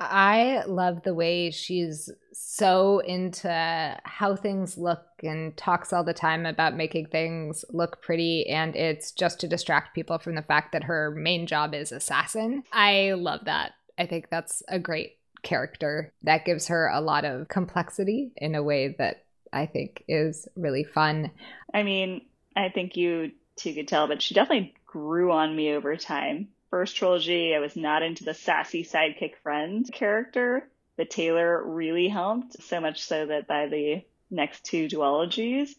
I 0.00 0.64
love 0.66 1.02
the 1.02 1.14
way 1.14 1.50
she's 1.50 2.10
so 2.32 2.98
into 2.98 3.96
how 4.04 4.34
things 4.34 4.76
look 4.76 5.04
and 5.22 5.56
talks 5.56 5.92
all 5.92 6.02
the 6.02 6.12
time 6.12 6.46
about 6.46 6.76
making 6.76 7.06
things 7.06 7.64
look 7.70 8.02
pretty. 8.02 8.48
And 8.48 8.74
it's 8.74 9.12
just 9.12 9.40
to 9.40 9.48
distract 9.48 9.94
people 9.94 10.18
from 10.18 10.34
the 10.34 10.42
fact 10.42 10.72
that 10.72 10.84
her 10.84 11.12
main 11.12 11.46
job 11.46 11.74
is 11.74 11.92
assassin. 11.92 12.64
I 12.72 13.12
love 13.12 13.44
that. 13.44 13.72
I 13.96 14.06
think 14.06 14.28
that's 14.30 14.62
a 14.68 14.80
great 14.80 15.18
character 15.44 16.12
that 16.22 16.44
gives 16.44 16.68
her 16.68 16.88
a 16.88 17.00
lot 17.00 17.24
of 17.24 17.48
complexity 17.48 18.32
in 18.36 18.54
a 18.54 18.62
way 18.62 18.96
that 18.98 19.24
I 19.52 19.66
think 19.66 20.02
is 20.08 20.48
really 20.56 20.84
fun. 20.84 21.30
I 21.72 21.84
mean, 21.84 22.22
I 22.56 22.70
think 22.70 22.96
you 22.96 23.32
two 23.56 23.74
could 23.74 23.86
tell, 23.86 24.08
but 24.08 24.22
she 24.22 24.34
definitely 24.34 24.74
grew 24.86 25.30
on 25.30 25.54
me 25.54 25.72
over 25.72 25.96
time 25.96 26.48
first 26.74 26.96
trilogy, 26.96 27.54
I 27.54 27.60
was 27.60 27.76
not 27.76 28.02
into 28.02 28.24
the 28.24 28.34
sassy 28.34 28.82
sidekick 28.82 29.36
friend 29.44 29.88
character. 29.92 30.68
The 30.96 31.04
Tailor 31.04 31.62
really 31.64 32.08
helped, 32.08 32.60
so 32.64 32.80
much 32.80 33.00
so 33.00 33.26
that 33.26 33.46
by 33.46 33.68
the 33.68 34.02
next 34.28 34.64
two 34.64 34.88
duologies, 34.88 35.70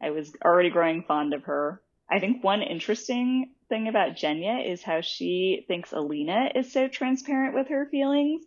I 0.00 0.10
was 0.10 0.32
already 0.44 0.70
growing 0.70 1.02
fond 1.02 1.34
of 1.34 1.42
her. 1.42 1.82
I 2.08 2.20
think 2.20 2.44
one 2.44 2.62
interesting 2.62 3.50
thing 3.68 3.88
about 3.88 4.14
Genya 4.14 4.64
is 4.64 4.80
how 4.80 5.00
she 5.00 5.64
thinks 5.66 5.90
Alina 5.90 6.52
is 6.54 6.70
so 6.70 6.86
transparent 6.86 7.56
with 7.56 7.66
her 7.66 7.86
feelings 7.86 8.44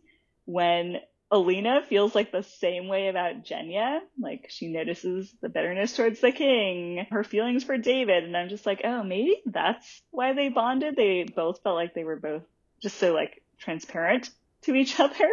when 0.47 0.97
Alina 1.29 1.81
feels 1.87 2.15
like 2.15 2.31
the 2.31 2.43
same 2.43 2.87
way 2.87 3.09
about 3.09 3.43
Genya. 3.43 3.99
Like 4.17 4.47
she 4.49 4.69
notices 4.69 5.33
the 5.41 5.49
bitterness 5.49 5.95
towards 5.95 6.21
the 6.21 6.31
king, 6.31 7.05
her 7.11 7.23
feelings 7.23 7.65
for 7.65 7.77
David, 7.77 8.23
and 8.23 8.35
I'm 8.35 8.49
just 8.49 8.65
like, 8.65 8.81
oh, 8.83 9.03
maybe 9.03 9.41
that's 9.45 10.01
why 10.09 10.33
they 10.33 10.49
bonded. 10.49 10.95
They 10.95 11.23
both 11.23 11.61
felt 11.61 11.75
like 11.75 11.93
they 11.93 12.05
were 12.05 12.19
both 12.19 12.43
just 12.81 12.97
so 12.97 13.13
like 13.13 13.43
transparent 13.59 14.29
to 14.63 14.73
each 14.73 14.99
other. 14.99 15.27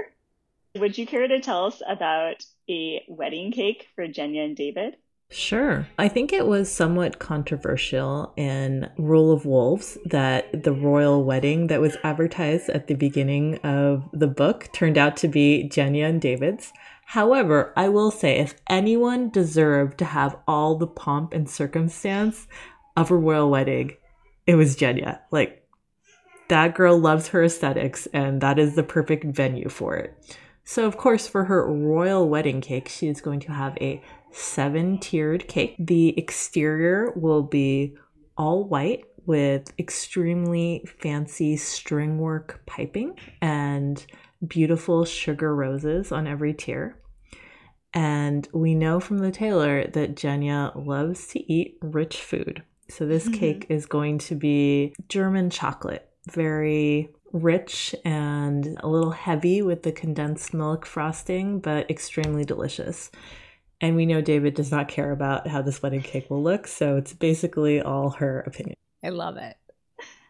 Would 0.76 0.98
you 0.98 1.06
care 1.06 1.28
to 1.28 1.40
tell 1.40 1.66
us 1.66 1.80
about 1.86 2.44
a 2.68 3.04
wedding 3.08 3.52
cake 3.52 3.86
for 3.94 4.08
Genya 4.08 4.44
and 4.44 4.56
David? 4.56 4.96
Sure. 5.30 5.88
I 5.98 6.08
think 6.08 6.32
it 6.32 6.46
was 6.46 6.70
somewhat 6.70 7.18
controversial 7.18 8.32
in 8.36 8.88
Rule 8.96 9.32
of 9.32 9.44
Wolves 9.44 9.98
that 10.04 10.62
the 10.62 10.72
royal 10.72 11.24
wedding 11.24 11.66
that 11.66 11.80
was 11.80 11.96
advertised 12.04 12.68
at 12.68 12.86
the 12.86 12.94
beginning 12.94 13.56
of 13.58 14.08
the 14.12 14.28
book 14.28 14.68
turned 14.72 14.96
out 14.96 15.16
to 15.18 15.28
be 15.28 15.68
Genya 15.68 16.08
and 16.08 16.20
David's. 16.20 16.72
However, 17.06 17.72
I 17.76 17.88
will 17.88 18.10
say 18.10 18.38
if 18.38 18.54
anyone 18.68 19.28
deserved 19.28 19.98
to 19.98 20.04
have 20.04 20.36
all 20.46 20.76
the 20.76 20.86
pomp 20.86 21.34
and 21.34 21.50
circumstance 21.50 22.46
of 22.96 23.10
a 23.10 23.16
royal 23.16 23.50
wedding, 23.50 23.96
it 24.46 24.54
was 24.54 24.76
Genya. 24.76 25.20
Like, 25.30 25.66
that 26.48 26.74
girl 26.74 26.98
loves 26.98 27.28
her 27.28 27.42
aesthetics, 27.42 28.06
and 28.12 28.40
that 28.40 28.58
is 28.58 28.76
the 28.76 28.82
perfect 28.82 29.24
venue 29.24 29.68
for 29.68 29.96
it. 29.96 30.38
So, 30.64 30.86
of 30.86 30.96
course, 30.96 31.26
for 31.26 31.44
her 31.44 31.66
royal 31.66 32.28
wedding 32.28 32.60
cake, 32.60 32.88
she 32.88 33.08
is 33.08 33.20
going 33.20 33.40
to 33.40 33.52
have 33.52 33.76
a 33.80 34.02
seven 34.34 34.98
tiered 34.98 35.46
cake. 35.46 35.76
The 35.78 36.18
exterior 36.18 37.12
will 37.14 37.42
be 37.42 37.96
all 38.36 38.64
white 38.64 39.04
with 39.26 39.72
extremely 39.78 40.84
fancy 40.98 41.56
string 41.56 42.18
work 42.18 42.62
piping 42.66 43.16
and 43.40 44.04
beautiful 44.46 45.04
sugar 45.04 45.54
roses 45.54 46.12
on 46.12 46.26
every 46.26 46.52
tier. 46.52 47.00
And 47.94 48.48
we 48.52 48.74
know 48.74 48.98
from 48.98 49.18
the 49.18 49.30
tailor 49.30 49.86
that 49.86 50.16
Genya 50.16 50.72
loves 50.84 51.28
to 51.28 51.52
eat 51.52 51.78
rich 51.80 52.16
food. 52.20 52.62
So 52.90 53.06
this 53.06 53.24
mm-hmm. 53.24 53.38
cake 53.38 53.66
is 53.68 53.86
going 53.86 54.18
to 54.18 54.34
be 54.34 54.94
German 55.08 55.48
chocolate, 55.48 56.10
very 56.30 57.10
rich 57.32 57.94
and 58.04 58.78
a 58.80 58.88
little 58.88 59.12
heavy 59.12 59.62
with 59.62 59.84
the 59.84 59.92
condensed 59.92 60.52
milk 60.52 60.84
frosting, 60.86 61.60
but 61.60 61.88
extremely 61.88 62.44
delicious. 62.44 63.10
And 63.80 63.96
we 63.96 64.06
know 64.06 64.20
David 64.20 64.54
does 64.54 64.70
not 64.70 64.88
care 64.88 65.10
about 65.10 65.46
how 65.46 65.62
this 65.62 65.82
wedding 65.82 66.02
cake 66.02 66.30
will 66.30 66.42
look, 66.42 66.66
so 66.66 66.96
it's 66.96 67.12
basically 67.12 67.80
all 67.80 68.10
her 68.10 68.40
opinion. 68.40 68.76
I 69.02 69.10
love 69.10 69.36
it. 69.36 69.56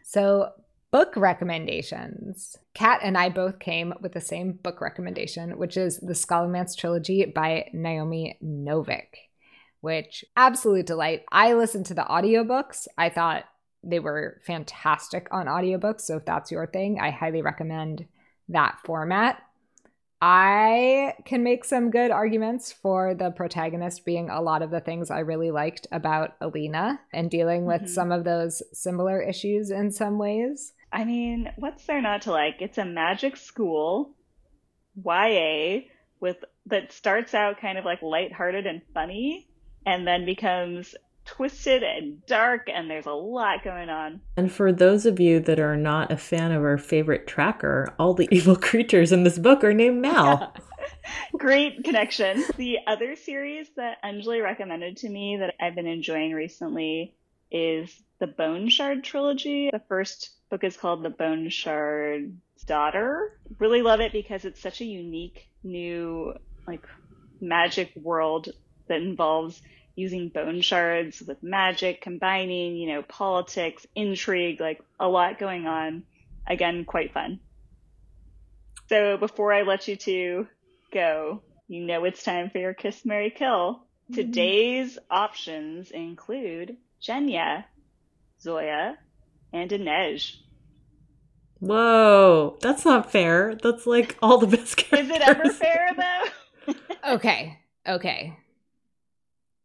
So, 0.02 0.52
book 0.90 1.16
recommendations. 1.16 2.56
Kat 2.74 3.00
and 3.02 3.18
I 3.18 3.28
both 3.28 3.58
came 3.58 3.94
with 4.00 4.12
the 4.12 4.20
same 4.20 4.52
book 4.52 4.80
recommendation, 4.80 5.58
which 5.58 5.76
is 5.76 5.98
the 5.98 6.12
Scholomance 6.12 6.76
trilogy 6.76 7.24
by 7.24 7.68
Naomi 7.72 8.38
Novik, 8.42 9.08
which 9.80 10.24
absolute 10.36 10.86
delight. 10.86 11.24
I 11.30 11.54
listened 11.54 11.86
to 11.86 11.94
the 11.94 12.04
audiobooks. 12.04 12.86
I 12.96 13.08
thought 13.08 13.44
they 13.82 13.98
were 13.98 14.40
fantastic 14.46 15.28
on 15.30 15.46
audiobooks, 15.46 16.02
so 16.02 16.16
if 16.16 16.24
that's 16.24 16.50
your 16.50 16.66
thing, 16.66 16.98
I 17.00 17.10
highly 17.10 17.42
recommend 17.42 18.06
that 18.48 18.78
format. 18.84 19.42
I 20.26 21.16
can 21.26 21.42
make 21.42 21.66
some 21.66 21.90
good 21.90 22.10
arguments 22.10 22.72
for 22.72 23.14
the 23.14 23.30
protagonist 23.30 24.06
being 24.06 24.30
a 24.30 24.40
lot 24.40 24.62
of 24.62 24.70
the 24.70 24.80
things 24.80 25.10
I 25.10 25.18
really 25.18 25.50
liked 25.50 25.86
about 25.92 26.34
Alina 26.40 26.98
and 27.12 27.30
dealing 27.30 27.66
with 27.66 27.82
mm-hmm. 27.82 27.92
some 27.92 28.10
of 28.10 28.24
those 28.24 28.62
similar 28.72 29.20
issues 29.20 29.70
in 29.70 29.90
some 29.90 30.18
ways. 30.18 30.72
I 30.90 31.04
mean, 31.04 31.52
what's 31.56 31.84
there 31.84 32.00
not 32.00 32.22
to 32.22 32.30
like? 32.30 32.62
It's 32.62 32.78
a 32.78 32.86
magic 32.86 33.36
school, 33.36 34.14
YA, 34.96 35.80
with 36.20 36.38
that 36.64 36.90
starts 36.90 37.34
out 37.34 37.60
kind 37.60 37.76
of 37.76 37.84
like 37.84 38.00
lighthearted 38.00 38.66
and 38.66 38.80
funny 38.94 39.46
and 39.84 40.06
then 40.06 40.24
becomes 40.24 40.94
twisted 41.24 41.82
and 41.82 42.24
dark, 42.26 42.68
and 42.72 42.90
there's 42.90 43.06
a 43.06 43.12
lot 43.12 43.64
going 43.64 43.88
on. 43.88 44.20
And 44.36 44.52
for 44.52 44.72
those 44.72 45.06
of 45.06 45.20
you 45.20 45.40
that 45.40 45.58
are 45.58 45.76
not 45.76 46.12
a 46.12 46.16
fan 46.16 46.52
of 46.52 46.62
our 46.62 46.78
favorite 46.78 47.26
tracker, 47.26 47.94
all 47.98 48.14
the 48.14 48.28
evil 48.34 48.56
creatures 48.56 49.12
in 49.12 49.24
this 49.24 49.38
book 49.38 49.64
are 49.64 49.74
named 49.74 50.00
Mal. 50.00 50.54
Great 51.36 51.84
connection. 51.84 52.44
The 52.56 52.78
other 52.86 53.16
series 53.16 53.68
that 53.76 54.02
Anjali 54.02 54.42
recommended 54.42 54.98
to 54.98 55.08
me 55.08 55.38
that 55.38 55.54
I've 55.60 55.74
been 55.74 55.86
enjoying 55.86 56.32
recently 56.32 57.14
is 57.50 58.02
the 58.18 58.26
Bone 58.26 58.68
Shard 58.68 59.04
trilogy. 59.04 59.70
The 59.72 59.82
first 59.88 60.30
book 60.50 60.64
is 60.64 60.76
called 60.76 61.02
The 61.02 61.10
Bone 61.10 61.48
Shard's 61.48 62.64
Daughter. 62.66 63.38
Really 63.58 63.82
love 63.82 64.00
it 64.00 64.12
because 64.12 64.44
it's 64.44 64.60
such 64.60 64.80
a 64.80 64.84
unique 64.84 65.48
new 65.62 66.34
like 66.66 66.86
magic 67.40 67.92
world 67.96 68.48
that 68.88 69.00
involves 69.00 69.60
using 69.96 70.28
bone 70.28 70.60
shards 70.60 71.22
with 71.22 71.42
magic, 71.42 72.00
combining, 72.00 72.76
you 72.76 72.88
know, 72.88 73.02
politics, 73.02 73.86
intrigue, 73.94 74.60
like 74.60 74.80
a 74.98 75.08
lot 75.08 75.38
going 75.38 75.66
on. 75.66 76.04
Again, 76.46 76.84
quite 76.84 77.12
fun. 77.12 77.40
So 78.88 79.16
before 79.16 79.52
I 79.52 79.62
let 79.62 79.88
you 79.88 79.96
two 79.96 80.46
go, 80.92 81.42
you 81.68 81.84
know 81.84 82.04
it's 82.04 82.22
time 82.22 82.50
for 82.50 82.58
your 82.58 82.74
Kiss 82.74 83.04
Mary 83.04 83.30
Kill. 83.30 83.80
Mm-hmm. 84.10 84.14
Today's 84.14 84.98
options 85.10 85.90
include 85.90 86.76
Genya, 87.02 87.64
Zoya, 88.40 88.96
and 89.52 89.70
Inej. 89.70 90.36
Whoa, 91.60 92.58
that's 92.60 92.84
not 92.84 93.10
fair. 93.10 93.54
That's 93.54 93.86
like 93.86 94.18
all 94.20 94.36
the 94.36 94.46
best 94.46 94.76
characters. 94.76 95.10
Is 95.10 95.16
it 95.16 95.22
ever 95.26 95.48
fair 95.50 95.90
though? 95.96 96.74
okay, 97.14 97.58
okay. 97.88 98.36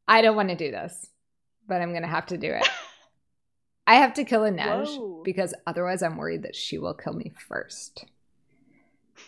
I 0.10 0.24
don't 0.24 0.36
want 0.36 0.49
to 0.49 0.55
do 0.55 0.72
this, 0.72 1.12
but 1.68 1.82
I'm 1.82 1.91
going 1.91 2.01
to 2.01 2.10
have 2.10 2.26
to 2.28 2.38
do 2.38 2.51
it. 2.51 2.68
I 3.86 3.95
have 3.95 4.16
to 4.16 4.24
kill 4.24 4.41
Inej 4.41 4.88
Whoa. 4.88 5.22
because 5.24 5.53
otherwise 5.68 6.01
I'm 6.01 6.18
worried 6.18 6.43
that 6.43 6.55
she 6.55 6.80
will 6.80 6.95
kill 6.95 7.14
me 7.14 7.32
first. 7.47 8.05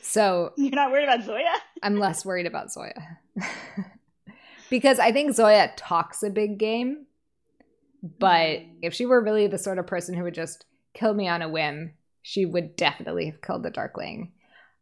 So 0.02 0.54
You're 0.58 0.72
not 0.72 0.92
worried 0.92 1.04
about 1.04 1.24
Zoya? 1.24 1.54
I'm 1.84 2.00
less 2.00 2.26
worried 2.26 2.48
about 2.48 2.72
Zoya. 2.72 3.20
because 4.72 4.98
I 4.98 5.12
think 5.12 5.36
Zoya 5.36 5.72
talks 5.78 6.24
a 6.24 6.32
big 6.32 6.58
game, 6.58 7.06
but 8.02 8.60
mm. 8.60 8.70
if 8.82 8.96
she 8.96 9.06
were 9.06 9.24
really 9.24 9.46
the 9.48 9.60
sort 9.60 9.78
of 9.78 9.86
person 9.86 10.16
who 10.16 10.24
would 10.24 10.34
just 10.34 10.66
kill 10.96 11.14
me 11.14 11.28
on 11.28 11.44
a 11.44 11.50
whim, 11.50 11.94
she 12.24 12.46
would 12.46 12.76
definitely 12.76 13.28
have 13.28 13.42
killed 13.42 13.64
the 13.64 13.70
Darkling. 13.70 14.32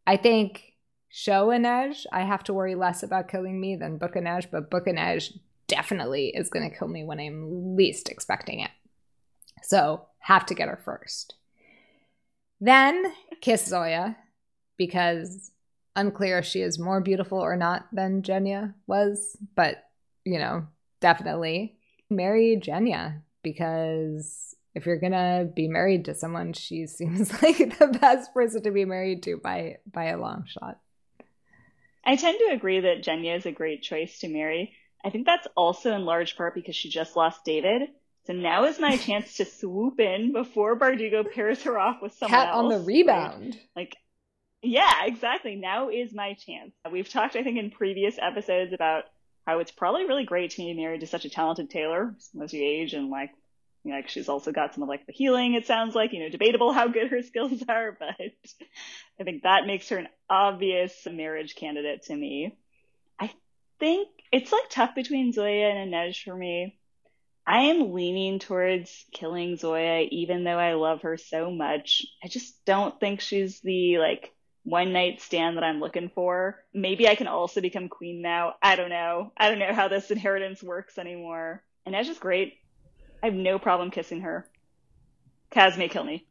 I 0.08 0.16
think 0.16 0.76
show 1.10 1.47
Inej, 1.47 2.06
I 2.12 2.22
have 2.22 2.43
to 2.45 2.54
worry 2.54 2.76
less 2.76 3.04
about 3.04 3.28
killing 3.28 3.60
me 3.60 3.76
than 3.76 3.97
Book 3.97 4.14
Inej, 4.14 4.47
but 4.50 4.70
Book 4.70 4.86
Inej 4.86 5.34
definitely 5.70 6.34
is 6.36 6.49
going 6.49 6.70
to 6.70 6.78
kill 6.78 6.89
me 6.89 7.05
when 7.05 7.22
I'm 7.22 7.78
least 7.78 8.09
expecting 8.09 8.59
it. 8.59 8.72
So, 9.63 10.05
have 10.20 10.45
to 10.47 10.53
get 10.53 10.67
her 10.67 10.82
first. 10.84 11.36
Then 12.59 13.13
kiss 13.41 13.65
Zoya 13.65 14.17
because 14.78 15.51
unclear 15.95 16.39
if 16.39 16.45
she 16.45 16.61
is 16.61 16.78
more 16.78 17.01
beautiful 17.01 17.39
or 17.39 17.55
not 17.55 17.88
than 17.91 18.22
Genya 18.22 18.74
was, 18.88 19.38
but 19.55 19.86
you 20.26 20.39
know, 20.39 20.67
definitely 20.99 21.78
marry 22.09 22.59
Genya 22.61 23.22
because 23.43 24.55
if 24.76 24.86
you're 24.86 24.99
gonna 24.99 25.49
be 25.53 25.67
married 25.67 26.05
to 26.05 26.13
someone, 26.13 26.53
she 26.53 26.88
seems 26.88 27.32
like 27.41 27.78
the 27.80 27.97
best 27.99 28.34
person 28.34 28.61
to 28.63 28.72
be 28.72 28.86
married 28.86 29.24
to 29.24 29.38
by 29.38 29.78
by 29.91 30.05
a 30.05 30.17
long 30.17 30.45
shot. 30.47 30.80
I 32.05 32.15
tend 32.15 32.39
to 32.39 32.53
agree 32.53 32.80
that 32.80 33.03
Genya 33.03 33.38
is 33.38 33.45
a 33.45 33.51
great 33.51 33.84
choice 33.84 34.20
to 34.20 34.30
marry. 34.30 34.74
I 35.04 35.10
think 35.10 35.26
that's 35.26 35.47
also 35.56 35.93
in 35.93 36.06
large 36.06 36.36
part 36.36 36.56
because 36.56 36.76
she 36.76 36.89
just 36.89 37.16
lost 37.16 37.45
David. 37.45 37.89
So 38.26 38.34
now 38.34 38.66
is 38.66 38.80
my 38.80 38.97
chance 38.97 39.38
to 39.38 39.45
swoop 39.45 40.00
in 40.00 40.34
before 40.34 40.78
Bardugo 40.78 41.30
pairs 41.32 41.64
her 41.64 41.80
off 41.80 42.02
with 42.02 42.14
someone 42.14 42.39
Cat 42.39 42.50
else. 42.50 42.58
on 42.58 42.70
the 42.70 42.80
rebound. 42.80 43.58
Like, 43.76 43.76
like, 43.76 43.95
yeah, 44.62 45.06
exactly. 45.06 45.56
Now 45.56 45.89
is 45.89 46.14
my 46.14 46.34
chance. 46.34 46.74
We've 46.91 47.10
talked, 47.10 47.36
I 47.36 47.43
think, 47.43 47.58
in 47.58 47.72
previous 47.72 48.18
episodes 48.22 48.74
about 48.74 49.06
how 49.47 49.60
it's 49.60 49.72
probably 49.72 50.06
really 50.06 50.26
great 50.26 50.52
to 50.52 50.58
be 50.58 50.74
married 50.74 51.00
to 51.00 51.08
such 51.08 51.26
a 51.26 51.30
talented 51.30 51.70
tailor 51.70 52.16
as 52.43 52.54
you 52.54 52.64
age 52.64 52.93
and 52.93 53.10
like, 53.10 53.32
you 53.84 53.91
know, 53.91 53.97
like 53.97 54.10
she's 54.10 54.30
also 54.30 54.52
got 54.52 54.74
some 54.74 54.84
of 54.84 54.89
like 54.89 55.08
the 55.08 55.14
healing. 55.14 55.54
It 55.54 55.66
sounds 55.66 55.95
like, 55.95 56.12
you 56.12 56.20
know, 56.20 56.30
debatable 56.30 56.74
how 56.74 56.88
good 56.89 57.10
her 57.10 57.22
skills 57.24 57.64
are, 57.68 57.97
but 57.97 58.16
I 59.20 59.24
think 59.24 59.43
that 59.43 59.66
makes 59.66 59.89
her 59.89 59.97
an 59.97 60.10
obvious 60.30 61.08
marriage 61.10 61.56
candidate 61.56 62.04
to 62.04 62.16
me. 62.16 62.58
Think 63.80 64.09
it's 64.32 64.51
like 64.51 64.69
tough 64.69 64.95
between 64.95 65.32
Zoya 65.32 65.69
and 65.69 65.93
Inej 65.93 66.23
for 66.23 66.36
me. 66.36 66.77
I 67.47 67.61
am 67.61 67.93
leaning 67.93 68.39
towards 68.39 69.05
killing 69.11 69.55
Zoya, 69.55 70.07
even 70.11 70.43
though 70.43 70.59
I 70.59 70.73
love 70.73 71.01
her 71.01 71.17
so 71.17 71.49
much. 71.49 72.05
I 72.23 72.27
just 72.27 72.63
don't 72.65 72.99
think 72.99 73.21
she's 73.21 73.59
the 73.61 73.97
like 73.97 74.32
one 74.63 74.93
night 74.93 75.21
stand 75.21 75.57
that 75.57 75.63
I'm 75.63 75.80
looking 75.80 76.11
for. 76.13 76.63
Maybe 76.73 77.07
I 77.07 77.15
can 77.15 77.27
also 77.27 77.59
become 77.61 77.89
queen 77.89 78.21
now. 78.21 78.53
I 78.61 78.75
don't 78.75 78.89
know. 78.89 79.32
I 79.36 79.49
don't 79.49 79.59
know 79.59 79.73
how 79.73 79.88
this 79.88 80.11
inheritance 80.11 80.61
works 80.61 80.97
anymore. 80.97 81.63
Inej 81.88 82.09
is 82.09 82.19
great. 82.19 82.57
I 83.23 83.27
have 83.27 83.36
no 83.36 83.57
problem 83.57 83.89
kissing 83.89 84.21
her. 84.21 84.47
Kaz 85.51 85.77
may 85.77 85.89
kill 85.89 86.03
me 86.03 86.27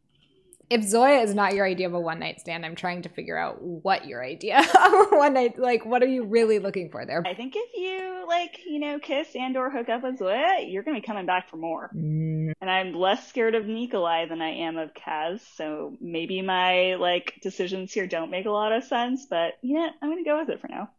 if 0.71 0.83
Zoya 0.85 1.21
is 1.21 1.35
not 1.35 1.55
your 1.55 1.67
idea 1.67 1.87
of 1.87 1.95
a 1.95 2.01
one 2.01 2.19
night 2.19 2.41
stand, 2.41 2.65
I'm 2.65 2.75
trying 2.75 3.03
to 3.03 3.09
figure 3.09 3.39
out 3.39 3.63
what 3.63 4.07
your 4.07 4.23
idea 4.23 4.59
of 4.61 4.67
a 4.67 5.07
one 5.17 5.35
night 5.35 5.59
like 5.59 5.87
what 5.87 6.03
are 6.03 6.09
you 6.09 6.25
really 6.25 6.59
looking 6.59 6.91
for 6.91 7.07
there? 7.07 7.23
I 7.27 7.35
think 7.35 7.55
if 7.57 7.71
you 7.75 8.25
like, 8.29 8.61
you 8.67 8.79
know, 8.79 8.99
kiss 8.99 9.29
and 9.35 9.57
or 9.57 9.71
hook 9.71 9.89
up 9.89 10.03
with 10.03 10.19
Zoya, 10.19 10.61
you're 10.67 10.83
gonna 10.83 11.01
be 11.01 11.07
coming 11.07 11.27
back 11.27 11.49
for 11.49 11.57
more. 11.57 11.91
Mm. 11.95 12.53
And 12.61 12.71
I'm 12.71 12.93
less 12.93 13.27
scared 13.29 13.55
of 13.55 13.67
Nikolai 13.67 14.27
than 14.27 14.43
I 14.43 14.51
am 14.51 14.77
of 14.77 14.93
Kaz, 14.95 15.41
so 15.57 15.97
maybe 16.01 16.43
my 16.43 16.97
like 16.97 17.39
decisions 17.43 17.93
here 17.93 18.07
don't 18.07 18.31
make 18.31 18.47
a 18.47 18.51
lot 18.51 18.73
of 18.73 18.85
sense, 18.85 19.27
but 19.29 19.55
yeah, 19.63 19.89
I'm 20.03 20.11
gonna 20.11 20.25
go 20.25 20.39
with 20.39 20.51
it 20.51 20.61
for 20.61 20.69
now. 20.69 20.91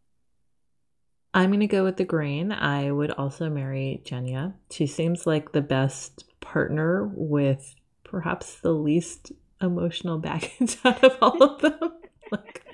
I'm 1.31 1.51
going 1.51 1.59
to 1.59 1.67
go 1.67 1.83
with 1.83 1.97
the 1.97 2.05
grain. 2.05 2.51
I 2.51 2.89
would 2.89 3.11
also 3.11 3.51
marry 3.51 4.01
Genya. 4.03 4.55
She 4.71 4.87
seems 4.87 5.27
like 5.27 5.51
the 5.51 5.61
best 5.61 6.25
partner 6.41 7.07
with 7.13 7.75
perhaps 8.03 8.59
the 8.61 8.71
least 8.71 9.31
emotional 9.61 10.19
baggage 10.19 10.77
out 10.85 11.03
of 11.03 11.17
all 11.21 11.41
of 11.41 11.61
them. 11.61 11.93
like 12.31 12.65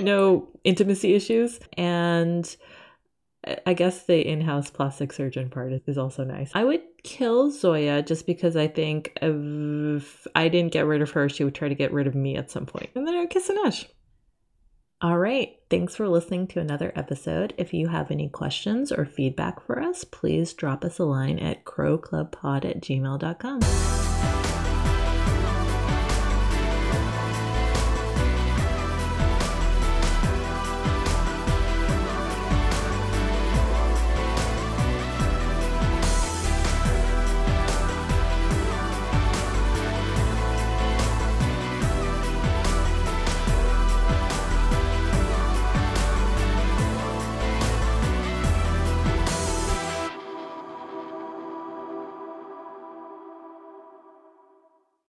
no 0.00 0.48
intimacy 0.64 1.14
issues. 1.14 1.60
And 1.76 2.56
I 3.64 3.74
guess 3.74 4.06
the 4.06 4.26
in-house 4.26 4.70
plastic 4.70 5.12
surgeon 5.12 5.50
part 5.50 5.72
is 5.86 5.98
also 5.98 6.24
nice. 6.24 6.50
I 6.54 6.64
would 6.64 6.82
kill 7.04 7.50
Zoya 7.52 8.02
just 8.02 8.26
because 8.26 8.56
I 8.56 8.66
think 8.66 9.16
if 9.22 10.26
I 10.34 10.48
didn't 10.48 10.72
get 10.72 10.86
rid 10.86 11.02
of 11.02 11.10
her, 11.12 11.28
she 11.28 11.44
would 11.44 11.54
try 11.54 11.68
to 11.68 11.74
get 11.74 11.92
rid 11.92 12.08
of 12.08 12.14
me 12.14 12.36
at 12.36 12.50
some 12.50 12.66
point. 12.66 12.90
And 12.94 13.06
then 13.06 13.14
I'd 13.14 13.30
kiss 13.30 13.48
Inej. 13.48 13.86
All 15.02 15.18
right. 15.18 15.56
Thanks 15.68 15.94
for 15.94 16.08
listening 16.08 16.46
to 16.48 16.60
another 16.60 16.90
episode. 16.96 17.52
If 17.58 17.74
you 17.74 17.88
have 17.88 18.10
any 18.10 18.28
questions 18.28 18.90
or 18.90 19.04
feedback 19.04 19.60
for 19.60 19.80
us, 19.80 20.04
please 20.04 20.54
drop 20.54 20.84
us 20.84 20.98
a 20.98 21.04
line 21.04 21.38
at 21.38 21.64
crowclubpod 21.64 22.64
at 22.64 22.80
gmail.com. 22.80 24.55